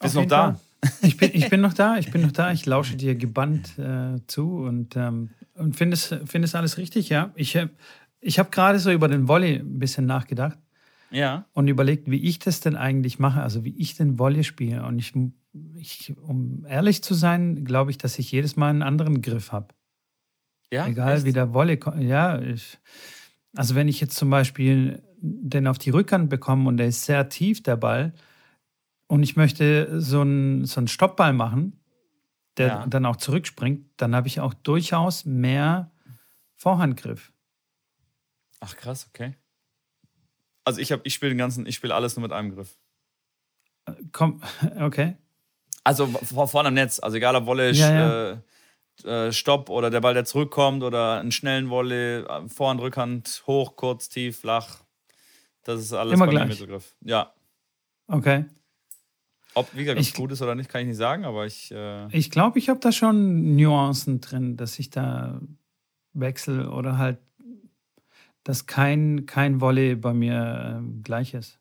Bist 0.00 0.16
noch 0.16 0.26
da? 0.26 0.54
Fall. 0.54 0.60
Ich 1.02 1.16
bin, 1.16 1.30
ich 1.34 1.50
bin 1.50 1.60
noch 1.60 1.74
da, 1.74 1.98
ich 1.98 2.10
bin 2.10 2.22
noch 2.22 2.32
da, 2.32 2.52
ich 2.52 2.64
lausche 2.64 2.96
dir 2.96 3.14
gebannt 3.14 3.78
äh, 3.78 4.18
zu 4.26 4.60
und, 4.60 4.96
ähm, 4.96 5.30
und 5.54 5.76
finde 5.76 5.94
es, 5.94 6.14
find 6.24 6.44
es 6.44 6.54
alles 6.54 6.78
richtig, 6.78 7.08
ja. 7.10 7.32
Ich, 7.34 7.54
äh, 7.54 7.68
ich 8.20 8.38
habe 8.38 8.50
gerade 8.50 8.78
so 8.78 8.90
über 8.90 9.08
den 9.08 9.28
Volley 9.28 9.56
ein 9.56 9.78
bisschen 9.78 10.06
nachgedacht. 10.06 10.58
Ja. 11.10 11.46
Und 11.52 11.68
überlegt, 11.68 12.10
wie 12.10 12.22
ich 12.22 12.38
das 12.38 12.60
denn 12.60 12.76
eigentlich 12.76 13.18
mache, 13.18 13.42
also 13.42 13.64
wie 13.64 13.74
ich 13.76 13.96
den 13.96 14.18
Volley 14.18 14.44
spiele. 14.44 14.84
Und 14.84 14.98
ich, 14.98 15.12
ich 15.74 16.14
um 16.22 16.64
ehrlich 16.66 17.02
zu 17.02 17.14
sein, 17.14 17.64
glaube 17.64 17.90
ich, 17.90 17.98
dass 17.98 18.18
ich 18.18 18.30
jedes 18.30 18.56
Mal 18.56 18.70
einen 18.70 18.82
anderen 18.82 19.20
Griff 19.20 19.52
habe. 19.52 19.74
Ja, 20.72 20.86
Egal 20.86 21.16
echt? 21.16 21.24
wie 21.24 21.32
der 21.32 21.52
Wolle 21.52 21.76
kommt. 21.76 22.02
Ja, 22.02 22.40
ich, 22.40 22.78
also 23.56 23.74
wenn 23.74 23.88
ich 23.88 24.00
jetzt 24.00 24.16
zum 24.16 24.30
Beispiel 24.30 25.02
den 25.20 25.66
auf 25.66 25.78
die 25.78 25.90
Rückhand 25.90 26.30
bekomme 26.30 26.68
und 26.68 26.76
der 26.76 26.86
ist 26.86 27.04
sehr 27.04 27.28
tief, 27.28 27.62
der 27.62 27.76
Ball, 27.76 28.12
und 29.10 29.24
ich 29.24 29.34
möchte 29.34 30.00
so 30.00 30.20
einen, 30.20 30.66
so 30.66 30.78
einen 30.78 30.86
Stoppball 30.86 31.32
machen, 31.32 31.80
der 32.56 32.66
ja. 32.68 32.86
dann 32.86 33.04
auch 33.06 33.16
zurückspringt, 33.16 33.90
dann 33.96 34.14
habe 34.14 34.28
ich 34.28 34.38
auch 34.38 34.54
durchaus 34.54 35.24
mehr 35.24 35.90
Vorhandgriff. 36.54 37.32
Ach 38.60 38.76
krass, 38.76 39.08
okay. 39.08 39.34
Also 40.62 40.80
ich 40.80 40.92
habe, 40.92 41.02
ich 41.04 41.14
spiele 41.14 41.32
den 41.32 41.38
ganzen, 41.38 41.66
ich 41.66 41.74
spiele 41.74 41.92
alles 41.92 42.14
nur 42.14 42.22
mit 42.22 42.30
einem 42.30 42.54
Griff. 42.54 42.78
Komm, 44.12 44.42
okay. 44.80 45.16
Also 45.82 46.06
vorne 46.06 46.68
am 46.68 46.74
Netz, 46.74 47.00
also 47.00 47.16
egal 47.16 47.34
ob 47.34 47.46
Wolle, 47.46 47.72
ja, 47.72 47.92
ja. 47.92 48.30
Äh, 48.30 48.38
äh, 49.26 49.32
Stopp 49.32 49.70
oder 49.70 49.90
der 49.90 50.02
Ball, 50.02 50.14
der 50.14 50.24
zurückkommt 50.24 50.84
oder 50.84 51.18
einen 51.18 51.32
schnellen 51.32 51.68
Wolle, 51.68 52.28
äh, 52.28 52.48
Vorhand, 52.48 52.80
Rückhand, 52.80 53.42
hoch, 53.48 53.74
kurz, 53.74 54.08
tief, 54.08 54.38
flach. 54.38 54.84
Das 55.64 55.80
ist 55.80 55.92
alles 55.92 56.14
Immer 56.14 56.26
bei 56.26 56.30
gleich. 56.30 56.48
Mittelgriff. 56.48 56.94
Ja. 57.00 57.34
Okay. 58.06 58.44
Ob, 59.54 59.68
wie 59.74 59.84
gesagt, 59.84 60.00
ich, 60.00 60.14
gut 60.14 60.32
ist 60.32 60.42
oder 60.42 60.54
nicht, 60.54 60.70
kann 60.70 60.82
ich 60.82 60.88
nicht 60.88 60.96
sagen, 60.96 61.24
aber 61.24 61.46
ich. 61.46 61.72
Äh 61.72 62.06
ich 62.16 62.30
glaube, 62.30 62.58
ich 62.58 62.68
habe 62.68 62.80
da 62.80 62.92
schon 62.92 63.56
Nuancen 63.56 64.20
drin, 64.20 64.56
dass 64.56 64.78
ich 64.78 64.90
da 64.90 65.40
wechsle 66.12 66.70
oder 66.70 66.98
halt, 66.98 67.18
dass 68.44 68.66
kein, 68.66 69.26
kein 69.26 69.60
Volley 69.60 69.96
bei 69.96 70.12
mir 70.12 70.82
äh, 70.82 71.02
gleich 71.02 71.34
ist. 71.34 71.60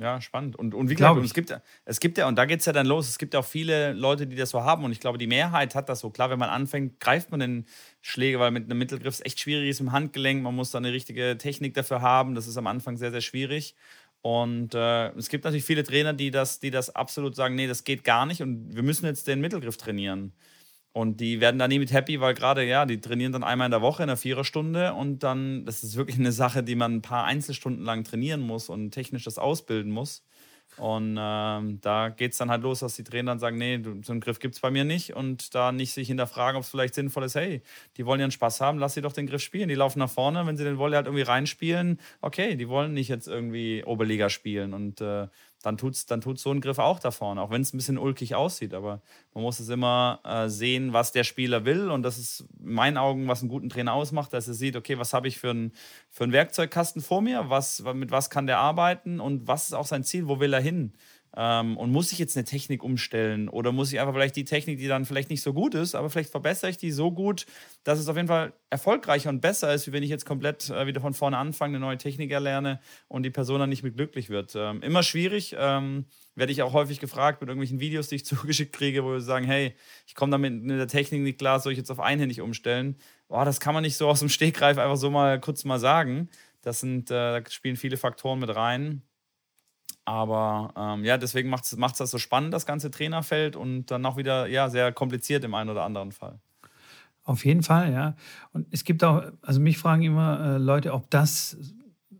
Ja, 0.00 0.20
spannend. 0.20 0.54
Und, 0.54 0.74
und 0.74 0.88
wie 0.90 0.94
gesagt, 0.94 1.20
es 1.24 1.34
gibt, 1.34 1.52
es 1.84 1.98
gibt 1.98 2.18
ja, 2.18 2.28
und 2.28 2.36
da 2.36 2.44
geht 2.44 2.60
es 2.60 2.66
ja 2.66 2.72
dann 2.72 2.86
los, 2.86 3.08
es 3.08 3.18
gibt 3.18 3.34
ja 3.34 3.40
auch 3.40 3.44
viele 3.44 3.94
Leute, 3.94 4.28
die 4.28 4.36
das 4.36 4.50
so 4.50 4.62
haben. 4.62 4.84
Und 4.84 4.92
ich 4.92 5.00
glaube, 5.00 5.18
die 5.18 5.26
Mehrheit 5.26 5.74
hat 5.74 5.88
das 5.88 5.98
so. 5.98 6.10
Klar, 6.10 6.30
wenn 6.30 6.38
man 6.38 6.50
anfängt, 6.50 7.00
greift 7.00 7.32
man 7.32 7.40
den 7.40 7.66
Schläger, 8.00 8.38
weil 8.38 8.52
mit 8.52 8.64
einem 8.64 8.78
Mittelgriff 8.78 9.14
es 9.14 9.26
echt 9.26 9.40
schwierig 9.40 9.70
ist 9.70 9.80
im 9.80 9.90
Handgelenk. 9.90 10.40
Man 10.40 10.54
muss 10.54 10.70
da 10.70 10.78
eine 10.78 10.92
richtige 10.92 11.36
Technik 11.36 11.74
dafür 11.74 12.00
haben. 12.00 12.36
Das 12.36 12.46
ist 12.46 12.56
am 12.56 12.68
Anfang 12.68 12.96
sehr, 12.96 13.10
sehr 13.10 13.22
schwierig. 13.22 13.74
Und 14.22 14.74
äh, 14.74 15.10
es 15.10 15.28
gibt 15.28 15.44
natürlich 15.44 15.64
viele 15.64 15.84
Trainer, 15.84 16.12
die 16.12 16.30
das, 16.30 16.60
die 16.60 16.70
das 16.70 16.94
absolut 16.94 17.36
sagen, 17.36 17.54
nee, 17.54 17.66
das 17.66 17.84
geht 17.84 18.04
gar 18.04 18.26
nicht 18.26 18.42
und 18.42 18.74
wir 18.74 18.82
müssen 18.82 19.06
jetzt 19.06 19.26
den 19.28 19.40
Mittelgriff 19.40 19.76
trainieren. 19.76 20.32
Und 20.92 21.20
die 21.20 21.40
werden 21.40 21.58
da 21.58 21.68
nie 21.68 21.78
mit 21.78 21.92
happy, 21.92 22.20
weil 22.20 22.34
gerade, 22.34 22.64
ja, 22.64 22.84
die 22.84 23.00
trainieren 23.00 23.32
dann 23.32 23.44
einmal 23.44 23.66
in 23.66 23.70
der 23.70 23.82
Woche 23.82 24.02
in 24.02 24.08
einer 24.08 24.16
Viererstunde 24.16 24.94
und 24.94 25.22
dann, 25.22 25.64
das 25.64 25.84
ist 25.84 25.96
wirklich 25.96 26.18
eine 26.18 26.32
Sache, 26.32 26.64
die 26.64 26.74
man 26.74 26.96
ein 26.96 27.02
paar 27.02 27.24
Einzelstunden 27.24 27.84
lang 27.84 28.04
trainieren 28.04 28.40
muss 28.40 28.68
und 28.68 28.90
technisch 28.90 29.24
das 29.24 29.38
ausbilden 29.38 29.92
muss. 29.92 30.24
Und 30.78 31.16
ähm, 31.18 31.80
da 31.80 32.08
geht 32.08 32.32
es 32.32 32.38
dann 32.38 32.50
halt 32.50 32.62
los, 32.62 32.80
dass 32.80 32.94
die 32.94 33.04
Trainer 33.04 33.32
dann 33.32 33.38
sagen, 33.38 33.58
nee, 33.58 33.80
so 34.02 34.12
einen 34.12 34.20
Griff 34.20 34.38
gibt 34.38 34.54
es 34.54 34.60
bei 34.60 34.70
mir 34.70 34.84
nicht. 34.84 35.14
Und 35.14 35.54
da 35.54 35.72
nicht 35.72 35.92
sich 35.92 36.08
hinterfragen, 36.08 36.56
ob 36.56 36.62
es 36.62 36.70
vielleicht 36.70 36.94
sinnvoll 36.94 37.24
ist, 37.24 37.34
hey, 37.34 37.62
die 37.96 38.06
wollen 38.06 38.20
einen 38.20 38.30
Spaß 38.30 38.60
haben, 38.60 38.78
lass 38.78 38.94
sie 38.94 39.02
doch 39.02 39.12
den 39.12 39.26
Griff 39.26 39.42
spielen. 39.42 39.68
Die 39.68 39.74
laufen 39.74 39.98
nach 39.98 40.10
vorne, 40.10 40.46
wenn 40.46 40.56
sie 40.56 40.64
den 40.64 40.78
Wolle 40.78 40.96
halt 40.96 41.06
irgendwie 41.06 41.22
reinspielen, 41.22 42.00
okay, 42.20 42.56
die 42.56 42.68
wollen 42.68 42.94
nicht 42.94 43.08
jetzt 43.08 43.26
irgendwie 43.26 43.82
Oberliga 43.84 44.30
spielen. 44.30 44.72
Und 44.72 45.00
äh, 45.00 45.26
dann 45.62 45.76
tut 45.76 46.10
dann 46.10 46.20
tut's 46.20 46.42
so 46.42 46.50
ein 46.52 46.60
Griff 46.60 46.78
auch 46.78 47.00
da 47.00 47.10
vorne, 47.10 47.42
auch 47.42 47.50
wenn 47.50 47.62
es 47.62 47.72
ein 47.72 47.78
bisschen 47.78 47.98
ulkig 47.98 48.34
aussieht. 48.34 48.74
Aber 48.74 49.02
man 49.34 49.42
muss 49.42 49.58
es 49.58 49.68
immer 49.68 50.20
äh, 50.24 50.48
sehen, 50.48 50.92
was 50.92 51.12
der 51.12 51.24
Spieler 51.24 51.64
will. 51.64 51.90
Und 51.90 52.02
das 52.02 52.16
ist 52.18 52.44
in 52.60 52.74
meinen 52.74 52.96
Augen, 52.96 53.26
was 53.26 53.40
einen 53.40 53.48
guten 53.48 53.68
Trainer 53.68 53.92
ausmacht, 53.92 54.32
dass 54.32 54.46
er 54.46 54.54
sieht, 54.54 54.76
okay, 54.76 54.98
was 54.98 55.12
habe 55.12 55.26
ich 55.26 55.38
für 55.38 55.50
einen 55.50 55.72
für 56.10 56.30
Werkzeugkasten 56.30 57.02
vor 57.02 57.22
mir, 57.22 57.50
was, 57.50 57.82
mit 57.94 58.10
was 58.10 58.30
kann 58.30 58.46
der 58.46 58.58
arbeiten 58.58 59.20
und 59.20 59.46
was 59.48 59.66
ist 59.66 59.74
auch 59.74 59.86
sein 59.86 60.04
Ziel, 60.04 60.28
wo 60.28 60.38
will 60.40 60.52
er 60.52 60.60
hin? 60.60 60.92
Ähm, 61.36 61.76
und 61.76 61.92
muss 61.92 62.10
ich 62.12 62.18
jetzt 62.18 62.36
eine 62.36 62.44
Technik 62.44 62.82
umstellen 62.82 63.48
oder 63.48 63.70
muss 63.70 63.92
ich 63.92 64.00
einfach 64.00 64.14
vielleicht 64.14 64.36
die 64.36 64.44
Technik, 64.44 64.78
die 64.78 64.88
dann 64.88 65.04
vielleicht 65.04 65.30
nicht 65.30 65.42
so 65.42 65.52
gut 65.52 65.74
ist, 65.74 65.94
aber 65.94 66.10
vielleicht 66.10 66.30
verbessere 66.30 66.70
ich 66.70 66.78
die 66.78 66.90
so 66.90 67.10
gut, 67.12 67.46
dass 67.84 67.98
es 67.98 68.08
auf 68.08 68.16
jeden 68.16 68.28
Fall 68.28 68.54
erfolgreicher 68.70 69.28
und 69.28 69.40
besser 69.40 69.72
ist, 69.72 69.86
wie 69.86 69.92
wenn 69.92 70.02
ich 70.02 70.10
jetzt 70.10 70.24
komplett 70.24 70.70
äh, 70.70 70.86
wieder 70.86 71.00
von 71.00 71.14
vorne 71.14 71.36
anfange, 71.36 71.76
eine 71.76 71.84
neue 71.84 71.98
Technik 71.98 72.30
erlerne 72.30 72.80
und 73.08 73.24
die 73.24 73.30
Person 73.30 73.60
dann 73.60 73.68
nicht 73.68 73.82
mit 73.82 73.96
glücklich 73.96 74.30
wird. 74.30 74.54
Ähm, 74.56 74.82
immer 74.82 75.02
schwierig, 75.02 75.54
ähm, 75.58 76.06
werde 76.34 76.52
ich 76.52 76.62
auch 76.62 76.72
häufig 76.72 77.00
gefragt 77.00 77.40
mit 77.40 77.48
irgendwelchen 77.48 77.80
Videos, 77.80 78.08
die 78.08 78.16
ich 78.16 78.24
zugeschickt 78.26 78.72
kriege, 78.72 79.04
wo 79.04 79.12
wir 79.12 79.20
sagen, 79.20 79.44
hey, 79.44 79.74
ich 80.06 80.14
komme 80.14 80.32
damit 80.32 80.62
mit 80.62 80.78
der 80.78 80.88
Technik 80.88 81.22
nicht 81.22 81.38
klar, 81.38 81.60
soll 81.60 81.72
ich 81.72 81.78
jetzt 81.78 81.90
auf 81.90 82.00
einhändig 82.00 82.40
umstellen? 82.40 82.96
Boah, 83.28 83.44
das 83.44 83.60
kann 83.60 83.74
man 83.74 83.82
nicht 83.82 83.96
so 83.96 84.08
aus 84.08 84.20
dem 84.20 84.28
Stegreif 84.30 84.78
einfach 84.78 84.96
so 84.96 85.10
mal 85.10 85.38
kurz 85.40 85.64
mal 85.64 85.78
sagen. 85.78 86.30
Das 86.62 86.80
sind, 86.80 87.10
äh, 87.10 87.40
da 87.40 87.50
spielen 87.50 87.76
viele 87.76 87.96
Faktoren 87.96 88.38
mit 88.40 88.54
rein. 88.54 89.02
Aber 90.08 90.72
ähm, 90.74 91.04
ja, 91.04 91.18
deswegen 91.18 91.50
macht 91.50 91.64
es 91.66 91.98
das 91.98 92.10
so 92.10 92.16
spannend, 92.16 92.54
das 92.54 92.64
ganze 92.64 92.90
Trainerfeld 92.90 93.56
und 93.56 93.90
dann 93.90 94.06
auch 94.06 94.16
wieder 94.16 94.46
ja, 94.46 94.70
sehr 94.70 94.90
kompliziert 94.90 95.44
im 95.44 95.52
einen 95.52 95.68
oder 95.68 95.84
anderen 95.84 96.12
Fall. 96.12 96.40
Auf 97.24 97.44
jeden 97.44 97.62
Fall, 97.62 97.92
ja. 97.92 98.16
Und 98.54 98.66
es 98.70 98.84
gibt 98.84 99.04
auch, 99.04 99.22
also 99.42 99.60
mich 99.60 99.76
fragen 99.76 100.04
immer 100.04 100.40
äh, 100.40 100.56
Leute, 100.56 100.94
ob 100.94 101.10
das 101.10 101.58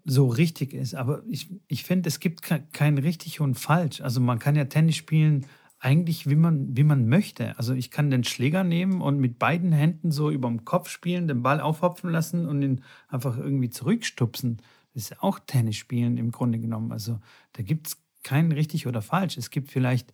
so 0.04 0.26
richtig 0.26 0.74
ist. 0.74 0.94
Aber 0.94 1.22
ich, 1.30 1.48
ich 1.66 1.84
finde, 1.84 2.08
es 2.08 2.20
gibt 2.20 2.42
kein 2.42 2.98
richtig 2.98 3.40
und 3.40 3.54
falsch. 3.54 4.02
Also 4.02 4.20
man 4.20 4.38
kann 4.38 4.54
ja 4.54 4.66
Tennis 4.66 4.96
spielen 4.96 5.46
eigentlich, 5.78 6.28
wie 6.28 6.36
man, 6.36 6.76
wie 6.76 6.84
man 6.84 7.08
möchte. 7.08 7.56
Also 7.56 7.72
ich 7.72 7.90
kann 7.90 8.10
den 8.10 8.22
Schläger 8.22 8.64
nehmen 8.64 9.00
und 9.00 9.18
mit 9.18 9.38
beiden 9.38 9.72
Händen 9.72 10.10
so 10.10 10.30
über 10.30 10.48
dem 10.48 10.66
Kopf 10.66 10.90
spielen, 10.90 11.26
den 11.26 11.42
Ball 11.42 11.62
aufhopfen 11.62 12.10
lassen 12.10 12.46
und 12.46 12.60
ihn 12.60 12.82
einfach 13.08 13.38
irgendwie 13.38 13.70
zurückstupsen 13.70 14.60
ist 14.94 15.22
auch 15.22 15.38
Tennis 15.38 15.76
spielen 15.76 16.16
im 16.16 16.30
Grunde 16.30 16.58
genommen. 16.58 16.92
Also 16.92 17.20
da 17.52 17.62
gibt 17.62 17.88
es 17.88 17.96
kein 18.22 18.52
richtig 18.52 18.86
oder 18.86 19.02
falsch. 19.02 19.36
Es 19.36 19.50
gibt 19.50 19.70
vielleicht, 19.70 20.12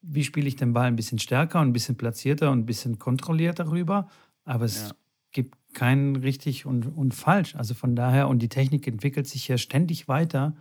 wie 0.00 0.24
spiele 0.24 0.48
ich 0.48 0.56
den 0.56 0.72
Ball 0.72 0.86
ein 0.86 0.96
bisschen 0.96 1.18
stärker 1.18 1.60
und 1.60 1.68
ein 1.68 1.72
bisschen 1.72 1.96
platzierter 1.96 2.50
und 2.50 2.60
ein 2.60 2.66
bisschen 2.66 2.98
kontrollierter 2.98 3.70
rüber, 3.70 4.08
aber 4.44 4.64
es 4.64 4.88
ja. 4.88 4.94
gibt 5.32 5.56
kein 5.74 6.16
richtig 6.16 6.66
und, 6.66 6.86
und 6.86 7.14
falsch. 7.14 7.54
Also 7.56 7.74
von 7.74 7.96
daher, 7.96 8.28
und 8.28 8.40
die 8.40 8.48
Technik 8.48 8.86
entwickelt 8.86 9.26
sich 9.26 9.48
ja 9.48 9.58
ständig 9.58 10.08
weiter. 10.08 10.54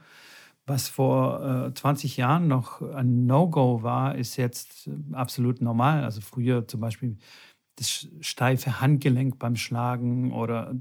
Was 0.65 0.87
vor 0.87 1.67
äh, 1.67 1.73
20 1.73 2.17
Jahren 2.17 2.47
noch 2.47 2.81
ein 2.81 3.25
No-Go 3.25 3.83
war, 3.83 4.15
ist 4.15 4.37
jetzt 4.37 4.89
absolut 5.11 5.61
normal. 5.61 6.03
Also 6.03 6.21
früher 6.21 6.67
zum 6.67 6.81
Beispiel 6.81 7.17
das 7.75 8.07
steife 8.21 8.79
Handgelenk 8.79 9.39
beim 9.39 9.55
Schlagen 9.55 10.31
oder 10.31 10.75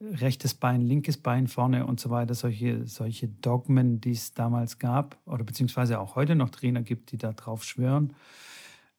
rechtes 0.00 0.54
Bein, 0.54 0.82
linkes 0.82 1.16
Bein 1.16 1.48
vorne 1.48 1.86
und 1.86 2.00
so 2.00 2.10
weiter, 2.10 2.34
solche, 2.34 2.86
solche 2.86 3.28
Dogmen, 3.28 4.00
die 4.00 4.12
es 4.12 4.34
damals 4.34 4.78
gab 4.78 5.18
oder 5.24 5.44
beziehungsweise 5.44 5.98
auch 6.00 6.16
heute 6.16 6.34
noch 6.34 6.50
Trainer 6.50 6.82
gibt, 6.82 7.12
die 7.12 7.18
da 7.18 7.32
drauf 7.32 7.64
schwören. 7.64 8.14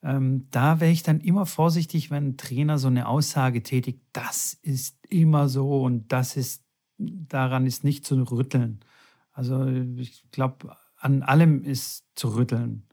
Ähm, 0.03 0.47
da 0.51 0.79
wäre 0.79 0.91
ich 0.91 1.03
dann 1.03 1.19
immer 1.19 1.45
vorsichtig, 1.45 2.11
wenn 2.11 2.29
ein 2.29 2.37
Trainer 2.37 2.77
so 2.77 2.87
eine 2.87 3.07
Aussage 3.07 3.63
tätigt, 3.63 4.01
das 4.13 4.53
ist 4.53 4.97
immer 5.09 5.49
so 5.49 5.83
und 5.83 6.11
das 6.11 6.37
ist, 6.37 6.63
daran 6.97 7.65
ist 7.65 7.83
nicht 7.83 8.05
zu 8.05 8.15
rütteln. 8.23 8.79
Also 9.31 9.67
ich 9.67 10.23
glaube, 10.31 10.75
an 10.97 11.21
allem 11.21 11.63
ist 11.63 12.05
zu 12.15 12.29
rütteln. 12.29 12.83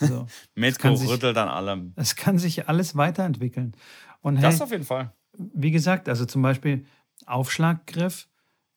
Also, 0.00 0.26
Metko 0.54 0.92
rüttelt 0.92 1.36
an 1.36 1.48
allem. 1.48 1.92
Es 1.96 2.14
kann 2.14 2.38
sich 2.38 2.68
alles 2.68 2.96
weiterentwickeln. 2.96 3.74
Und 4.20 4.42
das 4.42 4.56
hey, 4.56 4.62
auf 4.62 4.70
jeden 4.70 4.84
Fall. 4.84 5.12
Wie 5.36 5.70
gesagt, 5.70 6.08
also 6.08 6.26
zum 6.26 6.42
Beispiel, 6.42 6.84
Aufschlaggriff. 7.26 8.28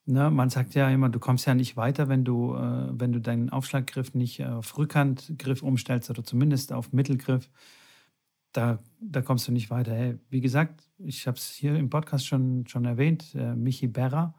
Ne, 0.07 0.29
man 0.29 0.49
sagt 0.49 0.75
ja 0.75 0.89
immer, 0.89 1.09
du 1.09 1.19
kommst 1.19 1.47
ja 1.47 1.55
nicht 1.55 1.77
weiter, 1.77 2.07
wenn 2.09 2.23
du, 2.23 2.55
äh, 2.55 2.89
wenn 2.91 3.11
du 3.11 3.19
deinen 3.19 3.49
Aufschlaggriff 3.49 4.13
nicht 4.13 4.43
auf 4.45 4.77
Rückhandgriff 4.77 5.63
umstellst 5.63 6.09
oder 6.11 6.23
zumindest 6.23 6.73
auf 6.73 6.93
Mittelgriff. 6.93 7.49
Da, 8.51 8.79
da 9.01 9.21
kommst 9.21 9.47
du 9.47 9.51
nicht 9.51 9.69
weiter. 9.69 9.93
Hey, 9.93 10.19
wie 10.29 10.41
gesagt, 10.41 10.87
ich 10.99 11.27
habe 11.27 11.37
es 11.37 11.49
hier 11.51 11.75
im 11.75 11.89
Podcast 11.89 12.27
schon, 12.27 12.67
schon 12.67 12.85
erwähnt, 12.85 13.33
äh, 13.35 13.55
Michi 13.55 13.87
Berra 13.87 14.35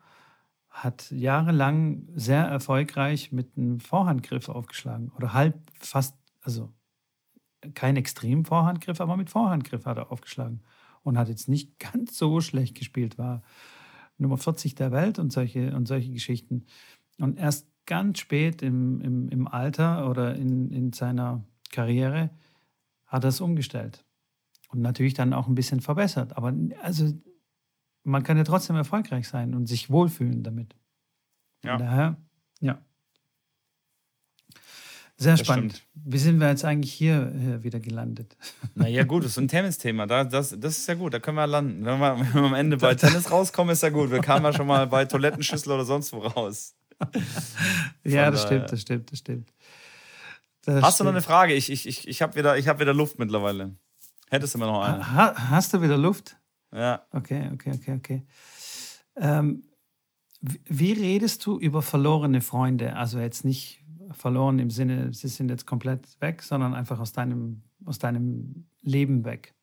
hat 0.76 1.10
jahrelang 1.10 2.06
sehr 2.14 2.44
erfolgreich 2.44 3.32
mit 3.32 3.56
einem 3.56 3.80
Vorhandgriff 3.80 4.48
aufgeschlagen. 4.50 5.10
Oder 5.16 5.32
halb 5.32 5.54
fast, 5.80 6.18
also 6.42 6.70
kein 7.74 7.96
extrem 7.96 8.44
Vorhandgriff, 8.44 9.00
aber 9.00 9.16
mit 9.16 9.30
Vorhandgriff 9.30 9.86
hat 9.86 9.96
er 9.96 10.12
aufgeschlagen. 10.12 10.62
Und 11.02 11.16
hat 11.16 11.28
jetzt 11.28 11.48
nicht 11.48 11.78
ganz 11.78 12.18
so 12.18 12.40
schlecht 12.40 12.74
gespielt, 12.74 13.16
war 13.16 13.42
Nummer 14.18 14.36
40 14.36 14.74
der 14.74 14.92
Welt 14.92 15.18
und 15.18 15.32
solche, 15.32 15.74
und 15.74 15.86
solche 15.86 16.12
Geschichten. 16.12 16.66
Und 17.18 17.38
erst 17.38 17.68
ganz 17.86 18.18
spät 18.18 18.62
im, 18.62 19.00
im, 19.00 19.28
im 19.28 19.48
Alter 19.48 20.10
oder 20.10 20.34
in, 20.34 20.70
in 20.70 20.92
seiner 20.92 21.44
Karriere 21.70 22.30
hat 23.06 23.24
er 23.24 23.28
es 23.28 23.40
umgestellt. 23.40 24.04
Und 24.68 24.80
natürlich 24.80 25.14
dann 25.14 25.32
auch 25.32 25.46
ein 25.46 25.54
bisschen 25.54 25.80
verbessert. 25.80 26.36
Aber 26.36 26.52
also 26.82 27.12
man 28.02 28.22
kann 28.22 28.36
ja 28.36 28.44
trotzdem 28.44 28.76
erfolgreich 28.76 29.28
sein 29.28 29.54
und 29.54 29.66
sich 29.66 29.90
wohlfühlen 29.90 30.42
damit. 30.42 30.76
Ja. 31.64 31.72
Von 31.72 31.86
daher, 31.86 32.16
ja. 32.60 32.82
Sehr 35.18 35.36
spannend. 35.38 35.82
Wie 35.94 36.18
sind 36.18 36.38
wir 36.38 36.48
jetzt 36.48 36.64
eigentlich 36.64 36.92
hier, 36.92 37.32
hier 37.38 37.62
wieder 37.62 37.80
gelandet? 37.80 38.36
Naja, 38.74 39.04
gut, 39.04 39.24
das 39.24 39.32
ist 39.32 39.38
ein 39.38 39.48
Tennisthema. 39.48 40.06
Da, 40.06 40.24
das, 40.24 40.54
das 40.58 40.76
ist 40.76 40.88
ja 40.88 40.94
gut, 40.94 41.14
da 41.14 41.20
können 41.20 41.38
wir 41.38 41.46
landen. 41.46 41.84
Wenn 41.86 41.98
wir, 41.98 42.18
wenn 42.18 42.34
wir 42.34 42.42
am 42.42 42.54
Ende 42.54 42.76
bei 42.76 42.94
Tennis 42.96 43.30
rauskommen, 43.30 43.72
ist 43.72 43.82
ja 43.82 43.88
gut. 43.88 44.10
Wir 44.10 44.20
kamen 44.20 44.44
ja 44.44 44.52
schon 44.52 44.66
mal 44.66 44.86
bei 44.86 45.06
Toilettenschüssel 45.06 45.72
oder 45.72 45.86
sonst 45.86 46.12
wo 46.12 46.18
raus. 46.18 46.74
ja, 48.04 48.30
das 48.30 48.42
stimmt, 48.42 48.70
das 48.70 48.80
stimmt, 48.82 49.10
das 49.10 49.18
stimmt. 49.18 49.52
Das 50.62 50.82
Hast 50.82 50.94
stimmt. 50.94 51.00
du 51.00 51.04
noch 51.04 51.12
eine 51.12 51.22
Frage? 51.22 51.54
Ich, 51.54 51.70
ich, 51.70 51.86
ich, 51.86 52.08
ich 52.08 52.20
habe 52.20 52.34
wieder, 52.36 52.54
hab 52.56 52.80
wieder 52.80 52.94
Luft 52.94 53.18
mittlerweile. 53.18 53.74
Hättest 54.28 54.54
du 54.54 54.58
mir 54.58 54.66
noch 54.66 54.82
eine? 54.82 55.12
Ha, 55.12 55.34
hast 55.50 55.72
du 55.72 55.80
wieder 55.80 55.96
Luft? 55.96 56.36
Ja. 56.74 57.06
Okay, 57.12 57.50
okay, 57.54 57.72
okay, 57.74 57.94
okay. 57.94 58.26
Ähm, 59.16 59.62
wie 60.40 60.92
redest 60.92 61.46
du 61.46 61.58
über 61.58 61.80
verlorene 61.80 62.40
Freunde? 62.40 62.96
Also 62.96 63.18
jetzt 63.18 63.44
nicht 63.44 63.85
verloren 64.12 64.58
im 64.58 64.70
Sinne, 64.70 65.12
sie 65.12 65.28
sind 65.28 65.50
jetzt 65.50 65.66
komplett 65.66 66.20
weg, 66.20 66.42
sondern 66.42 66.74
einfach 66.74 66.98
aus 67.00 67.12
deinem, 67.12 67.62
aus 67.84 67.98
deinem 67.98 68.66
Leben 68.82 69.24
weg. 69.24 69.54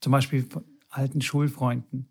Zum 0.00 0.12
Beispiel 0.12 0.44
von 0.44 0.64
alten 0.88 1.20
Schulfreunden. 1.20 2.08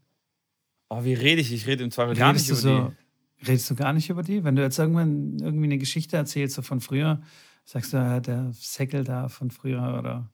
Oh, 0.90 1.04
wie 1.04 1.14
rede 1.14 1.42
ich? 1.42 1.54
Ich 1.54 1.68
rede 1.68 1.84
im 1.84 1.92
Zweifel 1.92 2.16
gar 2.16 2.34
nicht 2.34 2.48
über 2.48 2.58
so, 2.58 2.94
die. 3.40 3.48
Redest 3.48 3.70
du 3.70 3.76
gar 3.76 3.94
nicht 3.94 4.10
über 4.10 4.24
die? 4.24 4.44
Wenn 4.44 4.56
du 4.56 4.62
jetzt 4.62 4.78
irgendwann 4.78 5.40
irgendwie 5.40 5.66
eine 5.66 5.78
Geschichte 5.78 6.16
erzählst, 6.16 6.56
so 6.56 6.62
von 6.62 6.80
früher, 6.80 7.22
sagst 7.66 7.94
du, 7.94 8.22
der 8.22 8.52
Säckel 8.54 9.04
da 9.04 9.30
von 9.30 9.52
früher 9.52 9.98
oder 9.98 10.30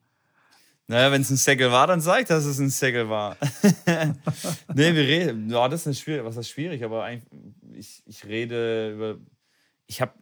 naja, 0.90 1.12
wenn 1.12 1.20
es 1.20 1.28
ein 1.28 1.36
Säckel 1.36 1.70
war, 1.70 1.86
dann 1.86 2.00
sag 2.00 2.22
ich, 2.22 2.28
dass 2.28 2.46
es 2.46 2.58
ein 2.58 2.70
Säckel 2.70 3.10
war. 3.10 3.36
nee, 4.74 4.94
wir 4.94 5.02
reden. 5.02 5.50
Ja, 5.50 5.68
das 5.68 5.86
ist 5.86 6.00
schwierig. 6.00 6.24
Was 6.24 6.38
ist 6.38 6.48
schwierig? 6.48 6.82
Aber 6.82 7.04
eigentlich, 7.04 7.28
ich, 7.74 8.02
ich 8.06 8.24
rede 8.24 8.94
über. 8.94 9.18
Ich 9.86 10.00
habe. 10.00 10.12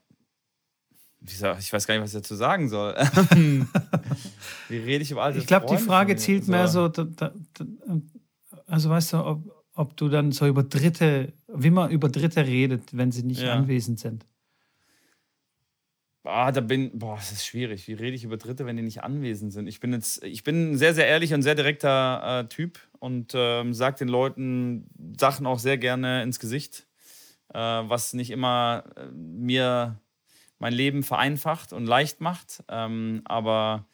Ich 1.28 1.72
weiß 1.72 1.86
gar 1.86 1.94
nicht, 1.94 2.02
was 2.02 2.14
ich 2.14 2.20
dazu 2.20 2.34
sagen 2.34 2.68
soll. 2.68 2.94
Wie 4.68 4.76
rede 4.76 5.02
ich 5.02 5.10
über 5.10 5.22
alte 5.24 5.38
Ich 5.38 5.46
glaube, 5.46 5.66
die 5.66 5.78
Frage 5.78 6.16
zielt 6.16 6.48
mehr 6.48 6.68
so. 6.68 6.88
Da, 6.88 7.04
da, 7.04 7.32
also, 8.66 8.90
weißt 8.90 9.14
du, 9.14 9.24
ob, 9.24 9.64
ob 9.74 9.96
du 9.96 10.08
dann 10.08 10.32
so 10.32 10.46
über 10.46 10.62
Dritte, 10.62 11.32
wie 11.48 11.70
man 11.70 11.90
über 11.90 12.08
Dritte 12.08 12.46
redet, 12.46 12.96
wenn 12.96 13.12
sie 13.12 13.22
nicht 13.22 13.42
ja. 13.42 13.54
anwesend 13.54 14.00
sind. 14.00 14.24
Ah, 16.26 16.50
da 16.50 16.60
bin, 16.60 16.98
boah, 16.98 17.16
das 17.16 17.30
ist 17.30 17.46
schwierig. 17.46 17.86
Wie 17.86 17.92
rede 17.92 18.16
ich 18.16 18.24
über 18.24 18.36
Dritte, 18.36 18.66
wenn 18.66 18.76
die 18.76 18.82
nicht 18.82 19.04
anwesend 19.04 19.52
sind? 19.52 19.68
Ich 19.68 19.78
bin 19.78 19.92
jetzt, 19.92 20.24
ich 20.24 20.42
bin 20.42 20.72
ein 20.72 20.76
sehr, 20.76 20.92
sehr 20.92 21.06
ehrlicher 21.06 21.36
und 21.36 21.42
sehr 21.42 21.54
direkter 21.54 22.40
äh, 22.40 22.48
Typ 22.48 22.80
und 22.98 23.32
ähm, 23.36 23.72
sage 23.72 23.98
den 23.98 24.08
Leuten 24.08 24.88
Sachen 25.18 25.46
auch 25.46 25.60
sehr 25.60 25.78
gerne 25.78 26.24
ins 26.24 26.40
Gesicht, 26.40 26.88
äh, 27.54 27.58
was 27.58 28.12
nicht 28.12 28.30
immer 28.30 28.84
äh, 28.96 29.06
mir 29.12 30.00
mein 30.58 30.72
Leben 30.72 31.02
vereinfacht 31.02 31.72
und 31.72 31.86
leicht 31.86 32.20
macht. 32.20 32.62
Ähm, 32.68 33.22
aber 33.24 33.86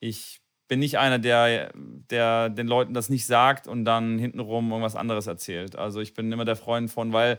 ich 0.00 0.40
bin 0.68 0.80
nicht 0.80 0.98
einer, 0.98 1.18
der, 1.18 1.72
der 1.74 2.50
den 2.50 2.66
Leuten 2.66 2.94
das 2.94 3.08
nicht 3.08 3.26
sagt 3.26 3.66
und 3.66 3.84
dann 3.84 4.18
hintenrum 4.18 4.70
irgendwas 4.70 4.96
anderes 4.96 5.26
erzählt. 5.26 5.76
Also 5.76 6.00
ich 6.00 6.14
bin 6.14 6.30
immer 6.30 6.44
der 6.44 6.56
Freund 6.56 6.90
von, 6.90 7.12
weil 7.12 7.38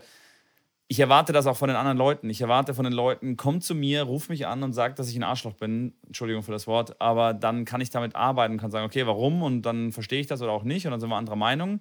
ich 0.88 0.98
erwarte 0.98 1.32
das 1.32 1.46
auch 1.46 1.56
von 1.56 1.68
den 1.68 1.76
anderen 1.76 1.96
Leuten. 1.96 2.28
Ich 2.28 2.40
erwarte 2.40 2.74
von 2.74 2.82
den 2.82 2.92
Leuten, 2.92 3.36
komm 3.36 3.60
zu 3.60 3.76
mir, 3.76 4.02
ruf 4.02 4.28
mich 4.28 4.48
an 4.48 4.64
und 4.64 4.72
sag, 4.72 4.96
dass 4.96 5.08
ich 5.08 5.14
ein 5.14 5.22
Arschloch 5.22 5.54
bin. 5.54 5.94
Entschuldigung 6.04 6.42
für 6.42 6.50
das 6.50 6.66
Wort. 6.66 7.00
Aber 7.00 7.32
dann 7.32 7.64
kann 7.64 7.80
ich 7.80 7.90
damit 7.90 8.16
arbeiten 8.16 8.58
kann 8.58 8.72
sagen, 8.72 8.86
okay, 8.86 9.06
warum? 9.06 9.44
Und 9.44 9.62
dann 9.62 9.92
verstehe 9.92 10.20
ich 10.20 10.26
das 10.26 10.42
oder 10.42 10.50
auch 10.50 10.64
nicht. 10.64 10.86
Und 10.86 10.90
dann 10.90 10.98
sind 10.98 11.08
wir 11.08 11.14
anderer 11.14 11.36
Meinung. 11.36 11.80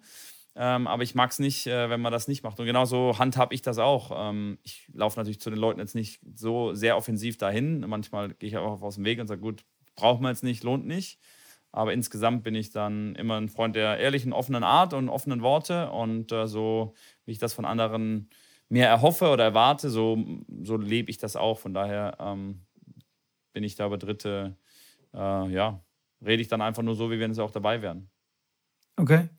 Ähm, 0.55 0.87
aber 0.87 1.03
ich 1.03 1.15
mag 1.15 1.31
es 1.31 1.39
nicht, 1.39 1.67
äh, 1.67 1.89
wenn 1.89 2.01
man 2.01 2.11
das 2.11 2.27
nicht 2.27 2.43
macht. 2.43 2.59
Und 2.59 2.65
genauso 2.65 3.17
handhab 3.17 3.53
ich 3.53 3.61
das 3.61 3.77
auch. 3.77 4.11
Ähm, 4.13 4.57
ich 4.63 4.89
laufe 4.93 5.19
natürlich 5.19 5.39
zu 5.39 5.49
den 5.49 5.59
Leuten 5.59 5.79
jetzt 5.79 5.95
nicht 5.95 6.19
so 6.35 6.73
sehr 6.73 6.97
offensiv 6.97 7.37
dahin. 7.37 7.81
Manchmal 7.81 8.33
gehe 8.33 8.49
ich 8.49 8.57
auch 8.57 8.81
aus 8.81 8.95
dem 8.95 9.05
Weg 9.05 9.19
und 9.19 9.27
sage, 9.27 9.41
gut, 9.41 9.63
braucht 9.95 10.21
man 10.21 10.31
jetzt 10.31 10.43
nicht, 10.43 10.63
lohnt 10.63 10.85
nicht. 10.85 11.19
Aber 11.71 11.93
insgesamt 11.93 12.43
bin 12.43 12.55
ich 12.55 12.71
dann 12.71 13.15
immer 13.15 13.39
ein 13.39 13.49
Freund 13.49 13.75
der 13.75 13.99
ehrlichen, 13.99 14.33
offenen 14.33 14.63
Art 14.63 14.93
und 14.93 15.07
offenen 15.07 15.41
Worte. 15.41 15.91
Und 15.91 16.31
äh, 16.31 16.47
so, 16.47 16.93
wie 17.25 17.31
ich 17.31 17.39
das 17.39 17.53
von 17.53 17.65
anderen 17.65 18.29
mir 18.69 18.85
erhoffe 18.85 19.29
oder 19.29 19.43
erwarte, 19.43 19.89
so, 19.89 20.17
so 20.63 20.77
lebe 20.77 21.09
ich 21.09 21.17
das 21.17 21.35
auch. 21.35 21.59
Von 21.59 21.73
daher 21.73 22.17
ähm, 22.19 22.65
bin 23.53 23.63
ich 23.63 23.75
da 23.75 23.85
über 23.85 23.97
Dritte, 23.97 24.57
äh, 25.13 25.49
ja, 25.49 25.83
rede 26.25 26.41
ich 26.41 26.47
dann 26.47 26.61
einfach 26.61 26.83
nur 26.83 26.95
so, 26.95 27.11
wie 27.11 27.19
wenn 27.19 27.33
sie 27.33 27.43
auch 27.43 27.51
dabei 27.51 27.81
wären. 27.81 28.09
Okay. 28.97 29.29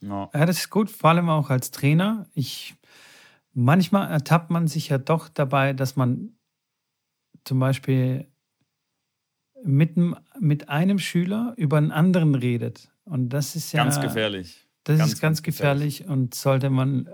Ja. 0.00 0.30
ja, 0.32 0.46
das 0.46 0.58
ist 0.58 0.70
gut, 0.70 0.90
vor 0.90 1.10
allem 1.10 1.28
auch 1.28 1.50
als 1.50 1.70
Trainer. 1.70 2.26
Ich, 2.34 2.74
manchmal 3.52 4.10
ertappt 4.10 4.50
man 4.50 4.68
sich 4.68 4.88
ja 4.88 4.98
doch 4.98 5.28
dabei, 5.28 5.72
dass 5.72 5.96
man 5.96 6.36
zum 7.44 7.58
Beispiel 7.58 8.28
mit, 9.62 9.96
mit 10.38 10.68
einem 10.68 10.98
Schüler 10.98 11.54
über 11.56 11.78
einen 11.78 11.92
anderen 11.92 12.34
redet. 12.34 12.90
Und 13.04 13.30
das 13.30 13.56
ist 13.56 13.72
ja. 13.72 13.82
Ganz 13.82 14.00
gefährlich. 14.00 14.66
Das 14.84 14.98
ganz, 14.98 15.12
ist 15.14 15.20
ganz 15.20 15.42
gefährlich, 15.42 15.98
gefährlich 15.98 16.22
und 16.22 16.34
sollte 16.34 16.70
man 16.70 17.08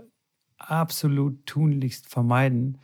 absolut 0.59 1.47
tunlichst 1.47 2.09
vermeiden. 2.09 2.79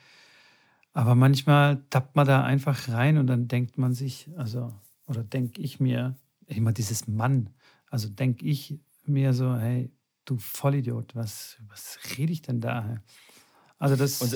Aber 0.92 1.14
manchmal 1.14 1.84
tappt 1.90 2.16
man 2.16 2.26
da 2.26 2.42
einfach 2.42 2.88
rein 2.88 3.18
und 3.18 3.26
dann 3.26 3.48
denkt 3.48 3.78
man 3.78 3.92
sich, 3.92 4.30
also, 4.36 4.72
oder 5.06 5.22
denke 5.22 5.60
ich 5.60 5.78
mir, 5.78 6.16
immer 6.46 6.72
dieses 6.72 7.06
Mann, 7.06 7.50
also 7.90 8.08
denke 8.08 8.46
ich 8.46 8.80
mir 9.08 9.32
so, 9.32 9.56
hey, 9.56 9.90
du 10.24 10.38
Vollidiot, 10.38 11.14
was, 11.14 11.58
was 11.68 11.98
rede 12.16 12.32
ich 12.32 12.42
denn 12.42 12.60
da? 12.60 13.02
Also 13.78 13.96
das. 13.96 14.20
Und, 14.22 14.32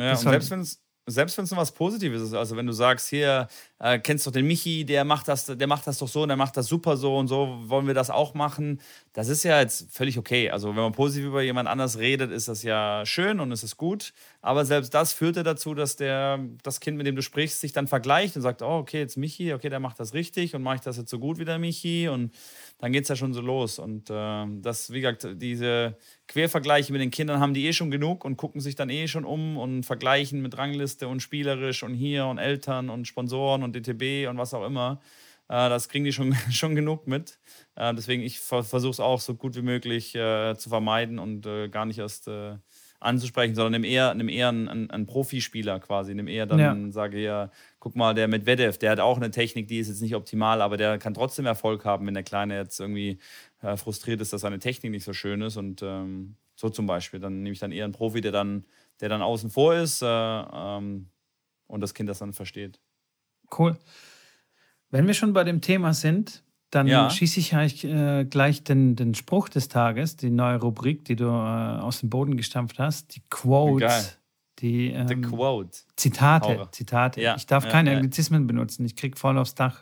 ja, 0.00 0.10
das 0.10 0.24
und 0.24 0.30
selbst 0.30 0.50
wenn 0.50 0.60
es 0.60 0.82
selbst 1.06 1.36
wenn 1.36 1.44
es 1.44 1.56
was 1.56 1.72
Positives 1.72 2.22
ist, 2.22 2.34
also 2.34 2.56
wenn 2.56 2.66
du 2.66 2.72
sagst, 2.72 3.08
hier, 3.08 3.48
äh, 3.80 3.98
kennst 3.98 4.24
du 4.24 4.30
doch 4.30 4.34
den 4.34 4.46
Michi, 4.46 4.84
der 4.84 5.04
macht 5.04 5.26
das, 5.26 5.46
der 5.46 5.66
macht 5.66 5.86
das 5.86 5.98
doch 5.98 6.08
so 6.08 6.22
und 6.22 6.28
der 6.28 6.36
macht 6.36 6.56
das 6.56 6.66
super 6.66 6.96
so 6.96 7.16
und 7.16 7.28
so, 7.28 7.58
wollen 7.64 7.86
wir 7.86 7.94
das 7.94 8.10
auch 8.10 8.34
machen? 8.34 8.80
Das 9.14 9.28
ist 9.28 9.42
ja 9.42 9.60
jetzt 9.60 9.92
völlig 9.94 10.16
okay. 10.16 10.48
Also 10.48 10.68
wenn 10.68 10.76
man 10.76 10.92
positiv 10.92 11.26
über 11.26 11.42
jemand 11.42 11.68
anders 11.68 11.98
redet, 11.98 12.30
ist 12.30 12.48
das 12.48 12.62
ja 12.62 13.04
schön 13.04 13.40
und 13.40 13.52
es 13.52 13.62
ist 13.62 13.76
gut. 13.76 14.14
Aber 14.40 14.64
selbst 14.64 14.94
das 14.94 15.12
führte 15.12 15.42
dazu, 15.42 15.74
dass 15.74 15.96
der, 15.96 16.40
das 16.62 16.80
Kind, 16.80 16.96
mit 16.96 17.06
dem 17.06 17.14
du 17.14 17.20
sprichst, 17.20 17.60
sich 17.60 17.74
dann 17.74 17.88
vergleicht 17.88 18.36
und 18.36 18.42
sagt, 18.42 18.62
oh, 18.62 18.78
okay, 18.78 19.00
jetzt 19.00 19.18
Michi, 19.18 19.52
okay, 19.52 19.68
der 19.68 19.80
macht 19.80 20.00
das 20.00 20.14
richtig 20.14 20.54
und 20.54 20.62
mache 20.62 20.76
ich 20.76 20.80
das 20.80 20.96
jetzt 20.96 21.10
so 21.10 21.18
gut 21.18 21.38
wie 21.38 21.44
der 21.44 21.58
Michi 21.58 22.08
und 22.08 22.32
dann 22.78 22.90
geht 22.90 23.02
es 23.02 23.08
ja 23.10 23.16
schon 23.16 23.34
so 23.34 23.42
los. 23.42 23.78
Und 23.78 24.08
äh, 24.08 24.46
das, 24.62 24.90
wie 24.90 25.02
gesagt, 25.02 25.28
diese 25.34 25.94
Quervergleiche 26.26 26.90
mit 26.90 27.02
den 27.02 27.10
Kindern 27.10 27.38
haben 27.38 27.52
die 27.52 27.66
eh 27.66 27.74
schon 27.74 27.90
genug 27.90 28.24
und 28.24 28.38
gucken 28.38 28.62
sich 28.62 28.76
dann 28.76 28.88
eh 28.88 29.08
schon 29.08 29.26
um 29.26 29.58
und 29.58 29.84
vergleichen 29.84 30.40
mit 30.40 30.56
Rangliste 30.56 31.06
und 31.06 31.20
spielerisch 31.20 31.82
und 31.82 31.92
hier 31.92 32.24
und 32.24 32.38
Eltern 32.38 32.88
und 32.88 33.06
Sponsoren 33.06 33.62
und 33.62 33.76
DTB 33.76 34.26
und 34.30 34.38
was 34.38 34.54
auch 34.54 34.64
immer. 34.64 35.00
Äh, 35.52 35.68
das 35.68 35.90
kriegen 35.90 36.04
die 36.04 36.12
schon, 36.12 36.34
schon 36.50 36.74
genug 36.74 37.06
mit. 37.06 37.38
Äh, 37.74 37.94
deswegen, 37.94 38.22
ich 38.22 38.40
versuche 38.40 38.90
es 38.90 39.00
auch 39.00 39.20
so 39.20 39.34
gut 39.34 39.54
wie 39.54 39.62
möglich 39.62 40.14
äh, 40.14 40.54
zu 40.56 40.70
vermeiden 40.70 41.18
und 41.18 41.42
gar 41.70 41.84
nicht 41.84 41.98
erst 41.98 42.30
anzusprechen, 43.00 43.54
sondern 43.56 43.72
nimm 43.72 43.84
eher, 43.84 44.14
nimm 44.14 44.28
eher 44.28 44.48
einen, 44.48 44.68
einen, 44.68 44.90
einen 44.90 45.06
Profispieler 45.06 45.80
quasi, 45.80 46.14
nimm 46.14 46.28
eher 46.28 46.46
dann, 46.46 46.58
ja. 46.58 46.92
sage 46.92 47.20
ja, 47.20 47.50
guck 47.80 47.96
mal, 47.96 48.14
der 48.14 48.28
mit 48.28 48.46
Medvedev, 48.46 48.78
der 48.78 48.92
hat 48.92 49.00
auch 49.00 49.16
eine 49.16 49.32
Technik, 49.32 49.66
die 49.66 49.80
ist 49.80 49.88
jetzt 49.88 50.02
nicht 50.02 50.14
optimal, 50.14 50.62
aber 50.62 50.76
der 50.76 50.98
kann 50.98 51.12
trotzdem 51.12 51.44
Erfolg 51.44 51.84
haben, 51.84 52.06
wenn 52.06 52.14
der 52.14 52.22
Kleine 52.22 52.56
jetzt 52.56 52.78
irgendwie 52.78 53.18
äh, 53.60 53.76
frustriert 53.76 54.20
ist, 54.20 54.32
dass 54.32 54.42
seine 54.42 54.60
Technik 54.60 54.92
nicht 54.92 55.04
so 55.04 55.12
schön 55.12 55.42
ist 55.42 55.56
und 55.56 55.82
ähm, 55.82 56.36
so 56.54 56.70
zum 56.70 56.86
Beispiel. 56.86 57.18
Dann 57.18 57.42
nehme 57.42 57.52
ich 57.52 57.58
dann 57.58 57.72
eher 57.72 57.84
einen 57.84 57.92
Profi, 57.92 58.20
der 58.20 58.32
dann, 58.32 58.64
der 59.00 59.08
dann 59.08 59.20
außen 59.20 59.50
vor 59.50 59.74
ist 59.74 60.00
äh, 60.02 60.06
ähm, 60.06 61.08
und 61.66 61.80
das 61.80 61.94
Kind 61.94 62.08
das 62.08 62.20
dann 62.20 62.32
versteht. 62.32 62.78
Cool. 63.58 63.76
Wenn 64.92 65.06
wir 65.06 65.14
schon 65.14 65.32
bei 65.32 65.42
dem 65.42 65.60
Thema 65.62 65.94
sind, 65.94 66.44
dann 66.70 66.86
ja. 66.86 67.10
schieße 67.10 67.40
ich 67.40 67.84
äh, 67.84 68.24
gleich 68.24 68.62
den, 68.62 68.94
den 68.94 69.14
Spruch 69.14 69.48
des 69.48 69.68
Tages, 69.68 70.16
die 70.16 70.30
neue 70.30 70.60
Rubrik, 70.60 71.04
die 71.06 71.16
du 71.16 71.24
äh, 71.24 71.28
aus 71.28 72.00
dem 72.00 72.10
Boden 72.10 72.36
gestampft 72.36 72.78
hast, 72.78 73.16
die 73.16 73.22
Quotes. 73.28 74.18
Die 74.58 74.90
ähm, 74.90 75.22
Quote. 75.22 75.78
Zitate. 75.96 76.68
Zitate. 76.70 77.20
Ja. 77.20 77.36
Ich 77.36 77.46
darf 77.46 77.64
ja, 77.64 77.70
keine 77.70 77.96
Anglizismen 77.96 78.46
benutzen. 78.46 78.84
Ich 78.84 78.94
krieg 78.94 79.18
voll 79.18 79.36
aufs 79.38 79.54
Dach. 79.54 79.80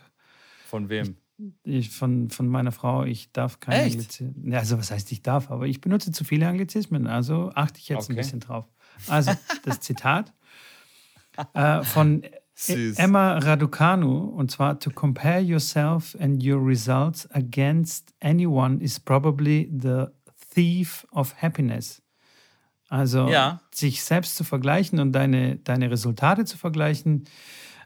Von 0.65 0.89
wem? 0.89 1.17
Ich, 1.63 1.89
von, 1.89 2.29
von 2.29 2.47
meiner 2.47 2.71
Frau. 2.71 3.03
Ich 3.03 3.31
darf 3.31 3.59
keine 3.59 3.83
Anglizismen. 3.83 4.53
Also, 4.53 4.77
was 4.77 4.91
heißt, 4.91 5.11
ich 5.11 5.21
darf? 5.21 5.51
Aber 5.51 5.67
ich 5.67 5.81
benutze 5.81 6.11
zu 6.11 6.23
viele 6.23 6.47
Anglizismen. 6.47 7.05
Also 7.05 7.51
achte 7.53 7.79
ich 7.79 7.89
jetzt 7.89 8.05
okay. 8.05 8.13
ein 8.13 8.15
bisschen 8.15 8.39
drauf. 8.39 8.65
Also, 9.07 9.33
das 9.65 9.81
Zitat 9.81 10.33
äh, 11.53 11.83
von 11.83 12.23
Süß. 12.61 12.97
Emma 12.97 13.37
Raducanu, 13.37 14.25
und 14.25 14.51
zwar: 14.51 14.79
To 14.79 14.91
compare 14.91 15.41
yourself 15.41 16.15
and 16.19 16.43
your 16.43 16.65
results 16.65 17.29
against 17.31 18.13
anyone 18.21 18.83
is 18.83 18.99
probably 18.99 19.71
the 19.71 20.05
thief 20.53 21.05
of 21.11 21.41
happiness. 21.41 22.01
Also 22.89 23.29
ja. 23.29 23.61
sich 23.73 24.03
selbst 24.03 24.35
zu 24.35 24.43
vergleichen 24.43 24.99
und 24.99 25.13
deine, 25.13 25.55
deine 25.57 25.89
Resultate 25.89 26.43
zu 26.43 26.57
vergleichen 26.57 27.23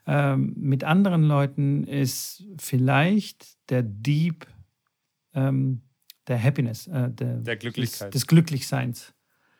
ähm, 0.07 0.53
mit 0.57 0.83
anderen 0.83 1.23
Leuten 1.23 1.83
ist 1.85 2.43
vielleicht 2.57 3.57
der 3.69 3.83
Dieb 3.83 4.47
ähm, 5.33 5.81
der 6.27 6.41
Happiness, 6.41 6.87
äh, 6.87 7.09
der, 7.11 7.37
der 7.37 7.55
Glücklichkeit. 7.55 8.13
Des, 8.13 8.21
des 8.21 8.27
Glücklichseins. 8.27 9.13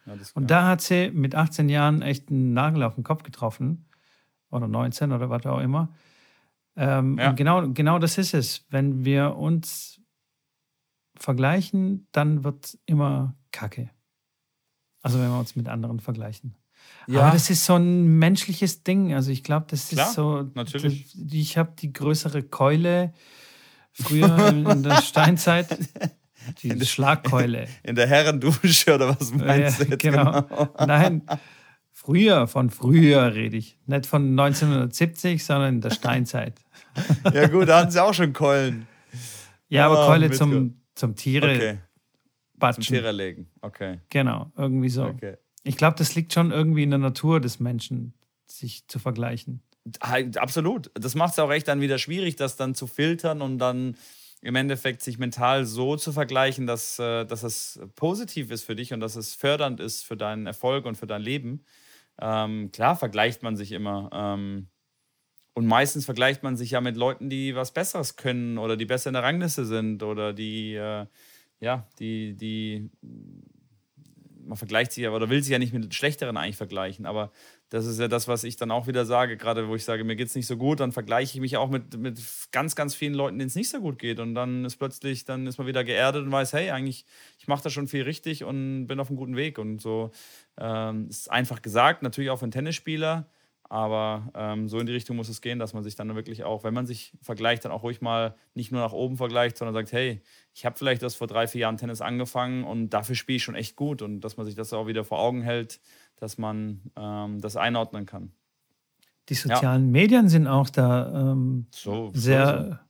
Ja, 0.05 0.13
und 0.35 0.51
da 0.51 0.67
hat 0.67 0.81
sie 0.81 1.09
mit 1.11 1.33
18 1.33 1.67
Jahren 1.69 2.01
echt 2.01 2.29
einen 2.29 2.53
Nagel 2.53 2.83
auf 2.83 2.95
den 2.95 3.03
Kopf 3.03 3.23
getroffen 3.23 3.84
oder 4.55 4.67
19 4.67 5.11
oder 5.11 5.29
was 5.29 5.45
auch 5.45 5.59
immer. 5.59 5.89
Ähm, 6.75 7.17
ja. 7.17 7.31
Genau, 7.31 7.69
genau 7.69 7.99
das 7.99 8.17
ist 8.17 8.33
es. 8.33 8.65
Wenn 8.69 9.05
wir 9.05 9.35
uns 9.35 10.01
vergleichen, 11.17 12.07
dann 12.11 12.43
wird 12.43 12.77
immer 12.85 13.35
Kacke. 13.51 13.89
Also 15.01 15.19
wenn 15.19 15.29
wir 15.29 15.39
uns 15.39 15.55
mit 15.55 15.67
anderen 15.67 15.99
vergleichen. 15.99 16.55
Ja. 17.07 17.21
Aber 17.21 17.31
das 17.31 17.49
ist 17.49 17.65
so 17.65 17.75
ein 17.75 18.17
menschliches 18.19 18.83
Ding. 18.83 19.13
Also 19.13 19.31
ich 19.31 19.43
glaube, 19.43 19.67
das 19.69 19.83
ist 19.83 19.93
Klar, 19.93 20.11
so. 20.11 20.49
Natürlich. 20.55 21.15
Ich 21.31 21.57
habe 21.57 21.73
die 21.77 21.93
größere 21.93 22.43
Keule 22.43 23.13
früher 23.93 24.49
in 24.49 24.83
der 24.83 25.01
Steinzeit. 25.01 25.77
die 26.61 26.85
Schlagkeule. 26.85 27.67
In 27.83 27.95
der 27.95 28.07
Herrendusche 28.07 28.95
oder 28.95 29.09
was 29.09 29.31
meinst 29.31 29.79
ja, 29.79 29.85
du 29.85 29.91
jetzt 29.91 30.01
genau. 30.01 30.41
genau? 30.41 30.73
Nein, 30.85 31.21
früher, 32.05 32.47
von 32.47 32.69
früher 32.69 33.33
rede 33.33 33.57
ich. 33.57 33.77
Nicht 33.87 34.05
von 34.05 34.39
1970, 34.39 35.43
sondern 35.43 35.75
in 35.75 35.81
der 35.81 35.89
Steinzeit. 35.89 36.61
ja 37.33 37.47
gut, 37.47 37.67
da 37.67 37.79
hatten 37.79 37.91
sie 37.91 38.01
auch 38.01 38.13
schon 38.13 38.31
Keulen. 38.31 38.87
Ja, 39.69 39.87
aber 39.87 40.03
oh, 40.03 40.07
Keule 40.07 40.29
zum, 40.31 40.79
zum 40.93 41.15
Tiere 41.15 41.55
okay. 41.55 41.77
batschen. 42.57 42.83
Zum 42.83 42.95
Tiere 42.95 43.11
legen, 43.11 43.49
okay. 43.61 43.99
Genau, 44.09 44.51
irgendwie 44.55 44.89
so. 44.89 45.05
Okay. 45.05 45.37
Ich 45.63 45.77
glaube, 45.77 45.97
das 45.97 46.13
liegt 46.13 46.31
schon 46.33 46.51
irgendwie 46.51 46.83
in 46.83 46.91
der 46.91 46.99
Natur 46.99 47.39
des 47.39 47.59
Menschen, 47.59 48.13
sich 48.45 48.87
zu 48.87 48.99
vergleichen. 48.99 49.63
Absolut. 49.99 50.91
Das 50.93 51.15
macht 51.15 51.33
es 51.33 51.39
auch 51.39 51.51
echt 51.51 51.67
dann 51.67 51.81
wieder 51.81 51.97
schwierig, 51.97 52.35
das 52.35 52.55
dann 52.55 52.75
zu 52.75 52.85
filtern 52.85 53.41
und 53.41 53.57
dann 53.57 53.95
im 54.41 54.55
Endeffekt 54.55 55.01
sich 55.01 55.17
mental 55.17 55.65
so 55.65 55.95
zu 55.95 56.11
vergleichen, 56.11 56.67
dass, 56.67 56.99
äh, 56.99 57.25
dass 57.25 57.41
es 57.41 57.79
positiv 57.95 58.51
ist 58.51 58.63
für 58.63 58.75
dich 58.75 58.93
und 58.93 58.99
dass 58.99 59.15
es 59.15 59.33
fördernd 59.33 59.79
ist 59.79 60.03
für 60.03 60.15
deinen 60.15 60.45
Erfolg 60.45 60.85
und 60.85 60.97
für 60.97 61.07
dein 61.07 61.23
Leben. 61.23 61.65
Ähm, 62.19 62.71
klar 62.71 62.95
vergleicht 62.95 63.43
man 63.43 63.55
sich 63.55 63.71
immer. 63.71 64.09
Ähm, 64.13 64.69
und 65.53 65.67
meistens 65.67 66.05
vergleicht 66.05 66.43
man 66.43 66.57
sich 66.57 66.71
ja 66.71 66.81
mit 66.81 66.97
Leuten, 66.97 67.29
die 67.29 67.55
was 67.55 67.73
Besseres 67.73 68.17
können 68.17 68.57
oder 68.57 68.77
die 68.77 68.85
besser 68.85 69.09
in 69.09 69.13
der 69.13 69.23
Rangliste 69.23 69.65
sind 69.65 70.03
oder 70.03 70.33
die, 70.33 70.75
äh, 70.75 71.05
ja, 71.61 71.87
die, 71.99 72.35
die, 72.35 72.89
man 74.45 74.57
vergleicht 74.57 74.91
sich 74.91 75.03
ja 75.03 75.11
oder 75.11 75.29
will 75.29 75.41
sich 75.41 75.51
ja 75.51 75.59
nicht 75.59 75.73
mit 75.73 75.93
Schlechteren 75.93 76.37
eigentlich 76.37 76.57
vergleichen. 76.57 77.05
Aber 77.05 77.31
das 77.69 77.85
ist 77.85 77.99
ja 77.99 78.07
das, 78.07 78.27
was 78.27 78.43
ich 78.43 78.57
dann 78.57 78.71
auch 78.71 78.87
wieder 78.87 79.05
sage, 79.05 79.37
gerade 79.37 79.67
wo 79.67 79.75
ich 79.75 79.83
sage, 79.83 80.03
mir 80.03 80.15
geht 80.15 80.27
es 80.27 80.35
nicht 80.35 80.47
so 80.47 80.55
gut, 80.55 80.79
dann 80.79 80.91
vergleiche 80.91 81.35
ich 81.35 81.41
mich 81.41 81.57
auch 81.57 81.69
mit, 81.69 81.97
mit 81.97 82.21
ganz, 82.51 82.75
ganz 82.75 82.93
vielen 82.93 83.15
Leuten, 83.15 83.39
denen 83.39 83.47
es 83.47 83.55
nicht 83.55 83.69
so 83.69 83.81
gut 83.81 83.97
geht. 83.97 84.19
Und 84.19 84.35
dann 84.35 84.65
ist 84.65 84.77
plötzlich, 84.77 85.25
dann 85.25 85.47
ist 85.47 85.57
man 85.57 85.65
wieder 85.65 85.83
geerdet 85.83 86.23
und 86.23 86.31
weiß, 86.31 86.53
hey, 86.53 86.69
eigentlich, 86.69 87.05
ich 87.39 87.47
mache 87.47 87.63
da 87.63 87.69
schon 87.69 87.87
viel 87.87 88.03
richtig 88.03 88.43
und 88.43 88.87
bin 88.87 88.99
auf 88.99 89.09
einem 89.09 89.17
guten 89.17 89.35
Weg. 89.35 89.57
Und 89.57 89.81
so 89.81 90.11
ähm, 90.57 91.07
ist 91.09 91.31
einfach 91.31 91.61
gesagt, 91.61 92.03
natürlich 92.03 92.29
auch 92.29 92.37
für 92.37 92.45
einen 92.45 92.51
Tennisspieler. 92.51 93.27
Aber 93.67 94.29
ähm, 94.35 94.69
so 94.69 94.79
in 94.79 94.85
die 94.85 94.93
Richtung 94.93 95.15
muss 95.15 95.27
es 95.27 95.41
gehen, 95.41 95.57
dass 95.57 95.73
man 95.73 95.83
sich 95.83 95.95
dann 95.95 96.13
wirklich 96.15 96.43
auch, 96.43 96.63
wenn 96.63 96.73
man 96.73 96.85
sich 96.85 97.13
vergleicht, 97.21 97.65
dann 97.65 97.71
auch 97.71 97.83
ruhig 97.83 97.99
mal 97.99 98.35
nicht 98.53 98.71
nur 98.71 98.81
nach 98.81 98.93
oben 98.93 99.17
vergleicht, 99.17 99.57
sondern 99.57 99.73
sagt, 99.73 99.91
hey, 99.91 100.21
ich 100.53 100.65
habe 100.65 100.77
vielleicht 100.77 101.01
das 101.01 101.15
vor 101.15 101.27
drei, 101.27 101.47
vier 101.47 101.61
Jahren 101.61 101.77
Tennis 101.77 102.01
angefangen 102.01 102.63
und 102.63 102.91
dafür 102.91 103.15
spiele 103.15 103.37
ich 103.37 103.43
schon 103.43 103.55
echt 103.55 103.75
gut. 103.75 104.01
Und 104.01 104.21
dass 104.21 104.37
man 104.37 104.45
sich 104.45 104.55
das 104.55 104.71
auch 104.73 104.87
wieder 104.87 105.03
vor 105.03 105.19
Augen 105.19 105.41
hält, 105.41 105.79
dass 106.17 106.37
man 106.37 106.81
ähm, 106.95 107.41
das 107.41 107.57
einordnen 107.57 108.05
kann. 108.05 108.31
Die 109.29 109.33
sozialen 109.33 109.85
ja. 109.85 109.91
Medien 109.91 110.29
sind 110.29 110.45
auch 110.45 110.69
da 110.69 111.31
ähm, 111.31 111.65
so, 111.73 112.11
sehr 112.13 112.81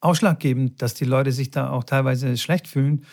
so. 0.00 0.08
ausschlaggebend, 0.08 0.80
dass 0.80 0.94
die 0.94 1.04
Leute 1.04 1.32
sich 1.32 1.50
da 1.50 1.70
auch 1.70 1.84
teilweise 1.84 2.36
schlecht 2.38 2.66
fühlen. 2.66 3.04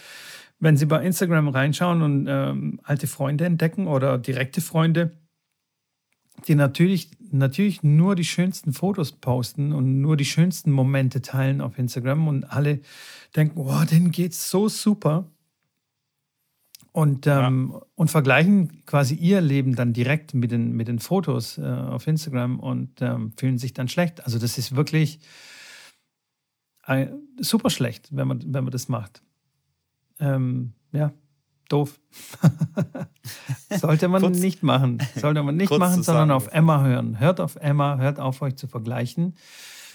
Wenn 0.59 0.77
sie 0.77 0.85
bei 0.85 1.03
Instagram 1.03 1.49
reinschauen 1.49 2.01
und 2.01 2.27
ähm, 2.29 2.79
alte 2.83 3.07
Freunde 3.07 3.43
entdecken 3.43 3.87
oder 3.87 4.17
direkte 4.17 4.61
Freunde, 4.61 5.11
die 6.47 6.55
natürlich, 6.55 7.11
natürlich 7.31 7.83
nur 7.83 8.15
die 8.15 8.25
schönsten 8.25 8.73
Fotos 8.73 9.11
posten 9.11 9.73
und 9.73 10.01
nur 10.01 10.17
die 10.17 10.25
schönsten 10.25 10.71
Momente 10.71 11.21
teilen 11.21 11.61
auf 11.61 11.77
Instagram 11.77 12.27
und 12.27 12.45
alle 12.45 12.81
denken, 13.35 13.59
oh, 13.59 13.83
denen 13.89 14.11
geht's 14.11 14.49
so 14.49 14.69
super. 14.69 15.29
Und, 16.91 17.25
ähm, 17.25 17.71
ja. 17.73 17.81
und 17.95 18.11
vergleichen 18.11 18.85
quasi 18.85 19.15
ihr 19.15 19.41
Leben 19.41 19.75
dann 19.75 19.93
direkt 19.93 20.35
mit 20.35 20.51
den, 20.51 20.73
mit 20.73 20.87
den 20.87 20.99
Fotos 20.99 21.57
äh, 21.57 21.63
auf 21.63 22.05
Instagram 22.05 22.59
und 22.59 23.01
ähm, 23.01 23.33
fühlen 23.35 23.57
sich 23.57 23.73
dann 23.73 23.87
schlecht. 23.87 24.23
Also 24.25 24.37
das 24.37 24.59
ist 24.59 24.75
wirklich 24.75 25.19
äh, 26.85 27.07
super 27.39 27.71
schlecht, 27.71 28.09
wenn 28.11 28.27
man, 28.27 28.41
wenn 28.53 28.63
man 28.63 28.71
das 28.71 28.89
macht. 28.89 29.23
Ähm, 30.19 30.73
ja, 30.91 31.13
doof. 31.73 31.99
Sollte 33.69 34.07
man 34.07 34.21
kurz, 34.21 34.39
nicht 34.39 34.63
machen. 34.63 34.99
Sollte 35.15 35.41
man 35.43 35.57
nicht 35.57 35.75
machen, 35.77 36.03
sondern 36.03 36.31
auf 36.31 36.47
Emma 36.47 36.83
hören. 36.83 37.19
Hört 37.19 37.39
auf 37.39 37.55
Emma, 37.55 37.97
hört 37.97 38.19
auf 38.19 38.41
euch 38.41 38.55
zu 38.55 38.67
vergleichen. 38.67 39.35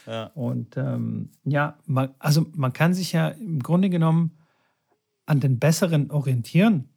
Ja. 0.07 0.24
Und 0.35 0.76
ähm, 0.76 1.31
ja, 1.45 1.79
man, 1.87 2.14
also 2.18 2.47
man 2.55 2.72
kann 2.72 2.95
sich 2.95 3.12
ja 3.12 3.29
im 3.29 3.62
Grunde 3.62 3.91
genommen 3.91 4.39
an 5.26 5.41
den 5.41 5.59
Besseren 5.59 6.11
orientieren. 6.11 6.89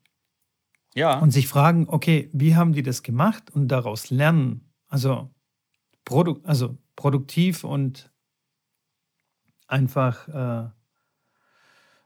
Ja. 0.96 1.20
Und 1.20 1.32
sich 1.32 1.48
fragen, 1.48 1.88
okay, 1.88 2.30
wie 2.34 2.56
haben 2.56 2.74
die 2.74 2.84
das 2.84 3.04
gemacht 3.04 3.52
und 3.52 3.70
daraus 3.70 4.10
lernen. 4.10 4.70
Also, 4.88 5.30
produ 6.04 6.42
also 6.44 6.78
produktiv 6.96 7.64
und 7.64 8.12
einfach 9.68 10.28
äh, 10.28 10.70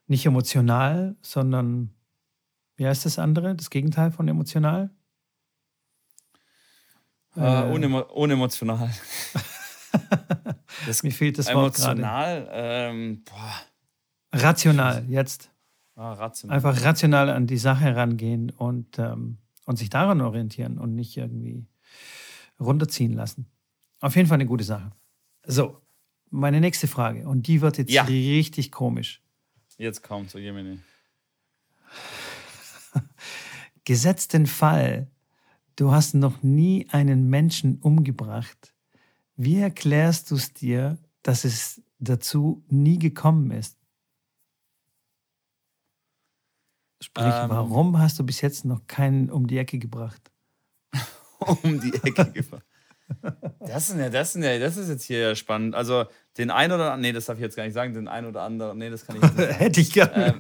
nicht 0.08 0.26
emotional, 0.26 1.16
sondern 1.22 1.95
wie 2.76 2.88
heißt 2.88 3.06
das 3.06 3.20
andere? 3.20 3.56
Das 3.56 3.70
Gegenteil 3.70 4.12
von 4.12 4.28
emotional? 4.28 4.90
Äh, 7.36 7.42
äh, 7.42 7.72
unemo 7.72 8.00
unemotional. 8.02 8.90
das 10.86 11.04
Mir 11.04 11.12
fehlt 11.12 11.38
das 11.38 11.54
Wort 11.54 11.76
gerade. 11.76 12.02
Emotional, 12.02 12.50
ähm, 12.52 13.24
Rational, 14.34 15.06
jetzt. 15.08 15.52
Ah, 15.96 16.14
rational. 16.14 16.56
Einfach 16.56 16.84
rational 16.84 17.30
an 17.30 17.48
die 17.48 17.58
Sache 17.58 17.86
herangehen 17.86 18.50
und, 18.50 19.00
ähm, 19.00 19.38
und 19.66 19.78
sich 19.78 19.90
daran 19.90 20.20
orientieren 20.22 20.78
und 20.78 20.94
nicht 20.94 21.16
irgendwie 21.16 21.66
runterziehen 22.60 23.14
lassen. 23.14 23.50
Auf 24.02 24.16
jeden 24.16 24.28
Fall 24.28 24.36
eine 24.36 24.46
gute 24.46 24.66
Sache. 24.66 24.92
So, 25.46 25.82
meine 26.30 26.60
nächste 26.60 26.88
Frage. 26.88 27.28
Und 27.28 27.48
die 27.48 27.62
wird 27.62 27.78
jetzt 27.78 27.92
ja. 27.92 28.04
richtig 28.04 28.72
komisch. 28.72 29.22
Jetzt 29.78 30.04
kommt 30.04 30.30
so 30.30 30.38
Jemini. 30.38 30.80
Gesetzten 33.86 34.48
Fall, 34.48 35.12
du 35.76 35.92
hast 35.92 36.14
noch 36.14 36.42
nie 36.44 36.88
einen 36.90 37.30
Menschen 37.30 37.80
umgebracht. 37.80 38.74
Wie 39.36 39.58
erklärst 39.58 40.32
du 40.32 40.36
es 40.36 40.54
dir, 40.54 40.98
dass 41.22 41.44
es 41.44 41.82
dazu 42.00 42.64
nie 42.68 43.00
gekommen 43.00 43.52
ist? 43.52 43.78
Sprich, 47.02 47.26
ähm, 47.28 47.50
warum 47.50 48.00
hast 48.00 48.18
du 48.18 48.26
bis 48.26 48.42
jetzt 48.42 48.66
noch 48.66 48.88
keinen 48.88 49.30
um 49.30 49.48
die 49.48 49.58
Ecke 49.58 49.78
gebracht? 49.78 50.32
um 51.40 51.80
die 51.80 51.94
Ecke 51.94 52.32
gebracht. 52.32 52.66
Das 53.60 53.90
ist, 53.90 53.98
ja, 53.98 54.10
das, 54.10 54.36
ist 54.36 54.44
ja, 54.44 54.60
das 54.60 54.78
ist 54.78 54.90
jetzt 54.90 55.04
hier 55.04 55.36
spannend. 55.36 55.76
Also 55.76 56.06
den 56.38 56.50
einen 56.50 56.74
oder 56.74 56.86
anderen, 56.86 57.02
nee, 57.02 57.14
das 57.14 57.26
darf 57.26 57.38
ich 57.38 57.44
jetzt 57.44 57.56
gar 57.56 57.64
nicht 57.64 57.74
sagen, 57.74 57.94
den 57.94 58.08
einen 58.08 58.28
oder 58.28 58.42
anderen, 58.42 58.78
nee, 58.78 58.90
das 58.90 59.06
kann 59.06 59.16
ich 59.16 59.22
nicht 59.22 59.38
sagen. 59.38 59.54
Hätte 59.58 59.82
ich 59.82 59.94
gerne. 59.94 60.16
Ähm, 60.26 60.40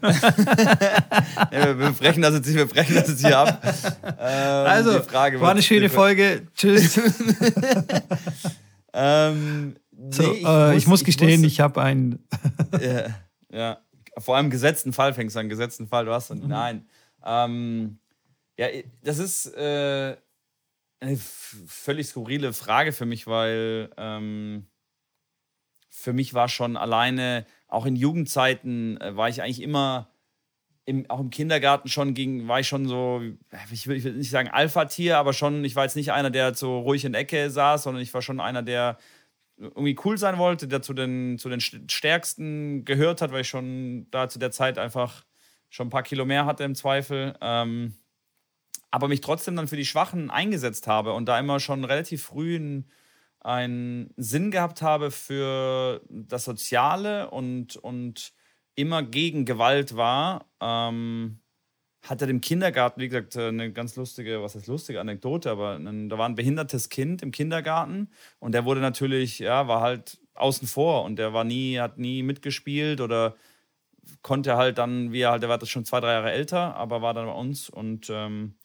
ja, 1.51 1.79
wir, 1.79 1.91
brechen 1.91 2.21
das 2.21 2.33
jetzt, 2.35 2.53
wir 2.53 2.65
brechen 2.65 2.95
das 2.95 3.07
jetzt 3.07 3.25
hier 3.25 3.37
ab. 3.37 3.61
Ähm, 4.03 4.15
also, 4.19 5.01
Frage, 5.03 5.39
war 5.41 5.51
eine 5.51 5.61
schöne 5.61 5.89
Folge. 5.89 6.47
Tschüss. 6.55 6.99
ähm, 8.93 9.75
nee, 9.91 10.11
so, 10.11 10.33
ich, 10.33 10.43
äh, 10.43 10.43
muss, 10.43 10.75
ich, 10.75 10.87
muss, 10.87 11.03
gestehen, 11.03 11.41
ich, 11.41 11.53
ich 11.53 11.59
habe 11.59 11.81
einen. 11.81 12.27
ja, 12.81 13.05
ja, 13.51 13.77
vor 14.17 14.37
allem 14.37 14.49
gesetzten 14.49 14.91
Fall 14.91 15.13
fängst 15.13 15.35
du 15.35 15.39
an, 15.39 15.49
gesetzten 15.49 15.87
Fall, 15.87 16.05
du 16.05 16.13
hast 16.13 16.31
einen, 16.31 16.43
mhm. 16.43 16.49
nein. 16.49 16.85
Ähm, 17.23 17.99
ja, 18.57 18.67
das 19.03 19.19
ist 19.19 19.47
äh, 19.55 20.15
eine 20.99 21.17
völlig 21.17 22.07
skurrile 22.07 22.53
Frage 22.53 22.91
für 22.91 23.05
mich, 23.05 23.27
weil 23.27 23.91
ähm, 23.97 24.67
für 25.89 26.13
mich 26.13 26.33
war 26.33 26.49
schon 26.49 26.77
alleine, 26.77 27.45
auch 27.67 27.85
in 27.85 27.95
Jugendzeiten, 27.95 28.99
äh, 29.01 29.15
war 29.15 29.29
ich 29.29 29.41
eigentlich 29.41 29.61
immer, 29.61 30.09
im, 30.85 31.09
auch 31.09 31.19
im 31.19 31.29
Kindergarten 31.29 31.89
schon 31.89 32.13
ging, 32.13 32.47
war 32.47 32.59
ich 32.59 32.67
schon 32.67 32.87
so, 32.87 33.21
ich 33.71 33.87
will, 33.87 33.97
ich 33.97 34.03
will 34.03 34.13
nicht 34.13 34.29
sagen 34.29 34.49
Alpha-Tier, 34.49 35.17
aber 35.17 35.33
schon, 35.33 35.63
ich 35.65 35.75
war 35.75 35.83
jetzt 35.83 35.95
nicht 35.95 36.11
einer, 36.11 36.29
der 36.29 36.53
so 36.53 36.79
ruhig 36.79 37.05
in 37.05 37.13
der 37.13 37.21
Ecke 37.21 37.49
saß, 37.49 37.83
sondern 37.83 38.03
ich 38.03 38.13
war 38.13 38.21
schon 38.21 38.39
einer, 38.39 38.61
der 38.61 38.97
irgendwie 39.57 39.97
cool 40.03 40.17
sein 40.17 40.37
wollte, 40.37 40.67
der 40.67 40.81
zu 40.81 40.93
den, 40.93 41.37
zu 41.39 41.49
den 41.49 41.61
Stärksten 41.61 42.85
gehört 42.85 43.21
hat, 43.21 43.31
weil 43.31 43.41
ich 43.41 43.49
schon 43.49 44.07
da 44.11 44.27
zu 44.29 44.37
der 44.37 44.51
Zeit 44.51 44.77
einfach 44.77 45.23
schon 45.69 45.87
ein 45.87 45.91
paar 45.91 46.03
Kilo 46.03 46.25
mehr 46.25 46.45
hatte 46.45 46.63
im 46.63 46.75
Zweifel. 46.75 47.35
Ähm, 47.41 47.95
aber 48.95 49.09
mich 49.09 49.19
trotzdem 49.19 49.57
dann 49.57 49.67
für 49.67 49.75
die 49.75 49.83
Schwachen 49.83 50.31
eingesetzt 50.31 50.87
habe 50.87 51.11
und 51.11 51.25
da 51.25 51.37
immer 51.37 51.59
schon 51.59 51.83
relativ 51.83 52.23
früh 52.23 52.55
einen, 52.55 52.89
einen 53.41 54.13
Sinn 54.15 54.51
gehabt 54.51 54.81
habe 54.81 55.11
für 55.11 56.01
das 56.09 56.45
Soziale 56.45 57.29
und, 57.29 57.75
und 57.75 58.31
immer 58.73 59.03
gegen 59.03 59.43
Gewalt 59.43 59.97
war. 59.97 60.45
Ähm, 60.61 61.39
hatte 62.03 62.23
im 62.23 62.39
Kindergarten, 62.39 63.01
wie 63.01 63.09
gesagt, 63.09 63.35
eine 63.35 63.73
ganz 63.73 63.97
lustige, 63.97 64.41
was 64.41 64.55
heißt 64.55 64.67
lustige 64.67 65.01
Anekdote, 65.01 65.51
aber 65.51 65.75
ein, 65.75 66.07
da 66.07 66.17
war 66.17 66.29
ein 66.29 66.35
behindertes 66.35 66.87
Kind 66.87 67.21
im 67.21 67.31
Kindergarten 67.31 68.07
und 68.39 68.53
der 68.53 68.63
wurde 68.63 68.79
natürlich, 68.79 69.39
ja, 69.39 69.67
war 69.67 69.81
halt 69.81 70.19
außen 70.35 70.69
vor 70.69 71.03
und 71.03 71.17
der 71.17 71.33
war 71.33 71.43
nie, 71.43 71.79
hat 71.79 71.97
nie 71.97 72.23
mitgespielt 72.23 73.01
oder 73.01 73.35
konnte 74.21 74.55
halt 74.55 74.77
dann, 74.77 75.11
wie 75.11 75.19
er 75.19 75.31
halt, 75.31 75.41
der 75.41 75.49
war 75.49 75.57
das 75.57 75.67
schon 75.67 75.83
zwei, 75.83 75.99
drei 75.99 76.13
Jahre 76.13 76.31
älter, 76.31 76.75
aber 76.77 77.01
war 77.01 77.13
dann 77.13 77.25
bei 77.25 77.33
uns 77.33 77.69
und 77.69 78.09
ähm, 78.09 78.55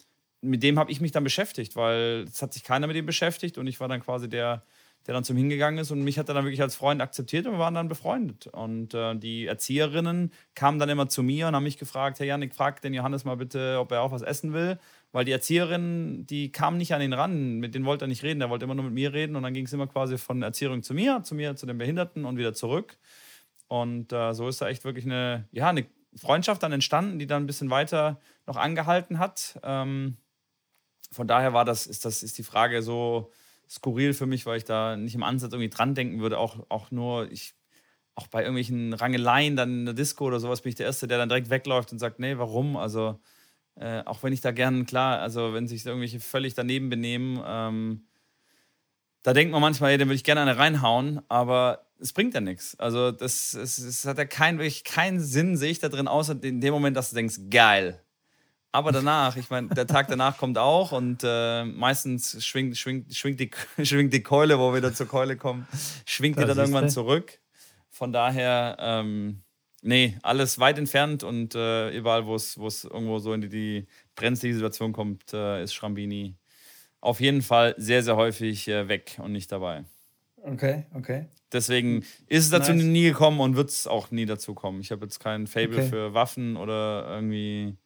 mit 0.42 0.62
dem 0.62 0.78
habe 0.78 0.90
ich 0.90 1.00
mich 1.00 1.12
dann 1.12 1.24
beschäftigt, 1.24 1.76
weil 1.76 2.24
es 2.28 2.40
hat 2.42 2.52
sich 2.52 2.64
keiner 2.64 2.86
mit 2.86 2.96
ihm 2.96 3.06
beschäftigt 3.06 3.58
und 3.58 3.66
ich 3.66 3.80
war 3.80 3.88
dann 3.88 4.02
quasi 4.02 4.28
der, 4.28 4.62
der 5.06 5.14
dann 5.14 5.24
zum 5.24 5.36
hingegangen 5.36 5.78
ist 5.78 5.90
und 5.90 6.02
mich 6.02 6.18
hat 6.18 6.28
er 6.28 6.34
dann 6.34 6.44
wirklich 6.44 6.62
als 6.62 6.76
Freund 6.76 7.00
akzeptiert 7.00 7.46
und 7.46 7.52
wir 7.52 7.58
waren 7.58 7.74
dann 7.74 7.88
befreundet. 7.88 8.46
Und 8.46 8.94
äh, 8.94 9.16
die 9.16 9.46
Erzieherinnen 9.46 10.32
kamen 10.54 10.78
dann 10.78 10.88
immer 10.88 11.08
zu 11.08 11.22
mir 11.22 11.48
und 11.48 11.54
haben 11.54 11.64
mich 11.64 11.78
gefragt, 11.78 12.18
Herr 12.20 12.26
Janik, 12.26 12.54
frag 12.54 12.80
den 12.82 12.94
Johannes 12.94 13.24
mal 13.24 13.36
bitte, 13.36 13.78
ob 13.80 13.92
er 13.92 14.02
auch 14.02 14.12
was 14.12 14.22
essen 14.22 14.52
will. 14.52 14.78
Weil 15.12 15.24
die 15.24 15.32
Erzieherinnen, 15.32 16.26
die 16.26 16.52
kamen 16.52 16.76
nicht 16.76 16.94
an 16.94 17.02
ihn 17.02 17.12
ran, 17.12 17.58
mit 17.58 17.74
denen 17.74 17.84
wollte 17.84 18.04
er 18.04 18.08
nicht 18.08 18.22
reden, 18.22 18.38
der 18.38 18.48
wollte 18.48 18.64
immer 18.64 18.76
nur 18.76 18.84
mit 18.84 18.94
mir 18.94 19.12
reden 19.12 19.34
und 19.36 19.42
dann 19.42 19.54
ging 19.54 19.64
es 19.64 19.72
immer 19.72 19.88
quasi 19.88 20.18
von 20.18 20.42
Erzieherin 20.42 20.82
zu 20.82 20.94
mir, 20.94 21.22
zu 21.24 21.34
mir, 21.34 21.56
zu 21.56 21.66
den 21.66 21.78
Behinderten 21.78 22.24
und 22.24 22.36
wieder 22.36 22.54
zurück. 22.54 22.96
Und 23.66 24.12
äh, 24.12 24.32
so 24.34 24.48
ist 24.48 24.60
da 24.60 24.68
echt 24.68 24.84
wirklich 24.84 25.04
eine, 25.04 25.48
ja, 25.52 25.68
eine 25.68 25.86
Freundschaft 26.14 26.62
dann 26.62 26.72
entstanden, 26.72 27.18
die 27.18 27.26
dann 27.26 27.44
ein 27.44 27.46
bisschen 27.46 27.70
weiter 27.70 28.20
noch 28.46 28.56
angehalten 28.56 29.18
hat. 29.18 29.58
Ähm, 29.62 30.16
von 31.12 31.26
daher 31.26 31.52
war 31.52 31.64
das, 31.64 31.86
ist 31.86 32.04
das, 32.04 32.22
ist 32.22 32.38
die 32.38 32.42
Frage 32.42 32.82
so 32.82 33.32
skurril 33.68 34.14
für 34.14 34.26
mich, 34.26 34.46
weil 34.46 34.58
ich 34.58 34.64
da 34.64 34.96
nicht 34.96 35.14
im 35.14 35.22
Ansatz 35.22 35.52
irgendwie 35.52 35.70
dran 35.70 35.94
denken 35.94 36.20
würde, 36.20 36.38
auch, 36.38 36.58
auch 36.68 36.90
nur, 36.90 37.30
ich, 37.30 37.54
auch 38.14 38.26
bei 38.26 38.40
irgendwelchen 38.40 38.92
Rangeleien 38.92 39.56
dann 39.56 39.80
in 39.80 39.84
der 39.86 39.94
Disco 39.94 40.26
oder 40.26 40.40
sowas 40.40 40.62
bin 40.62 40.70
ich 40.70 40.76
der 40.76 40.86
Erste, 40.86 41.06
der 41.06 41.18
dann 41.18 41.28
direkt 41.28 41.50
wegläuft 41.50 41.92
und 41.92 41.98
sagt, 41.98 42.18
nee, 42.18 42.36
warum? 42.36 42.76
Also, 42.76 43.20
äh, 43.76 44.02
auch 44.04 44.22
wenn 44.22 44.32
ich 44.32 44.40
da 44.40 44.50
gern, 44.50 44.86
klar, 44.86 45.20
also 45.20 45.54
wenn 45.54 45.68
sich 45.68 45.86
irgendwelche 45.86 46.20
völlig 46.20 46.54
daneben 46.54 46.90
benehmen, 46.90 47.40
ähm, 47.46 48.06
da 49.22 49.32
denkt 49.32 49.52
man 49.52 49.60
manchmal, 49.60 49.92
ey, 49.92 49.98
den 49.98 50.08
würde 50.08 50.16
ich 50.16 50.24
gerne 50.24 50.40
eine 50.40 50.56
reinhauen, 50.56 51.20
aber 51.28 51.86
es 52.00 52.12
bringt 52.12 52.34
ja 52.34 52.40
nichts. 52.40 52.78
Also 52.78 53.12
das, 53.12 53.54
es, 53.54 53.78
es 53.78 54.04
hat 54.04 54.18
ja 54.18 54.24
kein, 54.24 54.58
wirklich 54.58 54.84
keinen 54.84 55.20
Sinn, 55.20 55.56
sehe 55.56 55.70
ich 55.70 55.78
da 55.78 55.88
drin, 55.88 56.08
außer 56.08 56.42
in 56.42 56.60
dem 56.60 56.72
Moment, 56.72 56.96
dass 56.96 57.10
du 57.10 57.16
denkst, 57.16 57.40
geil, 57.50 58.02
aber 58.72 58.92
danach, 58.92 59.36
ich 59.36 59.50
meine, 59.50 59.68
der 59.68 59.86
Tag 59.86 60.08
danach 60.08 60.38
kommt 60.38 60.58
auch 60.58 60.92
und 60.92 61.22
äh, 61.24 61.64
meistens 61.64 62.44
schwingt, 62.44 62.76
schwingt, 62.76 63.14
schwingt, 63.14 63.40
die, 63.40 63.50
schwingt 63.84 64.12
die 64.12 64.22
Keule, 64.22 64.58
wo 64.58 64.70
wir 64.70 64.78
wieder 64.78 64.94
zur 64.94 65.06
Keule 65.06 65.36
kommen, 65.36 65.66
schwingt 66.06 66.36
das 66.36 66.44
die 66.44 66.48
dann 66.48 66.58
irgendwann 66.58 66.86
du? 66.86 66.92
zurück. 66.92 67.38
Von 67.90 68.12
daher, 68.12 68.76
ähm, 68.78 69.42
nee, 69.82 70.16
alles 70.22 70.58
weit 70.58 70.78
entfernt 70.78 71.22
und 71.22 71.54
äh, 71.54 71.90
überall, 71.90 72.26
wo 72.26 72.34
es 72.34 72.56
irgendwo 72.84 73.18
so 73.18 73.32
in 73.32 73.40
die, 73.40 73.48
die 73.48 73.86
brenzlige 74.14 74.54
Situation 74.54 74.92
kommt, 74.92 75.32
äh, 75.32 75.62
ist 75.62 75.74
Schrambini 75.74 76.36
auf 77.00 77.20
jeden 77.20 77.42
Fall 77.42 77.74
sehr, 77.78 78.02
sehr 78.02 78.16
häufig 78.16 78.68
äh, 78.68 78.88
weg 78.88 79.18
und 79.22 79.32
nicht 79.32 79.50
dabei. 79.50 79.84
Okay, 80.42 80.84
okay. 80.94 81.26
Deswegen 81.52 82.04
ist 82.28 82.44
es 82.44 82.50
dazu 82.50 82.72
nice. 82.72 82.84
nie 82.84 83.04
gekommen 83.04 83.40
und 83.40 83.56
wird 83.56 83.70
es 83.70 83.86
auch 83.86 84.10
nie 84.10 84.26
dazu 84.26 84.54
kommen. 84.54 84.80
Ich 84.80 84.92
habe 84.92 85.04
jetzt 85.04 85.18
kein 85.18 85.46
Fable 85.46 85.78
okay. 85.78 85.88
für 85.88 86.14
Waffen 86.14 86.56
oder 86.56 87.06
irgendwie 87.08 87.76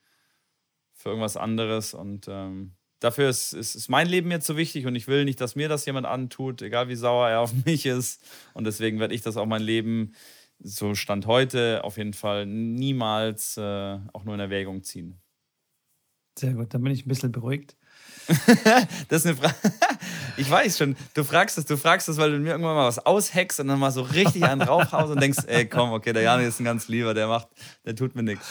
für 1.04 1.10
irgendwas 1.10 1.36
anderes. 1.36 1.92
Und 1.92 2.26
ähm, 2.28 2.72
dafür 2.98 3.28
ist, 3.28 3.52
ist, 3.52 3.74
ist, 3.74 3.88
mein 3.90 4.08
Leben 4.08 4.30
jetzt 4.30 4.46
so 4.46 4.56
wichtig 4.56 4.86
und 4.86 4.96
ich 4.96 5.06
will 5.06 5.26
nicht, 5.26 5.38
dass 5.38 5.54
mir 5.54 5.68
das 5.68 5.84
jemand 5.84 6.06
antut, 6.06 6.62
egal 6.62 6.88
wie 6.88 6.96
sauer 6.96 7.28
er 7.28 7.40
auf 7.40 7.52
mich 7.66 7.84
ist. 7.84 8.26
Und 8.54 8.64
deswegen 8.64 8.98
werde 8.98 9.14
ich 9.14 9.20
das 9.20 9.36
auch 9.36 9.46
mein 9.46 9.62
Leben, 9.62 10.14
so 10.60 10.94
Stand 10.94 11.26
heute, 11.26 11.84
auf 11.84 11.98
jeden 11.98 12.14
Fall 12.14 12.46
niemals 12.46 13.58
äh, 13.58 13.98
auch 14.14 14.24
nur 14.24 14.34
in 14.34 14.40
Erwägung 14.40 14.82
ziehen. 14.82 15.20
Sehr 16.38 16.54
gut, 16.54 16.72
dann 16.72 16.82
bin 16.82 16.92
ich 16.92 17.04
ein 17.04 17.08
bisschen 17.08 17.32
beruhigt. 17.32 17.76
das 19.08 19.24
ist 19.24 19.26
eine 19.26 19.36
Frage. 19.36 19.54
Ich 20.36 20.50
weiß 20.50 20.78
schon, 20.78 20.96
du 21.14 21.22
fragst 21.22 21.56
das, 21.58 21.64
du 21.64 21.76
fragst 21.76 22.08
das, 22.08 22.16
weil 22.16 22.32
du 22.32 22.38
mir 22.38 22.50
irgendwann 22.50 22.74
mal 22.74 22.88
was 22.88 22.98
aushackst 22.98 23.60
und 23.60 23.68
dann 23.68 23.78
mal 23.78 23.92
so 23.92 24.02
richtig 24.02 24.42
einen 24.42 24.60
draufhaust 24.60 25.12
und 25.12 25.20
denkst, 25.20 25.44
ey, 25.46 25.64
komm, 25.64 25.92
okay, 25.92 26.12
der 26.12 26.22
Jani 26.22 26.44
ist 26.44 26.58
ein 26.58 26.64
ganz 26.64 26.88
lieber, 26.88 27.14
der 27.14 27.28
macht, 27.28 27.46
der 27.84 27.94
tut 27.94 28.16
mir 28.16 28.24
nichts. 28.24 28.44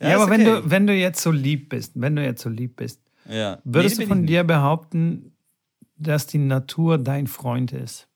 Ja, 0.00 0.08
ja 0.08 0.14
aber 0.16 0.24
okay. 0.24 0.32
wenn 0.32 0.44
du, 0.44 0.70
wenn 0.70 0.86
du 0.88 0.94
jetzt 0.94 1.22
so 1.22 1.30
lieb 1.30 1.68
bist, 1.68 1.92
wenn 1.94 2.16
du 2.16 2.24
jetzt 2.24 2.42
so 2.42 2.48
lieb 2.48 2.74
bist, 2.74 3.00
ja. 3.28 3.60
würdest 3.62 3.98
nee, 3.98 4.04
du 4.04 4.08
von 4.08 4.26
dir 4.26 4.42
behaupten, 4.42 5.32
dass 5.96 6.26
die 6.26 6.38
Natur 6.38 6.98
dein 6.98 7.28
Freund 7.28 7.72
ist? 7.72 8.08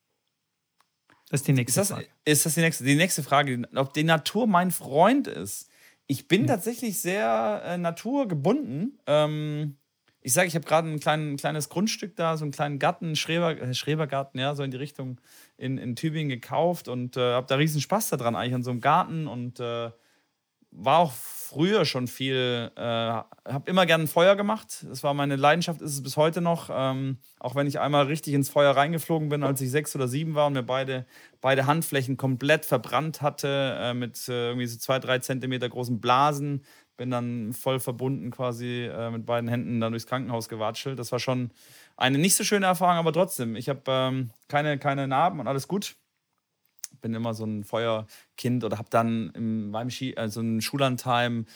Das 1.30 1.40
ist 1.40 1.48
die 1.48 1.52
nächste 1.52 1.80
ist 1.80 1.90
das, 1.90 1.96
Frage. 1.96 2.08
Ist 2.24 2.46
das 2.46 2.54
die 2.54 2.60
nächste, 2.60 2.84
die 2.84 2.96
nächste 2.96 3.22
Frage, 3.22 3.62
ob 3.74 3.94
die 3.94 4.04
Natur 4.04 4.46
mein 4.46 4.70
Freund 4.70 5.28
ist? 5.28 5.68
Ich 6.06 6.28
bin 6.28 6.42
ja. 6.42 6.48
tatsächlich 6.48 7.00
sehr 7.00 7.62
äh, 7.64 7.78
naturgebunden. 7.78 8.98
Ähm, 9.06 9.76
ich 10.22 10.32
sage, 10.32 10.48
ich 10.48 10.54
habe 10.54 10.64
gerade 10.64 10.88
ein, 10.88 11.00
klein, 11.00 11.36
kleines 11.36 11.68
Grundstück 11.68 12.16
da, 12.16 12.36
so 12.36 12.44
einen 12.44 12.52
kleinen 12.52 12.78
Garten, 12.78 13.16
Schreber, 13.16 13.60
äh, 13.60 13.74
Schrebergarten, 13.74 14.40
ja, 14.40 14.54
so 14.54 14.62
in 14.62 14.70
die 14.70 14.76
Richtung 14.76 15.20
in, 15.56 15.78
in 15.78 15.96
Tübingen 15.96 16.28
gekauft 16.28 16.88
und 16.88 17.16
äh, 17.16 17.34
habe 17.34 17.46
da 17.46 17.56
riesen 17.56 17.80
Spaß 17.80 18.10
daran 18.10 18.36
eigentlich 18.36 18.54
an 18.54 18.62
so 18.62 18.70
einem 18.70 18.80
Garten 18.80 19.26
und 19.26 19.60
äh, 19.60 19.90
war 20.72 20.98
auch 20.98 21.12
früher 21.12 21.84
schon 21.84 22.08
viel, 22.08 22.70
äh, 22.76 22.80
habe 22.80 23.62
immer 23.66 23.84
gerne 23.84 24.06
Feuer 24.06 24.36
gemacht. 24.36 24.86
Das 24.88 25.02
war 25.02 25.12
meine 25.12 25.36
Leidenschaft, 25.36 25.82
ist 25.82 25.92
es 25.92 26.02
bis 26.02 26.16
heute 26.16 26.40
noch. 26.40 26.70
Ähm, 26.72 27.18
auch 27.38 27.54
wenn 27.54 27.66
ich 27.66 27.78
einmal 27.78 28.06
richtig 28.06 28.32
ins 28.32 28.48
Feuer 28.48 28.74
reingeflogen 28.74 29.28
bin, 29.28 29.42
als 29.42 29.60
ich 29.60 29.70
sechs 29.70 29.94
oder 29.94 30.08
sieben 30.08 30.34
war 30.34 30.46
und 30.46 30.54
mir 30.54 30.62
beide, 30.62 31.04
beide 31.42 31.66
Handflächen 31.66 32.16
komplett 32.16 32.64
verbrannt 32.64 33.20
hatte 33.20 33.76
äh, 33.78 33.94
mit 33.94 34.28
äh, 34.28 34.48
irgendwie 34.48 34.66
so 34.66 34.78
zwei, 34.78 34.98
drei 34.98 35.18
Zentimeter 35.18 35.68
großen 35.68 36.00
Blasen 36.00 36.64
bin 36.96 37.10
dann 37.10 37.52
voll 37.52 37.80
verbunden 37.80 38.30
quasi 38.30 38.84
äh, 38.84 39.10
mit 39.10 39.26
beiden 39.26 39.48
Händen 39.48 39.80
dann 39.80 39.92
durchs 39.92 40.06
Krankenhaus 40.06 40.48
gewatschelt. 40.48 40.98
Das 40.98 41.12
war 41.12 41.18
schon 41.18 41.50
eine 41.96 42.18
nicht 42.18 42.34
so 42.34 42.44
schöne 42.44 42.66
Erfahrung, 42.66 42.98
aber 42.98 43.12
trotzdem. 43.12 43.56
Ich 43.56 43.68
habe 43.68 43.82
ähm, 43.88 44.30
keine, 44.48 44.78
keine 44.78 45.08
Narben 45.08 45.40
und 45.40 45.48
alles 45.48 45.68
gut. 45.68 45.96
Bin 47.00 47.14
immer 47.14 47.34
so 47.34 47.44
ein 47.44 47.64
Feuerkind 47.64 48.64
oder 48.64 48.78
habe 48.78 48.90
dann 48.90 49.30
in 49.34 49.70
meinem 49.70 49.90
Ski, 49.90 50.16
also 50.16 50.40
ein 50.40 50.60
Schullandheim 50.60 51.46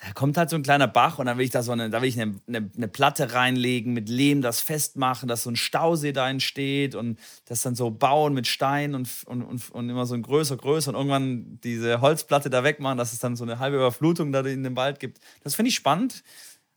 da 0.00 0.12
kommt 0.14 0.36
halt 0.36 0.48
so 0.48 0.56
ein 0.56 0.62
kleiner 0.62 0.88
Bach 0.88 1.18
und 1.18 1.26
dann 1.26 1.36
will 1.36 1.44
ich 1.44 1.50
da 1.50 1.62
so 1.62 1.72
eine, 1.72 1.90
da 1.90 2.00
will 2.00 2.08
ich 2.08 2.20
eine, 2.20 2.34
eine, 2.48 2.70
eine, 2.74 2.88
Platte 2.88 3.34
reinlegen 3.34 3.92
mit 3.92 4.08
Lehm, 4.08 4.40
das 4.40 4.60
festmachen, 4.60 5.28
dass 5.28 5.42
so 5.42 5.50
ein 5.50 5.56
Stausee 5.56 6.12
da 6.12 6.28
entsteht 6.28 6.94
und 6.94 7.18
das 7.46 7.62
dann 7.62 7.74
so 7.74 7.90
bauen 7.90 8.32
mit 8.32 8.46
Stein 8.46 8.94
und, 8.94 9.08
und, 9.26 9.42
und, 9.42 9.70
und 9.70 9.90
immer 9.90 10.06
so 10.06 10.14
ein 10.14 10.22
größer, 10.22 10.56
größer 10.56 10.90
und 10.90 10.96
irgendwann 10.96 11.60
diese 11.62 12.00
Holzplatte 12.00 12.48
da 12.48 12.64
wegmachen, 12.64 12.98
dass 12.98 13.12
es 13.12 13.18
dann 13.18 13.36
so 13.36 13.44
eine 13.44 13.58
halbe 13.58 13.76
Überflutung 13.76 14.32
da 14.32 14.40
in 14.40 14.64
dem 14.64 14.76
Wald 14.76 15.00
gibt. 15.00 15.20
Das 15.42 15.54
finde 15.54 15.68
ich 15.68 15.74
spannend. 15.74 16.22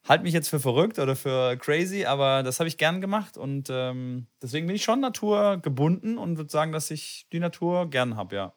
Halt 0.06 0.24
mich 0.24 0.34
jetzt 0.34 0.50
für 0.50 0.60
verrückt 0.60 1.00
oder 1.00 1.16
für 1.16 1.56
crazy, 1.56 2.04
aber 2.04 2.44
das 2.44 2.60
habe 2.60 2.68
ich 2.68 2.78
gern 2.78 3.00
gemacht 3.00 3.38
und 3.38 3.70
ähm, 3.72 4.28
deswegen 4.42 4.68
bin 4.68 4.76
ich 4.76 4.84
schon 4.84 5.00
naturgebunden 5.00 6.18
und 6.18 6.36
würde 6.36 6.50
sagen, 6.50 6.74
dass 6.74 6.92
ich 6.92 7.26
die 7.32 7.40
Natur 7.40 7.90
gern 7.90 8.18
habe, 8.18 8.36
ja. 8.36 8.54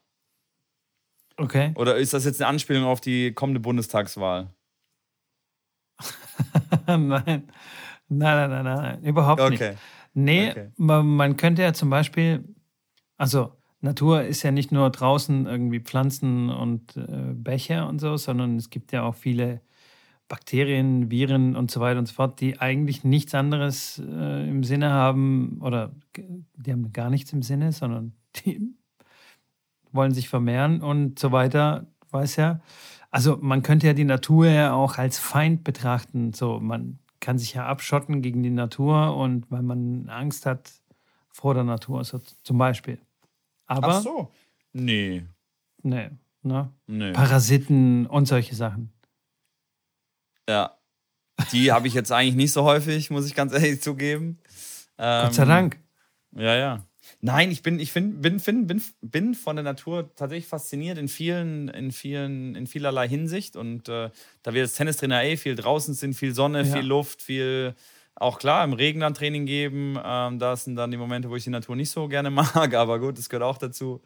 Okay. 1.36 1.72
Oder 1.76 1.96
ist 1.96 2.14
das 2.14 2.24
jetzt 2.24 2.40
eine 2.40 2.48
Anspielung 2.48 2.84
auf 2.84 3.00
die 3.00 3.32
kommende 3.32 3.60
Bundestagswahl? 3.60 4.54
nein. 6.86 7.50
Nein, 8.08 8.50
nein, 8.50 8.50
nein, 8.50 8.64
nein, 8.64 9.02
überhaupt 9.02 9.40
okay. 9.40 9.70
nicht. 9.70 9.80
Nee, 10.14 10.50
okay. 10.50 10.68
man, 10.76 11.06
man 11.06 11.36
könnte 11.36 11.62
ja 11.62 11.72
zum 11.72 11.90
Beispiel, 11.90 12.44
also 13.16 13.52
Natur 13.80 14.22
ist 14.22 14.42
ja 14.42 14.50
nicht 14.50 14.72
nur 14.72 14.90
draußen 14.90 15.46
irgendwie 15.46 15.80
Pflanzen 15.80 16.50
und 16.50 16.96
äh, 16.96 17.34
Bäche 17.34 17.84
und 17.84 18.00
so, 18.00 18.16
sondern 18.16 18.56
es 18.56 18.70
gibt 18.70 18.92
ja 18.92 19.02
auch 19.02 19.14
viele 19.14 19.60
Bakterien, 20.28 21.10
Viren 21.10 21.54
und 21.56 21.70
so 21.70 21.80
weiter 21.80 21.98
und 21.98 22.06
so 22.06 22.14
fort, 22.14 22.40
die 22.40 22.60
eigentlich 22.60 23.04
nichts 23.04 23.34
anderes 23.34 24.00
äh, 24.04 24.48
im 24.48 24.64
Sinne 24.64 24.90
haben 24.90 25.60
oder 25.60 25.94
die 26.16 26.72
haben 26.72 26.92
gar 26.92 27.10
nichts 27.10 27.32
im 27.32 27.42
Sinne, 27.42 27.72
sondern 27.72 28.14
die 28.36 28.74
wollen 29.96 30.14
sich 30.14 30.28
vermehren 30.28 30.82
und 30.82 31.18
so 31.18 31.32
weiter, 31.32 31.86
weiß 32.10 32.36
ja. 32.36 32.60
Also 33.10 33.38
man 33.40 33.62
könnte 33.62 33.86
ja 33.86 33.92
die 33.92 34.04
Natur 34.04 34.46
ja 34.48 34.72
auch 34.72 34.98
als 34.98 35.18
Feind 35.18 35.64
betrachten. 35.64 36.32
So, 36.32 36.60
man 36.60 36.98
kann 37.20 37.38
sich 37.38 37.54
ja 37.54 37.66
abschotten 37.66 38.22
gegen 38.22 38.42
die 38.42 38.50
Natur 38.50 39.16
und 39.16 39.50
weil 39.50 39.62
man 39.62 40.08
Angst 40.08 40.46
hat 40.46 40.70
vor 41.30 41.54
der 41.54 41.64
Natur, 41.64 42.04
so 42.04 42.20
zum 42.42 42.58
Beispiel. 42.58 42.98
Aber, 43.66 43.96
Ach 43.96 44.02
so. 44.02 44.32
Nee. 44.72 45.24
Nee, 45.82 46.10
ne? 46.42 46.72
Nee. 46.86 47.12
Parasiten 47.12 48.06
und 48.06 48.26
solche 48.26 48.54
Sachen. 48.54 48.92
Ja. 50.48 50.76
Die 51.52 51.72
habe 51.72 51.86
ich 51.86 51.94
jetzt 51.94 52.12
eigentlich 52.12 52.34
nicht 52.34 52.52
so 52.52 52.64
häufig, 52.64 53.10
muss 53.10 53.26
ich 53.26 53.34
ganz 53.34 53.52
ehrlich 53.52 53.82
zugeben. 53.82 54.38
Ähm, 54.98 55.24
Gott 55.24 55.34
sei 55.34 55.44
Dank. 55.44 55.78
Ja, 56.32 56.54
ja. 56.54 56.84
Nein, 57.20 57.50
ich 57.50 57.62
bin, 57.62 57.80
ich 57.80 57.92
bin, 57.92 58.40
find, 58.40 58.66
bin, 58.66 58.82
bin 59.00 59.34
von 59.34 59.56
der 59.56 59.64
Natur 59.64 60.14
tatsächlich 60.14 60.46
fasziniert 60.46 60.98
in 60.98 61.08
vielen, 61.08 61.68
in 61.68 61.90
vielen, 61.90 62.54
in 62.54 62.66
vielerlei 62.66 63.08
Hinsicht. 63.08 63.56
Und 63.56 63.88
äh, 63.88 64.10
da 64.42 64.54
wir 64.54 64.62
als 64.62 64.74
Tennistrainer 64.74 65.24
eh 65.24 65.36
viel 65.36 65.54
draußen 65.54 65.94
sind, 65.94 66.14
viel 66.14 66.34
Sonne, 66.34 66.62
ja. 66.62 66.76
viel 66.76 66.84
Luft, 66.84 67.22
viel 67.22 67.74
auch 68.14 68.38
klar 68.38 68.64
im 68.64 68.72
Regen 68.72 69.00
dann 69.00 69.14
Training 69.14 69.46
geben. 69.46 69.98
Ähm, 70.02 70.38
da 70.38 70.56
sind 70.56 70.76
dann 70.76 70.90
die 70.90 70.96
Momente, 70.96 71.30
wo 71.30 71.36
ich 71.36 71.44
die 71.44 71.50
Natur 71.50 71.76
nicht 71.76 71.90
so 71.90 72.08
gerne 72.08 72.30
mag, 72.54 72.74
aber 72.74 72.98
gut, 72.98 73.18
das 73.18 73.28
gehört 73.28 73.44
auch 73.44 73.58
dazu. 73.58 74.02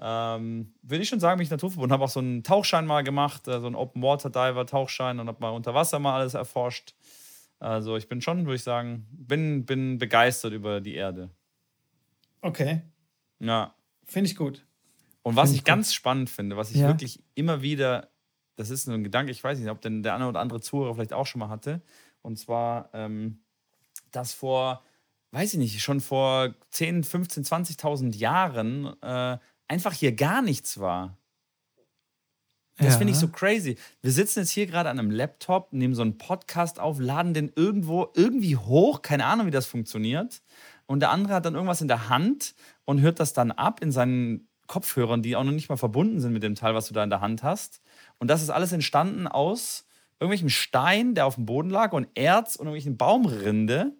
Ähm, 0.00 0.74
Würde 0.82 1.02
ich 1.02 1.08
schon 1.08 1.20
sagen, 1.20 1.38
bin 1.38 1.44
ich 1.44 1.50
naturverbunden. 1.50 1.92
Habe 1.92 2.04
auch 2.04 2.10
so 2.10 2.20
einen 2.20 2.42
Tauchschein 2.42 2.86
mal 2.86 3.02
gemacht, 3.02 3.46
äh, 3.48 3.60
so 3.60 3.66
einen 3.66 3.76
Open 3.76 4.02
Water 4.02 4.30
Diver 4.30 4.66
Tauchschein 4.66 5.20
und 5.20 5.28
habe 5.28 5.40
mal 5.40 5.50
unter 5.50 5.74
Wasser 5.74 5.98
mal 5.98 6.18
alles 6.18 6.34
erforscht. 6.34 6.94
Also 7.58 7.96
ich 7.96 8.08
bin 8.08 8.20
schon, 8.20 8.44
würde 8.44 8.56
ich 8.56 8.62
sagen, 8.62 9.06
bin, 9.10 9.64
bin 9.64 9.98
begeistert 9.98 10.52
über 10.52 10.80
die 10.80 10.94
Erde. 10.94 11.30
Okay. 12.44 12.82
Ja. 13.40 13.74
Finde 14.04 14.30
ich 14.30 14.36
gut. 14.36 14.66
Und 15.22 15.36
was 15.36 15.50
Find 15.50 15.58
ich 15.58 15.64
ganz 15.64 15.88
gut. 15.88 15.94
spannend 15.94 16.30
finde, 16.30 16.56
was 16.56 16.70
ich 16.70 16.76
ja. 16.76 16.88
wirklich 16.88 17.22
immer 17.34 17.62
wieder, 17.62 18.10
das 18.56 18.70
ist 18.70 18.86
nur 18.86 18.96
ein 18.96 19.04
Gedanke, 19.04 19.32
ich 19.32 19.42
weiß 19.42 19.58
nicht, 19.58 19.70
ob 19.70 19.80
denn 19.80 20.02
der 20.02 20.14
eine 20.14 20.28
oder 20.28 20.40
andere 20.40 20.60
Zuhörer 20.60 20.94
vielleicht 20.94 21.14
auch 21.14 21.26
schon 21.26 21.38
mal 21.38 21.48
hatte, 21.48 21.82
und 22.20 22.38
zwar, 22.38 22.90
ähm, 22.92 23.38
dass 24.12 24.34
vor 24.34 24.82
weiß 25.34 25.54
ich 25.54 25.58
nicht, 25.58 25.82
schon 25.82 26.00
vor 26.00 26.54
10, 26.70 27.02
15, 27.02 27.44
20.000 27.44 28.16
Jahren 28.16 28.94
äh, 29.02 29.36
einfach 29.66 29.92
hier 29.92 30.12
gar 30.12 30.42
nichts 30.42 30.78
war. 30.78 31.18
Das 32.76 32.94
ja. 32.94 32.98
finde 32.98 33.12
ich 33.12 33.18
so 33.18 33.28
crazy. 33.28 33.76
Wir 34.00 34.12
sitzen 34.12 34.40
jetzt 34.40 34.50
hier 34.50 34.66
gerade 34.66 34.90
an 34.90 34.98
einem 34.98 35.10
Laptop, 35.10 35.72
nehmen 35.72 35.94
so 35.94 36.02
einen 36.02 36.18
Podcast 36.18 36.78
auf, 36.78 37.00
laden 37.00 37.34
den 37.34 37.52
irgendwo 37.54 38.10
irgendwie 38.14 38.56
hoch, 38.56 39.02
keine 39.02 39.26
Ahnung, 39.26 39.46
wie 39.46 39.52
das 39.52 39.66
funktioniert. 39.66 40.40
Und 40.86 41.00
der 41.00 41.10
andere 41.10 41.34
hat 41.34 41.46
dann 41.46 41.54
irgendwas 41.54 41.80
in 41.80 41.88
der 41.88 42.08
Hand 42.08 42.54
und 42.84 43.00
hört 43.00 43.20
das 43.20 43.32
dann 43.32 43.50
ab 43.50 43.80
in 43.82 43.92
seinen 43.92 44.48
Kopfhörern, 44.66 45.22
die 45.22 45.36
auch 45.36 45.44
noch 45.44 45.52
nicht 45.52 45.68
mal 45.68 45.76
verbunden 45.76 46.20
sind 46.20 46.32
mit 46.32 46.42
dem 46.42 46.54
Teil, 46.54 46.74
was 46.74 46.88
du 46.88 46.94
da 46.94 47.04
in 47.04 47.10
der 47.10 47.20
Hand 47.20 47.42
hast. 47.42 47.80
Und 48.18 48.28
das 48.28 48.42
ist 48.42 48.50
alles 48.50 48.72
entstanden 48.72 49.26
aus 49.26 49.86
irgendwelchem 50.20 50.48
Stein, 50.48 51.14
der 51.14 51.26
auf 51.26 51.34
dem 51.34 51.46
Boden 51.46 51.70
lag 51.70 51.92
und 51.92 52.08
Erz 52.14 52.56
und 52.56 52.66
irgendwelchen 52.66 52.96
Baumrinde. 52.96 53.92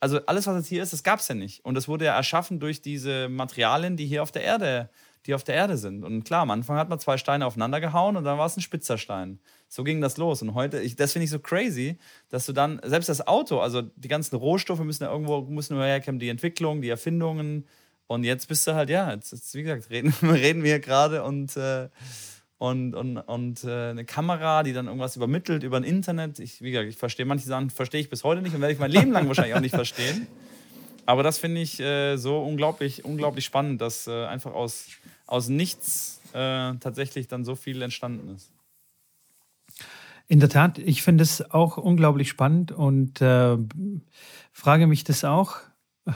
Also 0.00 0.24
alles, 0.26 0.46
was 0.46 0.56
jetzt 0.56 0.68
hier 0.68 0.82
ist, 0.82 0.92
das 0.92 1.02
gab 1.02 1.18
es 1.20 1.28
ja 1.28 1.34
nicht. 1.34 1.64
Und 1.64 1.74
das 1.74 1.88
wurde 1.88 2.04
ja 2.04 2.14
erschaffen 2.14 2.60
durch 2.60 2.80
diese 2.80 3.28
Materialien, 3.28 3.96
die 3.96 4.06
hier 4.06 4.22
auf 4.22 4.30
der 4.30 4.42
Erde 4.42 4.90
die 5.28 5.34
auf 5.34 5.44
der 5.44 5.54
Erde 5.54 5.76
sind. 5.76 6.04
Und 6.04 6.24
klar, 6.24 6.40
am 6.40 6.50
Anfang 6.50 6.78
hat 6.78 6.88
man 6.88 6.98
zwei 6.98 7.18
Steine 7.18 7.44
aufeinander 7.44 7.80
gehauen 7.80 8.16
und 8.16 8.24
dann 8.24 8.38
war 8.38 8.46
es 8.46 8.56
ein 8.56 8.62
spitzer 8.62 8.96
Stein. 8.96 9.38
So 9.68 9.84
ging 9.84 10.00
das 10.00 10.16
los. 10.16 10.40
Und 10.40 10.54
heute, 10.54 10.80
ich, 10.80 10.96
das 10.96 11.12
finde 11.12 11.24
ich 11.24 11.30
so 11.30 11.38
crazy, 11.38 11.98
dass 12.30 12.46
du 12.46 12.54
dann, 12.54 12.80
selbst 12.82 13.10
das 13.10 13.26
Auto, 13.26 13.60
also 13.60 13.82
die 13.82 14.08
ganzen 14.08 14.36
Rohstoffe 14.36 14.80
müssen 14.80 15.04
ja 15.04 15.12
irgendwo, 15.12 15.42
müssen 15.42 15.76
herkommen, 15.76 16.18
die 16.18 16.30
Entwicklung, 16.30 16.80
die 16.80 16.88
Erfindungen. 16.88 17.66
Und 18.06 18.24
jetzt 18.24 18.48
bist 18.48 18.66
du 18.66 18.74
halt, 18.74 18.88
ja, 18.88 19.12
jetzt, 19.12 19.32
jetzt 19.32 19.54
wie 19.54 19.64
gesagt, 19.64 19.90
reden, 19.90 20.14
reden 20.22 20.62
wir 20.62 20.80
gerade 20.80 21.22
und, 21.22 21.54
äh, 21.58 21.90
und, 22.56 22.94
und, 22.94 23.18
und 23.18 23.64
äh, 23.64 23.90
eine 23.90 24.06
Kamera, 24.06 24.62
die 24.62 24.72
dann 24.72 24.86
irgendwas 24.86 25.14
übermittelt 25.14 25.62
über 25.62 25.76
ein 25.76 25.84
Internet. 25.84 26.38
Ich, 26.38 26.62
wie 26.62 26.70
gesagt, 26.70 26.88
ich 26.88 26.96
verstehe 26.96 27.26
manche 27.26 27.46
Sachen, 27.46 27.68
verstehe 27.68 28.00
ich 28.00 28.08
bis 28.08 28.24
heute 28.24 28.40
nicht 28.40 28.54
und 28.54 28.62
werde 28.62 28.72
ich 28.72 28.80
mein 28.80 28.90
Leben 28.90 29.12
lang 29.12 29.28
wahrscheinlich 29.28 29.54
auch 29.54 29.60
nicht 29.60 29.74
verstehen. 29.74 30.26
Aber 31.08 31.22
das 31.22 31.38
finde 31.38 31.62
ich 31.62 31.80
äh, 31.80 32.18
so 32.18 32.38
unglaublich, 32.42 33.02
unglaublich 33.02 33.46
spannend, 33.46 33.80
dass 33.80 34.06
äh, 34.06 34.26
einfach 34.26 34.52
aus, 34.52 34.88
aus 35.28 35.48
nichts 35.48 36.20
äh, 36.32 36.74
tatsächlich 36.74 37.28
dann 37.28 37.44
so 37.44 37.54
viel 37.54 37.80
entstanden 37.82 38.34
ist. 38.34 38.52
In 40.26 40.40
der 40.40 40.48
Tat, 40.48 40.78
ich 40.78 41.02
finde 41.02 41.22
es 41.22 41.50
auch 41.50 41.76
unglaublich 41.76 42.28
spannend 42.28 42.72
und 42.72 43.20
äh, 43.20 43.56
frage 44.52 44.86
mich 44.86 45.04
das 45.04 45.24
auch 45.24 45.56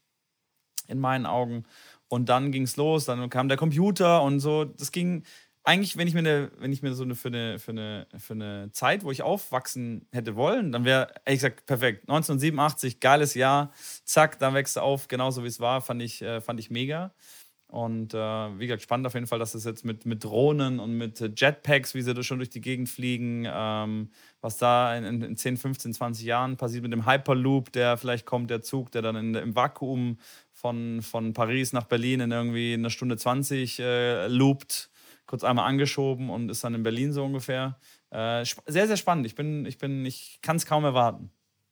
in 0.87 0.99
meinen 0.99 1.27
Augen. 1.27 1.65
Und 2.09 2.31
dann 2.31 2.53
ging 2.53 2.63
es 2.63 2.77
los, 2.77 3.05
dann 3.05 3.29
kam 3.29 3.49
der 3.49 3.59
Computer 3.59 4.23
und 4.23 4.41
so, 4.41 4.65
das 4.65 4.93
ging 4.93 5.25
eigentlich, 5.69 5.99
wenn 5.99 6.09
ich 6.09 6.15
mir, 6.15 6.21
eine, 6.21 6.51
wenn 6.59 6.73
ich 6.73 6.81
mir 6.81 6.95
so 6.95 7.05
eine 7.05 7.15
für, 7.15 7.29
eine 7.29 7.59
für 7.59 7.73
eine 7.73 8.07
für 8.17 8.33
eine 8.33 8.71
Zeit, 8.73 9.05
wo 9.05 9.11
ich 9.11 9.23
aufwachsen 9.23 10.07
hätte 10.13 10.35
wollen, 10.35 10.73
dann 10.73 10.87
wäre 10.87 11.09
ehrlich 11.27 11.43
gesagt 11.43 11.67
perfekt. 11.67 12.09
1987, 12.09 13.01
geiles 13.01 13.35
Jahr, 13.35 13.71
zack, 14.05 14.39
dann 14.39 14.55
wächst 14.55 14.77
du 14.77 14.81
auf, 14.81 15.09
genauso 15.09 15.45
wie 15.45 15.49
es 15.49 15.61
war, 15.61 15.83
fand 15.83 16.01
ich, 16.01 16.23
äh, 16.23 16.41
fand 16.41 16.59
ich 16.59 16.71
mega. 16.71 17.13
Und 17.67 18.15
äh, 18.15 18.19
wie 18.19 18.67
gesagt, 18.67 18.81
spannend 18.81 19.07
auf 19.07 19.13
jeden 19.13 19.27
Fall, 19.27 19.39
dass 19.39 19.55
es 19.55 19.65
jetzt 19.65 19.85
mit, 19.85 20.07
mit 20.07 20.25
Drohnen 20.25 20.81
und 20.81 20.97
mit 20.97 21.21
Jetpacks, 21.39 21.95
wie 21.95 22.01
sie 22.01 22.15
da 22.15 22.23
schon 22.23 22.39
durch 22.39 22.49
die 22.49 22.63
Gegend 22.63 22.89
fliegen, 22.89 23.47
ähm, 23.47 24.09
was 24.41 24.57
da 24.57 24.97
in, 24.97 25.23
in 25.23 25.37
10, 25.37 25.59
15, 25.59 25.93
20 25.93 26.25
Jahren 26.25 26.57
passiert 26.57 26.83
mit 26.83 26.95
dem 26.95 27.05
Hyperloop, 27.05 27.73
der 27.73 27.99
vielleicht 27.99 28.25
kommt, 28.25 28.49
der 28.49 28.63
Zug, 28.63 28.91
der 28.93 29.03
dann 29.03 29.17
in, 29.17 29.35
im 29.35 29.55
Vakuum 29.55 30.17
von, 30.55 31.03
von 31.03 31.35
Paris 31.35 31.75
nach 31.75 31.85
Berlin 31.85 32.21
in 32.21 32.31
irgendwie 32.31 32.73
einer 32.73 32.89
Stunde 32.89 33.19
20 33.19 33.81
äh, 33.81 34.29
loopt 34.29 34.89
kurz 35.29 35.45
einmal 35.45 35.69
angeschoben 35.69 36.31
und 36.31 36.51
ist 36.51 36.65
dann 36.65 36.75
in 36.75 36.83
Berlin 36.83 37.13
so 37.13 37.25
ungefähr. 37.25 37.79
Äh, 38.11 38.45
sehr, 38.67 38.89
sehr 38.89 38.97
spannend. 38.97 39.27
Ich 39.27 39.37
bin, 39.37 39.65
ich 39.67 39.79
bin, 39.79 40.05
ich 40.05 40.41
kann 40.43 40.57
es 40.57 40.67
kaum 40.67 40.85
erwarten. 40.85 41.31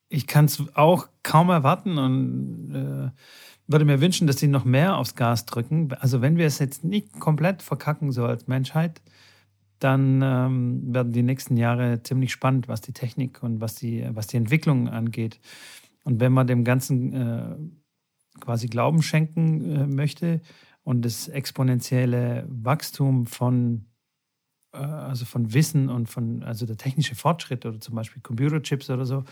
Ich 0.09 0.29
kann 0.29 0.45
es 0.45 0.63
auch 0.75 1.09
kaum 1.25 1.51
erwarten 1.51 1.99
und 1.99 2.71
äh, 2.73 3.11
würde 3.67 3.85
mir 3.85 4.01
wünschen, 4.01 4.29
dass 4.29 4.39
sie 4.39 4.47
noch 4.47 4.65
mehr 4.65 4.97
aufs 4.97 5.17
Gas 5.17 5.47
drücken. 5.47 5.93
Also 5.95 6.21
wenn 6.21 6.37
wir 6.37 6.47
es 6.47 6.61
jetzt 6.61 6.85
nicht 6.85 7.19
komplett 7.19 7.63
verkacken 7.63 8.13
so 8.13 8.25
als 8.25 8.47
Menschheit, 8.47 9.03
dann 9.79 10.23
ähm, 10.23 10.95
werden 10.95 11.13
die 11.13 11.23
nächsten 11.23 11.57
Jahre 11.57 12.03
ziemlich 12.03 12.33
spannend, 12.33 12.69
was 12.69 12.81
die 12.81 12.93
Technik 12.93 13.43
und 13.43 13.61
was 13.61 13.75
die, 13.75 14.07
was 14.11 14.27
die 14.27 14.37
Entwicklung 14.37 14.89
angeht. 14.89 15.41
Und 16.05 16.21
wenn 16.21 16.33
man 16.33 16.47
dem 16.47 16.63
Ganzen 16.63 17.13
äh, 17.13 17.57
quasi 18.41 18.69
Glauben 18.69 19.03
schenken 19.03 19.75
äh, 19.75 19.87
möchte, 19.87 20.41
und 20.87 21.05
das 21.05 21.27
exponentielle 21.27 22.47
Wachstum 22.49 23.27
von, 23.27 23.87
äh, 24.73 24.79
also 24.79 25.25
von 25.25 25.53
Wissen 25.53 25.89
und 25.89 26.09
von, 26.09 26.45
also 26.45 26.65
der 26.65 26.77
technische 26.77 27.17
Fortschritt 27.17 27.67
oder 27.67 27.81
zum 27.81 27.97
Beispiel 27.97 28.23
Computerchips 28.23 28.89
oder 28.89 29.05
so, 29.05 29.25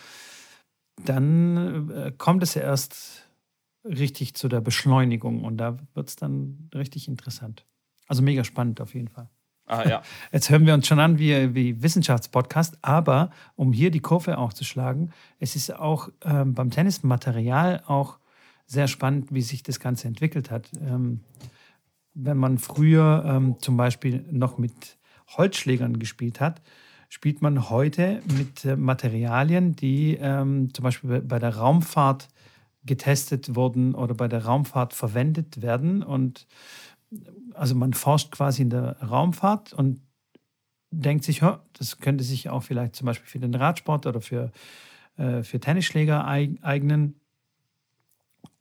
dann 1.04 1.90
äh, 1.90 2.12
kommt 2.18 2.42
es 2.42 2.54
ja 2.54 2.62
erst 2.62 3.28
richtig 3.84 4.34
zu 4.34 4.48
der 4.48 4.60
Beschleunigung 4.62 5.44
und 5.44 5.58
da 5.58 5.78
wird 5.94 6.08
es 6.08 6.16
dann 6.16 6.70
richtig 6.74 7.06
interessant. 7.06 7.64
Also 8.08 8.20
mega 8.20 8.42
spannend 8.42 8.80
auf 8.80 8.92
jeden 8.94 9.08
Fall. 9.08 9.30
Ah, 9.66 9.88
ja. 9.88 10.02
Jetzt 10.32 10.50
hören 10.50 10.66
wir 10.66 10.74
uns 10.74 10.88
schon 10.88 10.98
an 10.98 11.20
wie, 11.20 11.54
wie 11.54 11.80
Wissenschaftspodcast, 11.80 12.78
aber 12.82 13.30
um 13.54 13.72
hier 13.72 13.92
die 13.92 14.00
Kurve 14.00 14.38
auch 14.38 14.52
zu 14.52 14.64
schlagen, 14.64 15.12
es 15.38 15.54
ist 15.54 15.72
auch 15.72 16.08
ähm, 16.24 16.54
beim 16.54 16.70
Tennismaterial 16.70 17.84
auch 17.86 18.18
sehr 18.66 18.88
spannend, 18.88 19.32
wie 19.32 19.42
sich 19.42 19.62
das 19.62 19.80
Ganze 19.80 20.08
entwickelt 20.08 20.50
hat. 20.50 20.70
Ähm, 20.80 21.20
wenn 22.14 22.36
man 22.36 22.58
früher 22.58 23.24
ähm, 23.26 23.56
zum 23.60 23.76
Beispiel 23.76 24.24
noch 24.30 24.58
mit 24.58 24.98
Holzschlägern 25.36 25.98
gespielt 25.98 26.40
hat, 26.40 26.62
spielt 27.08 27.42
man 27.42 27.70
heute 27.70 28.22
mit 28.36 28.64
äh, 28.64 28.76
Materialien, 28.76 29.76
die 29.76 30.16
ähm, 30.20 30.72
zum 30.72 30.82
Beispiel 30.82 31.20
bei 31.20 31.38
der 31.38 31.56
Raumfahrt 31.56 32.28
getestet 32.84 33.54
wurden 33.54 33.94
oder 33.94 34.14
bei 34.14 34.28
der 34.28 34.44
Raumfahrt 34.44 34.92
verwendet 34.92 35.62
werden. 35.62 36.02
Und 36.02 36.46
also 37.54 37.74
man 37.74 37.94
forscht 37.94 38.30
quasi 38.30 38.62
in 38.62 38.70
der 38.70 39.00
Raumfahrt 39.00 39.72
und 39.72 40.00
denkt 40.90 41.24
sich, 41.24 41.40
das 41.72 41.98
könnte 41.98 42.24
sich 42.24 42.50
auch 42.50 42.62
vielleicht 42.62 42.94
zum 42.94 43.06
Beispiel 43.06 43.28
für 43.28 43.40
den 43.40 43.54
Radsport 43.54 44.06
oder 44.06 44.20
für 44.20 44.52
äh, 45.16 45.42
für 45.42 45.60
Tennisschläger 45.60 46.26
eignen. 46.26 47.20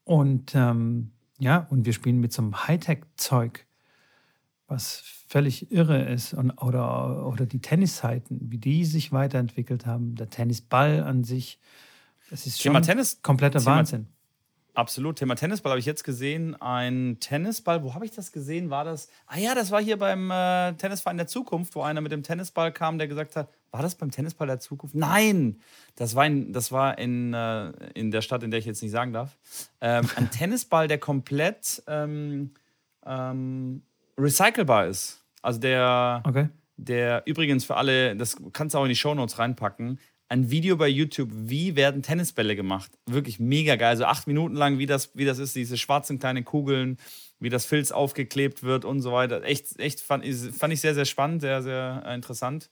Und 0.04 0.54
ähm, 0.56 1.12
ja, 1.40 1.68
und 1.70 1.86
wir 1.86 1.94
spielen 1.94 2.20
mit 2.20 2.34
so 2.34 2.42
einem 2.42 2.68
Hightech-Zeug, 2.68 3.66
was 4.68 5.04
völlig 5.28 5.72
irre 5.72 6.04
ist. 6.04 6.34
Und, 6.34 6.52
oder, 6.52 7.26
oder 7.28 7.46
die 7.46 7.60
Tenniszeiten, 7.60 8.40
wie 8.52 8.58
die 8.58 8.86
sich 8.86 9.12
weiterentwickelt 9.12 9.86
haben, 9.86 10.16
der 10.16 10.30
Tennisball 10.30 11.04
an 11.04 11.24
sich. 11.24 11.60
Das 12.30 12.46
ist 12.46 12.62
Thema 12.62 12.80
schon 12.80 12.84
Tennis, 12.84 13.22
kompletter 13.22 13.60
Thema, 13.60 13.78
Wahnsinn. 13.78 14.08
Absolut. 14.74 15.18
Thema 15.18 15.36
Tennisball 15.36 15.72
habe 15.72 15.80
ich 15.80 15.86
jetzt 15.86 16.04
gesehen. 16.04 16.60
Ein 16.62 17.18
Tennisball, 17.20 17.84
wo 17.84 17.94
habe 17.94 18.06
ich 18.06 18.12
das 18.12 18.32
gesehen? 18.32 18.70
War 18.70 18.86
das? 18.86 19.08
Ah 19.28 19.38
ja, 19.38 19.54
das 19.54 19.72
war 19.72 19.82
hier 19.82 19.98
beim 19.98 20.32
äh, 20.32 20.74
Tennisverein 20.74 21.18
der 21.18 21.28
Zukunft, 21.28 21.76
wo 21.76 21.82
einer 21.82 22.02
mit 22.02 22.12
dem 22.12 22.24
Tennisball 22.24 22.72
kam, 22.72 22.98
der 22.98 23.08
gesagt 23.08 23.36
hat, 23.36 23.50
war 23.74 23.82
das 23.82 23.96
beim 23.96 24.12
Tennisball 24.12 24.46
der 24.46 24.60
Zukunft? 24.60 24.94
Nein, 24.94 25.60
das 25.96 26.14
war 26.14 26.28
in, 26.28 26.54
das 26.54 26.72
war 26.72 27.00
in, 27.00 27.34
äh, 27.34 27.72
in 27.96 28.12
der 28.12 28.22
Stadt, 28.22 28.44
in 28.44 28.52
der 28.52 28.60
ich 28.60 28.68
jetzt 28.68 28.84
nicht 28.84 28.92
sagen 28.92 29.14
darf. 29.14 29.36
Ähm, 29.82 30.08
ein 30.16 30.30
Tennisball, 30.32 30.88
der 30.88 31.00
komplett 31.00 31.82
ähm, 31.88 32.52
ähm, 33.04 33.82
recycelbar 34.16 34.86
ist. 34.86 35.24
Also 35.42 35.60
der, 35.60 36.22
okay. 36.24 36.50
der 36.78 37.24
übrigens 37.26 37.66
für 37.66 37.76
alle, 37.76 38.16
das 38.16 38.38
kannst 38.54 38.76
du 38.76 38.80
auch 38.80 38.84
in 38.84 38.90
die 38.90 38.96
Shownotes 38.96 39.40
reinpacken, 39.40 40.00
ein 40.30 40.52
Video 40.52 40.78
bei 40.78 40.88
YouTube, 40.88 41.30
wie 41.34 41.76
werden 41.76 42.04
Tennisbälle 42.04 42.56
gemacht. 42.56 42.92
Wirklich 43.08 43.40
mega 43.40 43.76
geil. 43.76 43.90
Also 43.90 44.06
acht 44.06 44.28
Minuten 44.28 44.56
lang, 44.56 44.78
wie 44.78 44.86
das, 44.86 45.12
wie 45.16 45.26
das 45.26 45.40
ist, 45.40 45.56
diese 45.56 45.78
schwarzen 45.78 46.20
kleinen 46.20 46.46
Kugeln, 46.46 46.98
wie 47.40 47.50
das 47.50 47.66
Filz 47.66 47.92
aufgeklebt 47.92 48.62
wird 48.62 48.86
und 48.86 49.02
so 49.02 49.12
weiter. 49.12 49.44
Echt, 49.44 49.80
echt 49.80 50.00
fand, 50.00 50.26
fand 50.26 50.74
ich 50.74 50.82
sehr, 50.82 50.94
sehr 50.94 51.06
spannend, 51.06 51.42
sehr, 51.42 51.64
sehr 51.64 52.04
interessant. 52.14 52.70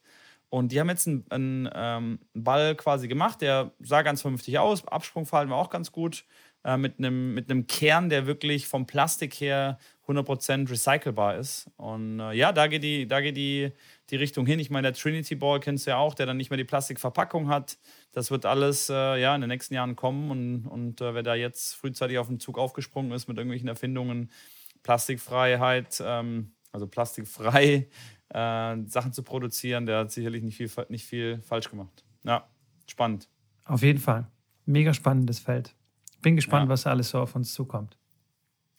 Und 0.51 0.73
die 0.73 0.81
haben 0.81 0.89
jetzt 0.89 1.07
einen, 1.07 1.25
einen 1.29 1.69
ähm, 1.73 2.19
Ball 2.33 2.75
quasi 2.75 3.07
gemacht, 3.07 3.41
der 3.41 3.71
sah 3.79 4.01
ganz 4.01 4.21
vernünftig 4.21 4.59
aus. 4.59 4.85
Absprungverhalten 4.85 5.49
war 5.49 5.57
auch 5.57 5.69
ganz 5.69 5.93
gut. 5.93 6.25
Äh, 6.63 6.77
mit, 6.77 6.99
einem, 6.99 7.33
mit 7.33 7.49
einem 7.49 7.65
Kern, 7.65 8.09
der 8.09 8.27
wirklich 8.27 8.67
vom 8.67 8.85
Plastik 8.85 9.33
her 9.35 9.79
100% 10.07 10.69
recycelbar 10.69 11.37
ist. 11.37 11.71
Und 11.77 12.19
äh, 12.19 12.33
ja, 12.33 12.51
da 12.51 12.67
geht, 12.67 12.83
die, 12.83 13.07
da 13.07 13.19
geht 13.21 13.35
die, 13.35 13.71
die 14.11 14.15
Richtung 14.15 14.45
hin. 14.45 14.59
Ich 14.59 14.69
meine, 14.69 14.91
der 14.91 14.93
Trinity 14.93 15.33
Ball 15.35 15.59
kennst 15.59 15.87
du 15.87 15.91
ja 15.91 15.97
auch, 15.97 16.13
der 16.13 16.27
dann 16.27 16.37
nicht 16.37 16.51
mehr 16.51 16.57
die 16.57 16.63
Plastikverpackung 16.63 17.47
hat. 17.47 17.79
Das 18.11 18.29
wird 18.29 18.45
alles 18.45 18.89
äh, 18.89 19.19
ja, 19.19 19.33
in 19.33 19.41
den 19.41 19.47
nächsten 19.47 19.73
Jahren 19.73 19.95
kommen. 19.95 20.29
Und, 20.29 20.67
und 20.67 21.01
äh, 21.01 21.15
wer 21.15 21.23
da 21.23 21.33
jetzt 21.33 21.75
frühzeitig 21.75 22.19
auf 22.19 22.27
den 22.27 22.39
Zug 22.39 22.59
aufgesprungen 22.59 23.11
ist 23.11 23.27
mit 23.27 23.37
irgendwelchen 23.37 23.69
Erfindungen, 23.69 24.29
Plastikfreiheit, 24.83 26.03
ähm, 26.05 26.51
also 26.71 26.85
plastikfrei 26.85 27.87
äh, 28.33 28.77
Sachen 28.85 29.13
zu 29.13 29.23
produzieren, 29.23 29.85
der 29.85 29.99
hat 29.99 30.11
sicherlich 30.11 30.43
nicht 30.43 30.57
viel, 30.57 30.69
nicht 30.89 31.05
viel 31.05 31.41
falsch 31.41 31.69
gemacht. 31.69 32.03
Ja, 32.23 32.47
spannend. 32.87 33.27
Auf 33.65 33.81
jeden 33.81 33.99
Fall. 33.99 34.27
Mega 34.65 34.93
spannendes 34.93 35.39
Feld. 35.39 35.75
Bin 36.21 36.35
gespannt, 36.35 36.65
ja. 36.65 36.69
was 36.69 36.85
alles 36.85 37.09
so 37.09 37.19
auf 37.19 37.35
uns 37.35 37.53
zukommt. 37.53 37.97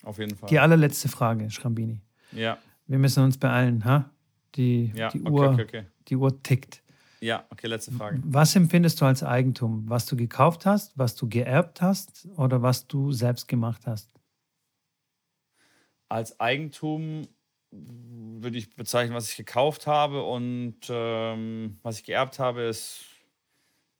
Auf 0.04 0.18
jeden 0.18 0.36
Fall. 0.36 0.48
Die 0.48 0.58
allerletzte 0.58 1.08
Frage, 1.08 1.50
Schrambini. 1.50 2.00
Ja. 2.32 2.58
Wir 2.86 2.98
müssen 2.98 3.22
uns 3.22 3.38
beeilen, 3.38 3.84
ha? 3.84 4.10
Die, 4.54 4.92
ja, 4.94 5.08
die, 5.08 5.20
okay, 5.20 5.30
Uhr, 5.30 5.50
okay, 5.50 5.62
okay. 5.62 5.84
die 6.08 6.16
Uhr 6.16 6.42
tickt. 6.42 6.82
Ja, 7.20 7.46
okay, 7.50 7.68
letzte 7.68 7.92
Frage. 7.92 8.20
Was 8.24 8.56
empfindest 8.56 9.00
du 9.00 9.04
als 9.04 9.22
Eigentum? 9.22 9.88
Was 9.88 10.06
du 10.06 10.16
gekauft 10.16 10.66
hast, 10.66 10.98
was 10.98 11.14
du 11.14 11.28
geerbt 11.28 11.80
hast 11.80 12.28
oder 12.36 12.62
was 12.62 12.88
du 12.88 13.12
selbst 13.12 13.46
gemacht 13.46 13.86
hast? 13.86 14.10
Als 16.08 16.38
Eigentum 16.40 17.28
würde 17.72 18.58
ich 18.58 18.74
bezeichnen, 18.74 19.14
was 19.14 19.30
ich 19.30 19.36
gekauft 19.36 19.86
habe 19.86 20.22
und 20.22 20.76
ähm, 20.88 21.78
was 21.82 21.98
ich 21.98 22.04
geerbt 22.04 22.38
habe, 22.38 22.62
ist 22.62 23.04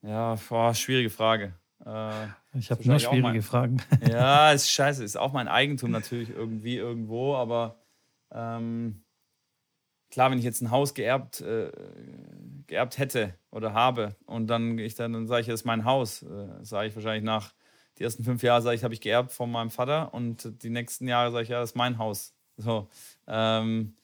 ja, 0.03 0.37
boah, 0.49 0.75
schwierige 0.75 1.11
Frage. 1.11 1.55
Äh, 1.85 2.27
ich 2.55 2.71
habe 2.71 2.87
nur 2.87 2.99
schwierige 2.99 3.23
mein, 3.23 3.43
Fragen. 3.43 3.83
Ja, 4.09 4.53
ist 4.53 4.71
scheiße. 4.71 5.05
Ist 5.05 5.17
auch 5.17 5.33
mein 5.33 5.49
Eigentum 5.49 5.91
natürlich 5.91 6.31
irgendwie 6.31 6.77
irgendwo, 6.77 7.35
aber 7.35 7.81
ähm, 8.33 9.05
klar, 10.11 10.31
wenn 10.31 10.39
ich 10.39 10.45
jetzt 10.45 10.61
ein 10.61 10.71
Haus 10.71 10.95
geerbt, 10.95 11.41
äh, 11.41 11.71
geerbt 12.67 12.99
hätte 12.99 13.35
oder 13.51 13.73
habe 13.75 14.17
und 14.27 14.49
dann 14.49 14.79
ich 14.79 14.95
dann, 14.95 15.13
dann 15.13 15.27
sage 15.27 15.43
ich, 15.43 15.47
das 15.47 15.61
ist 15.61 15.67
mein 15.67 15.85
Haus, 15.85 16.23
äh, 16.23 16.49
sage 16.63 16.89
ich 16.89 16.95
wahrscheinlich 16.95 17.25
nach 17.25 17.53
die 17.99 18.05
ersten 18.05 18.25
fünf 18.25 18.43
Jahre 18.43 18.63
sage 18.63 18.77
ich, 18.77 18.85
habe 18.85 18.95
ich 18.95 19.01
geerbt 19.01 19.33
von 19.33 19.51
meinem 19.51 19.71
Vater 19.71 20.15
und 20.15 20.63
die 20.63 20.71
nächsten 20.71 21.07
Jahre 21.07 21.31
sage 21.31 21.45
ich, 21.45 21.49
ja, 21.51 21.61
das 21.61 21.71
ist 21.71 21.77
mein 21.77 21.99
Haus. 21.99 22.35
So, 22.65 22.89
ähm, 23.27 23.95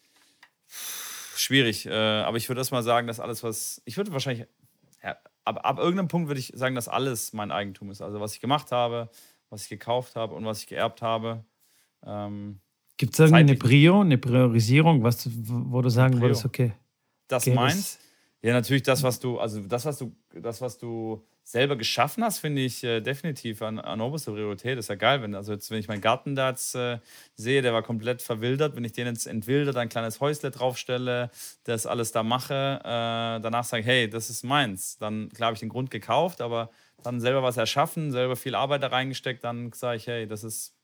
schwierig. 0.67 1.87
Äh, 1.87 1.93
aber 1.93 2.37
ich 2.37 2.49
würde 2.49 2.61
erstmal 2.61 2.83
sagen, 2.83 3.07
dass 3.07 3.21
alles, 3.21 3.43
was 3.43 3.83
ich 3.85 3.97
würde 3.97 4.13
wahrscheinlich 4.13 4.47
ja, 5.03 5.17
ab, 5.45 5.61
ab 5.63 5.79
irgendeinem 5.79 6.09
Punkt 6.09 6.29
würde 6.29 6.41
ich 6.41 6.53
sagen, 6.55 6.75
dass 6.75 6.89
alles 6.89 7.33
mein 7.33 7.51
Eigentum 7.51 7.91
ist. 7.91 8.03
Also 8.03 8.21
was 8.21 8.35
ich 8.35 8.41
gemacht 8.41 8.73
habe, 8.73 9.11
was 9.51 9.63
ich 9.63 9.69
gekauft 9.69 10.17
habe 10.17 10.35
und 10.35 10.45
was 10.45 10.61
ich 10.61 10.67
geerbt 10.67 11.03
habe. 11.03 11.45
Ähm, 12.05 12.61
Gibt 12.97 13.15
es 13.15 13.21
irgendwie 13.21 13.41
eine 13.41 13.55
Prio, 13.55 14.01
eine 14.01 14.19
Priorisierung, 14.19 15.05
was, 15.05 15.29
wo 15.33 15.81
du 15.83 15.89
sagen 15.89 16.21
würdest, 16.21 16.45
okay. 16.45 16.73
Das 17.29 17.47
okay, 17.47 17.55
meins? 17.55 17.99
Ja, 18.43 18.53
natürlich 18.53 18.83
das, 18.83 19.03
was 19.03 19.21
du, 19.21 19.39
also 19.39 19.61
das, 19.61 19.85
was 19.85 19.99
du, 19.99 20.13
das, 20.33 20.61
was 20.61 20.79
du 20.79 21.25
selber 21.49 21.77
geschaffen 21.77 22.23
hast, 22.23 22.41
finde 22.41 22.61
ich 22.61 22.85
äh, 22.85 23.01
definitiv 23.01 23.63
an, 23.63 23.79
an 23.79 24.03
oberster 24.03 24.33
Priorität. 24.33 24.77
Ist 24.77 24.91
ja 24.91 24.97
geil, 24.97 25.23
wenn, 25.23 25.35
also 25.35 25.53
jetzt, 25.55 25.71
wenn 25.71 25.79
ich 25.79 25.89
meinen 25.89 26.03
Garten 26.03 26.35
da 26.35 26.51
jetzt 26.51 26.75
äh, 26.75 26.99
sehe, 27.37 27.63
der 27.63 27.73
war 27.73 27.83
komplett 27.83 28.21
verwildert, 28.21 28.77
wenn 28.77 28.85
ich 28.85 28.93
den 28.93 29.07
jetzt 29.07 29.27
entwildert, 29.27 29.79
ein 29.79 29.89
kleines 29.89 30.21
Häusle 30.21 30.51
draufstelle, 30.51 31.31
das 31.65 31.87
alles 31.87 32.13
da 32.13 32.23
mache, 32.23 32.81
äh, 32.85 33.41
danach 33.41 33.65
sage 33.65 33.83
hey, 33.83 34.11
das 34.11 34.29
ist 34.29 34.45
meins. 34.45 34.99
Dann, 34.99 35.31
klar, 35.31 35.47
habe 35.47 35.55
ich 35.55 35.61
den 35.61 35.71
Grund 35.71 35.91
gekauft, 35.91 36.43
aber 36.43 36.69
dann 37.03 37.19
selber 37.19 37.43
was 37.43 37.57
erschaffen, 37.57 38.13
selber 38.13 38.37
viel 38.37 38.55
Arbeit 38.55 38.83
da 38.83 38.89
reingesteckt, 38.89 39.43
dann 39.43 39.73
sage 39.73 39.97
ich, 39.97 40.07
hey, 40.07 40.27
das 40.27 40.45
ist, 40.45 40.75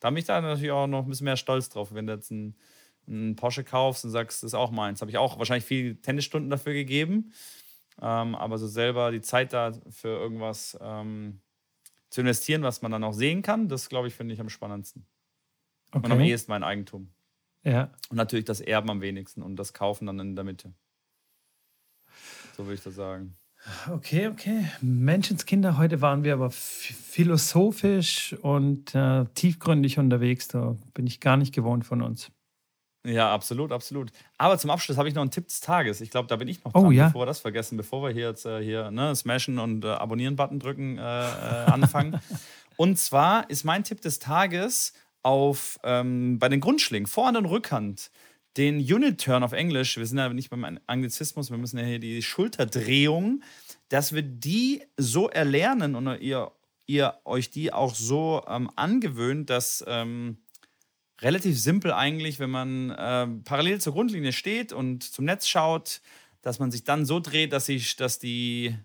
da 0.00 0.08
bin 0.08 0.16
ich 0.16 0.24
da 0.24 0.40
natürlich 0.40 0.70
auch 0.70 0.86
noch 0.86 1.04
ein 1.04 1.10
bisschen 1.10 1.26
mehr 1.26 1.36
stolz 1.36 1.68
drauf, 1.68 1.92
wenn 1.92 2.06
du 2.06 2.14
jetzt 2.14 2.30
einen, 2.32 2.56
einen 3.06 3.36
Porsche 3.36 3.64
kaufst 3.64 4.06
und 4.06 4.12
sagst, 4.12 4.42
das 4.42 4.48
ist 4.48 4.54
auch 4.54 4.70
meins. 4.70 5.02
Habe 5.02 5.10
ich 5.10 5.18
auch 5.18 5.38
wahrscheinlich 5.38 5.66
viele 5.66 6.00
Tennisstunden 6.00 6.48
dafür 6.48 6.72
gegeben. 6.72 7.34
Ähm, 8.00 8.34
aber 8.34 8.58
so 8.58 8.66
selber 8.66 9.10
die 9.10 9.20
Zeit 9.20 9.52
da 9.52 9.72
für 9.90 10.08
irgendwas 10.08 10.78
ähm, 10.80 11.40
zu 12.10 12.20
investieren, 12.20 12.62
was 12.62 12.82
man 12.82 12.92
dann 12.92 13.04
auch 13.04 13.12
sehen 13.12 13.42
kann, 13.42 13.68
das 13.68 13.88
glaube 13.88 14.08
ich, 14.08 14.14
finde 14.14 14.34
ich 14.34 14.40
am 14.40 14.48
spannendsten. 14.48 15.06
Okay. 15.92 16.04
Und 16.04 16.12
am 16.12 16.20
ehesten 16.20 16.50
mein 16.50 16.62
Eigentum. 16.62 17.10
Ja. 17.62 17.90
Und 18.10 18.16
natürlich 18.16 18.44
das 18.44 18.60
Erben 18.60 18.90
am 18.90 19.00
wenigsten 19.00 19.42
und 19.42 19.56
das 19.56 19.72
Kaufen 19.72 20.06
dann 20.06 20.18
in 20.18 20.36
der 20.36 20.44
Mitte. 20.44 20.72
So 22.56 22.64
würde 22.64 22.74
ich 22.74 22.82
das 22.82 22.94
sagen. 22.94 23.34
Okay, 23.90 24.28
okay. 24.28 24.70
Menschenskinder, 24.80 25.76
heute 25.76 26.00
waren 26.00 26.22
wir 26.22 26.34
aber 26.34 26.50
philosophisch 26.50 28.34
und 28.42 28.94
äh, 28.94 29.24
tiefgründig 29.34 29.98
unterwegs. 29.98 30.48
Da 30.48 30.76
bin 30.94 31.06
ich 31.06 31.20
gar 31.20 31.36
nicht 31.36 31.52
gewohnt 31.52 31.84
von 31.84 32.02
uns. 32.02 32.30
Ja, 33.06 33.32
absolut, 33.32 33.70
absolut. 33.70 34.10
Aber 34.36 34.58
zum 34.58 34.70
Abschluss 34.70 34.96
habe 34.96 35.08
ich 35.08 35.14
noch 35.14 35.22
einen 35.22 35.30
Tipp 35.30 35.46
des 35.46 35.60
Tages. 35.60 36.00
Ich 36.00 36.10
glaube, 36.10 36.26
da 36.26 36.36
bin 36.36 36.48
ich 36.48 36.64
noch 36.64 36.74
oh, 36.74 36.80
dran, 36.80 36.86
oh, 36.86 36.90
ja? 36.90 37.06
bevor 37.06 37.22
wir 37.22 37.26
das 37.26 37.38
vergessen, 37.38 37.76
bevor 37.76 38.02
wir 38.02 38.10
hier 38.10 38.28
jetzt 38.28 38.46
äh, 38.46 38.60
hier 38.62 38.90
ne, 38.90 39.14
smashen 39.14 39.60
und 39.60 39.84
äh, 39.84 39.88
abonnieren-Button 39.88 40.58
drücken 40.58 40.98
äh, 40.98 41.02
äh 41.02 41.64
anfangen. 41.66 42.20
und 42.76 42.98
zwar 42.98 43.48
ist 43.48 43.64
mein 43.64 43.84
Tipp 43.84 44.00
des 44.00 44.18
Tages 44.18 44.92
auf 45.22 45.78
ähm, 45.84 46.40
bei 46.40 46.48
den 46.48 46.60
Grundschlingen, 46.60 47.06
Vorhand 47.06 47.38
und 47.38 47.46
Rückhand, 47.46 48.10
den 48.56 48.78
Unit 48.78 49.20
Turn 49.22 49.44
auf 49.44 49.52
Englisch. 49.52 49.96
Wir 49.96 50.06
sind 50.06 50.18
ja 50.18 50.28
nicht 50.30 50.50
beim 50.50 50.78
Anglizismus, 50.86 51.50
wir 51.50 51.58
müssen 51.58 51.78
ja 51.78 51.84
hier 51.84 52.00
die 52.00 52.22
Schulterdrehung, 52.22 53.42
dass 53.88 54.14
wir 54.14 54.22
die 54.22 54.82
so 54.96 55.28
erlernen 55.28 55.94
und 55.94 56.20
ihr, 56.20 56.50
ihr 56.86 57.14
euch 57.24 57.50
die 57.50 57.72
auch 57.72 57.94
so 57.94 58.42
ähm, 58.48 58.68
angewöhnt, 58.74 59.48
dass. 59.48 59.84
Ähm, 59.86 60.38
relativ 61.22 61.58
simpel 61.58 61.92
eigentlich, 61.92 62.38
wenn 62.38 62.50
man 62.50 62.90
äh, 62.90 63.26
parallel 63.44 63.80
zur 63.80 63.92
Grundlinie 63.92 64.32
steht 64.32 64.72
und 64.72 65.02
zum 65.02 65.24
Netz 65.24 65.48
schaut, 65.48 66.00
dass 66.42 66.58
man 66.58 66.70
sich 66.70 66.84
dann 66.84 67.04
so 67.04 67.20
dreht, 67.20 67.52
dass, 67.52 67.68
ich, 67.68 67.96
dass 67.96 68.18
die 68.18 68.76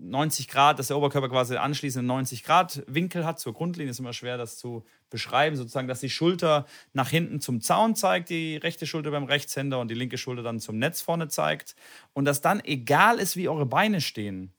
90 0.00 0.46
äh, 0.46 0.50
Grad, 0.50 0.78
dass 0.78 0.88
der 0.88 0.96
Oberkörper 0.96 1.28
quasi 1.28 1.56
anschließend 1.56 2.06
90 2.06 2.42
Grad 2.42 2.82
Winkel 2.86 3.24
hat 3.24 3.38
zur 3.38 3.52
Grundlinie. 3.52 3.90
Ist 3.90 4.00
immer 4.00 4.12
schwer, 4.12 4.38
das 4.38 4.56
zu 4.56 4.84
beschreiben. 5.10 5.56
Sozusagen, 5.56 5.88
dass 5.88 6.00
die 6.00 6.10
Schulter 6.10 6.66
nach 6.92 7.10
hinten 7.10 7.40
zum 7.40 7.60
Zaun 7.60 7.94
zeigt, 7.94 8.30
die 8.30 8.56
rechte 8.56 8.86
Schulter 8.86 9.10
beim 9.10 9.24
Rechtshänder 9.24 9.78
und 9.78 9.90
die 9.90 9.94
linke 9.94 10.18
Schulter 10.18 10.42
dann 10.42 10.60
zum 10.60 10.78
Netz 10.78 11.02
vorne 11.02 11.28
zeigt. 11.28 11.76
Und 12.14 12.24
dass 12.24 12.40
dann 12.40 12.64
egal 12.64 13.18
ist, 13.18 13.36
wie 13.36 13.48
eure 13.48 13.66
Beine 13.66 14.00
stehen. 14.00 14.52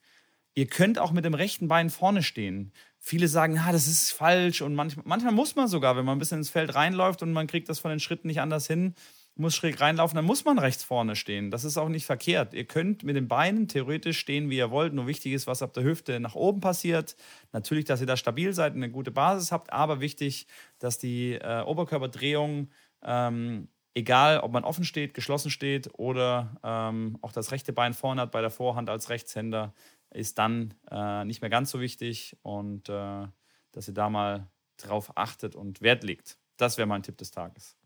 Ihr 0.54 0.68
könnt 0.68 1.00
auch 1.00 1.12
mit 1.12 1.26
dem 1.26 1.34
rechten 1.34 1.68
Bein 1.68 1.90
vorne 1.90 2.24
stehen 2.24 2.74
viele 3.00 3.28
sagen, 3.28 3.54
na, 3.56 3.72
das 3.72 3.88
ist 3.88 4.12
falsch 4.12 4.62
und 4.62 4.76
manchmal, 4.76 5.06
manchmal 5.08 5.34
muss 5.34 5.56
man 5.56 5.68
sogar, 5.68 5.96
wenn 5.96 6.06
man 6.06 6.18
ein 6.18 6.20
bisschen 6.20 6.40
ins 6.40 6.50
Feld 6.50 6.76
reinläuft 6.76 7.24
und 7.24 7.32
man 7.32 7.48
kriegt 7.48 7.70
das 7.70 7.80
von 7.80 7.90
den 7.90 8.00
Schritten 8.00 8.28
nicht 8.28 8.42
anders 8.42 8.68
hin, 8.68 8.94
muss 9.40 9.56
schräg 9.56 9.80
reinlaufen, 9.80 10.18
dann 10.18 10.26
muss 10.26 10.44
man 10.44 10.60
rechts 10.60 10.84
vorne 10.84 11.16
stehen. 11.16 11.50
Das 11.50 11.64
ist 11.64 11.78
auch 11.78 11.88
nicht 11.88 12.06
verkehrt. 12.06 12.54
Ihr 12.54 12.66
könnt 12.66 13.04
mit 13.04 13.16
den 13.16 13.28
Beinen 13.28 13.68
theoretisch 13.68 14.20
stehen, 14.20 14.50
wie 14.50 14.58
ihr 14.58 14.70
wollt. 14.70 14.94
Nur 14.94 15.08
wichtig 15.08 15.32
ist, 15.32 15.48
was 15.48 15.62
ab 15.62 15.74
der 15.74 15.84
Hüfte 15.84 16.20
nach 16.20 16.36
oben 16.36 16.60
passiert. 16.60 17.16
Natürlich, 17.54 17.86
dass 17.86 18.02
ihr 18.02 18.08
da 18.08 18.18
stabil 18.18 18.54
seid 18.54 18.74
und 18.76 18.84
eine 18.84 18.92
gute 18.92 19.12
Basis 19.12 19.52
habt, 19.52 19.72
aber 19.72 20.02
wichtig, 20.02 20.48
dass 20.78 20.98
die 20.98 21.34
äh, 21.36 21.62
Oberkörperdrehung, 21.62 22.70
ähm, 23.04 23.70
egal 23.94 24.42
ob 24.42 24.52
man 24.52 24.66
offen 24.66 24.84
steht, 24.84 25.14
geschlossen 25.14 25.50
steht 25.52 25.90
oder 25.94 26.58
ähm, 26.64 27.18
auch 27.22 27.32
das 27.32 27.52
rechte 27.52 27.72
Bein 27.72 27.94
vorne 27.94 28.22
hat 28.22 28.32
bei 28.32 28.42
der 28.42 28.52
Vorhand 28.52 28.90
als 28.90 29.10
Rechtshänder, 29.10 29.74
ist 30.12 30.38
dann 30.38 30.74
äh, 30.90 31.26
nicht 31.26 31.42
mehr 31.42 31.50
ganz 31.50 31.72
so 31.72 31.80
wichtig 31.80 32.38
und 32.42 32.90
äh, 32.90 33.28
dass 33.72 33.88
ihr 33.88 33.94
da 33.94 34.10
mal 34.10 34.50
drauf 34.78 35.12
achtet 35.16 35.56
und 35.56 35.82
Wert 35.82 36.04
legt. 36.04 36.38
Das 36.58 36.78
wäre 36.78 36.88
mein 36.88 37.04
Tipp 37.04 37.18
des 37.18 37.32
Tages. 37.32 37.78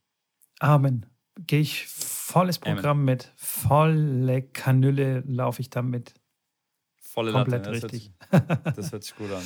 Amen. 0.60 1.06
Gehe 1.48 1.62
ich 1.62 1.88
volles 1.88 2.60
Programm 2.60 2.98
Amen. 2.98 3.06
mit. 3.06 3.32
Volle 3.36 4.44
Kanüle 4.44 5.22
laufe 5.22 5.62
ich 5.62 5.70
damit. 5.70 6.14
Volle 6.96 7.32
Komplett 7.32 7.66
Latte. 7.66 7.80
Das 7.82 7.92
richtig. 7.92 8.14
Hört 8.30 8.68
das 8.78 8.92
hört 8.92 9.04
sich 9.04 9.16
gut 9.16 9.32
an. 9.32 9.44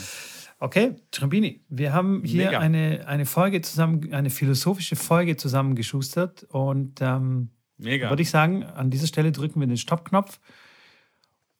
Okay, 0.59 0.95
Trambini, 1.11 1.63
wir 1.69 1.93
haben 1.93 2.23
hier 2.23 2.59
eine, 2.59 3.05
eine 3.07 3.27
Folge 3.27 3.61
zusammen, 3.61 4.11
eine 4.11 4.31
philosophische 4.31 4.95
Folge 4.95 5.37
zusammengeschustert 5.37 6.45
und 6.45 6.99
ähm, 6.99 7.51
würde 7.77 8.23
ich 8.23 8.31
sagen, 8.31 8.63
an 8.63 8.89
dieser 8.89 9.05
Stelle 9.05 9.31
drücken 9.31 9.59
wir 9.59 9.67
den 9.67 9.77
Stoppknopf 9.77 10.39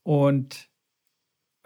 und 0.02 0.67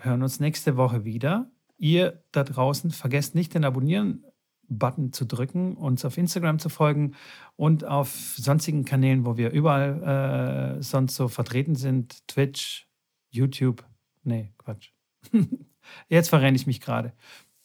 hören 0.04 0.24
uns 0.24 0.39
nächste 0.39 0.78
Woche 0.78 1.06
wieder. 1.06 1.52
Ihr 1.78 2.24
da 2.32 2.43
draußen 2.43 2.91
vergesst 2.91 3.36
nicht 3.36 3.54
den 3.54 3.66
Abonnieren-Button 3.66 5.14
zu 5.14 5.26
drücken, 5.26 5.76
uns 5.76 6.06
auf 6.06 6.18
Instagram 6.18 6.60
zu 6.60 6.70
folgen 6.70 7.16
und 7.56 7.86
auf 7.86 8.10
sonstigen 8.38 8.86
Kanälen, 8.86 9.26
wo 9.26 9.38
wir 9.38 9.52
überall 9.52 10.78
äh, 10.78 10.84
sonst 10.84 11.16
so 11.16 11.28
vertreten 11.28 11.76
sind. 11.76 12.28
Twitch, 12.28 12.88
YouTube. 13.30 13.84
Nee, 14.24 14.54
Quatsch. 14.58 14.91
Jetzt 16.08 16.30
verrenne 16.30 16.56
ich 16.56 16.68
mich 16.68 16.82
gerade. 16.82 17.14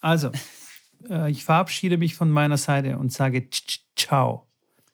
Also, 0.01 0.31
äh, 1.09 1.31
ich 1.31 1.45
verabschiede 1.45 1.99
mich 1.99 2.15
von 2.15 2.31
meiner 2.31 2.57
Seite 2.57 2.99
und 2.99 3.13
sage 3.13 3.49
ciao. 3.97 4.47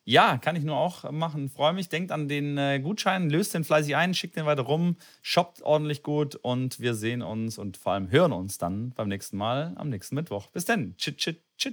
Ja, 0.05 0.37
kann 0.37 0.55
ich 0.55 0.63
nur 0.63 0.77
auch 0.77 1.09
machen. 1.11 1.49
Freue 1.49 1.73
mich. 1.73 1.87
Denkt 1.89 2.11
an 2.11 2.27
den 2.27 2.57
äh, 2.57 2.79
Gutschein, 2.79 3.29
löst 3.29 3.53
den 3.53 3.63
fleißig 3.63 3.95
ein, 3.95 4.13
schickt 4.13 4.35
den 4.35 4.45
weiter 4.45 4.63
rum, 4.63 4.97
shoppt 5.21 5.61
ordentlich 5.61 6.03
gut 6.03 6.35
und 6.35 6.79
wir 6.79 6.93
sehen 6.93 7.21
uns 7.21 7.57
und 7.57 7.77
vor 7.77 7.93
allem 7.93 8.11
hören 8.11 8.33
uns 8.33 8.57
dann 8.57 8.91
beim 8.91 9.07
nächsten 9.07 9.37
Mal 9.37 9.73
am 9.75 9.89
nächsten 9.89 10.15
Mittwoch. 10.15 10.47
Bis 10.47 10.65
dann. 10.65 10.95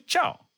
Ciao. 0.07 0.50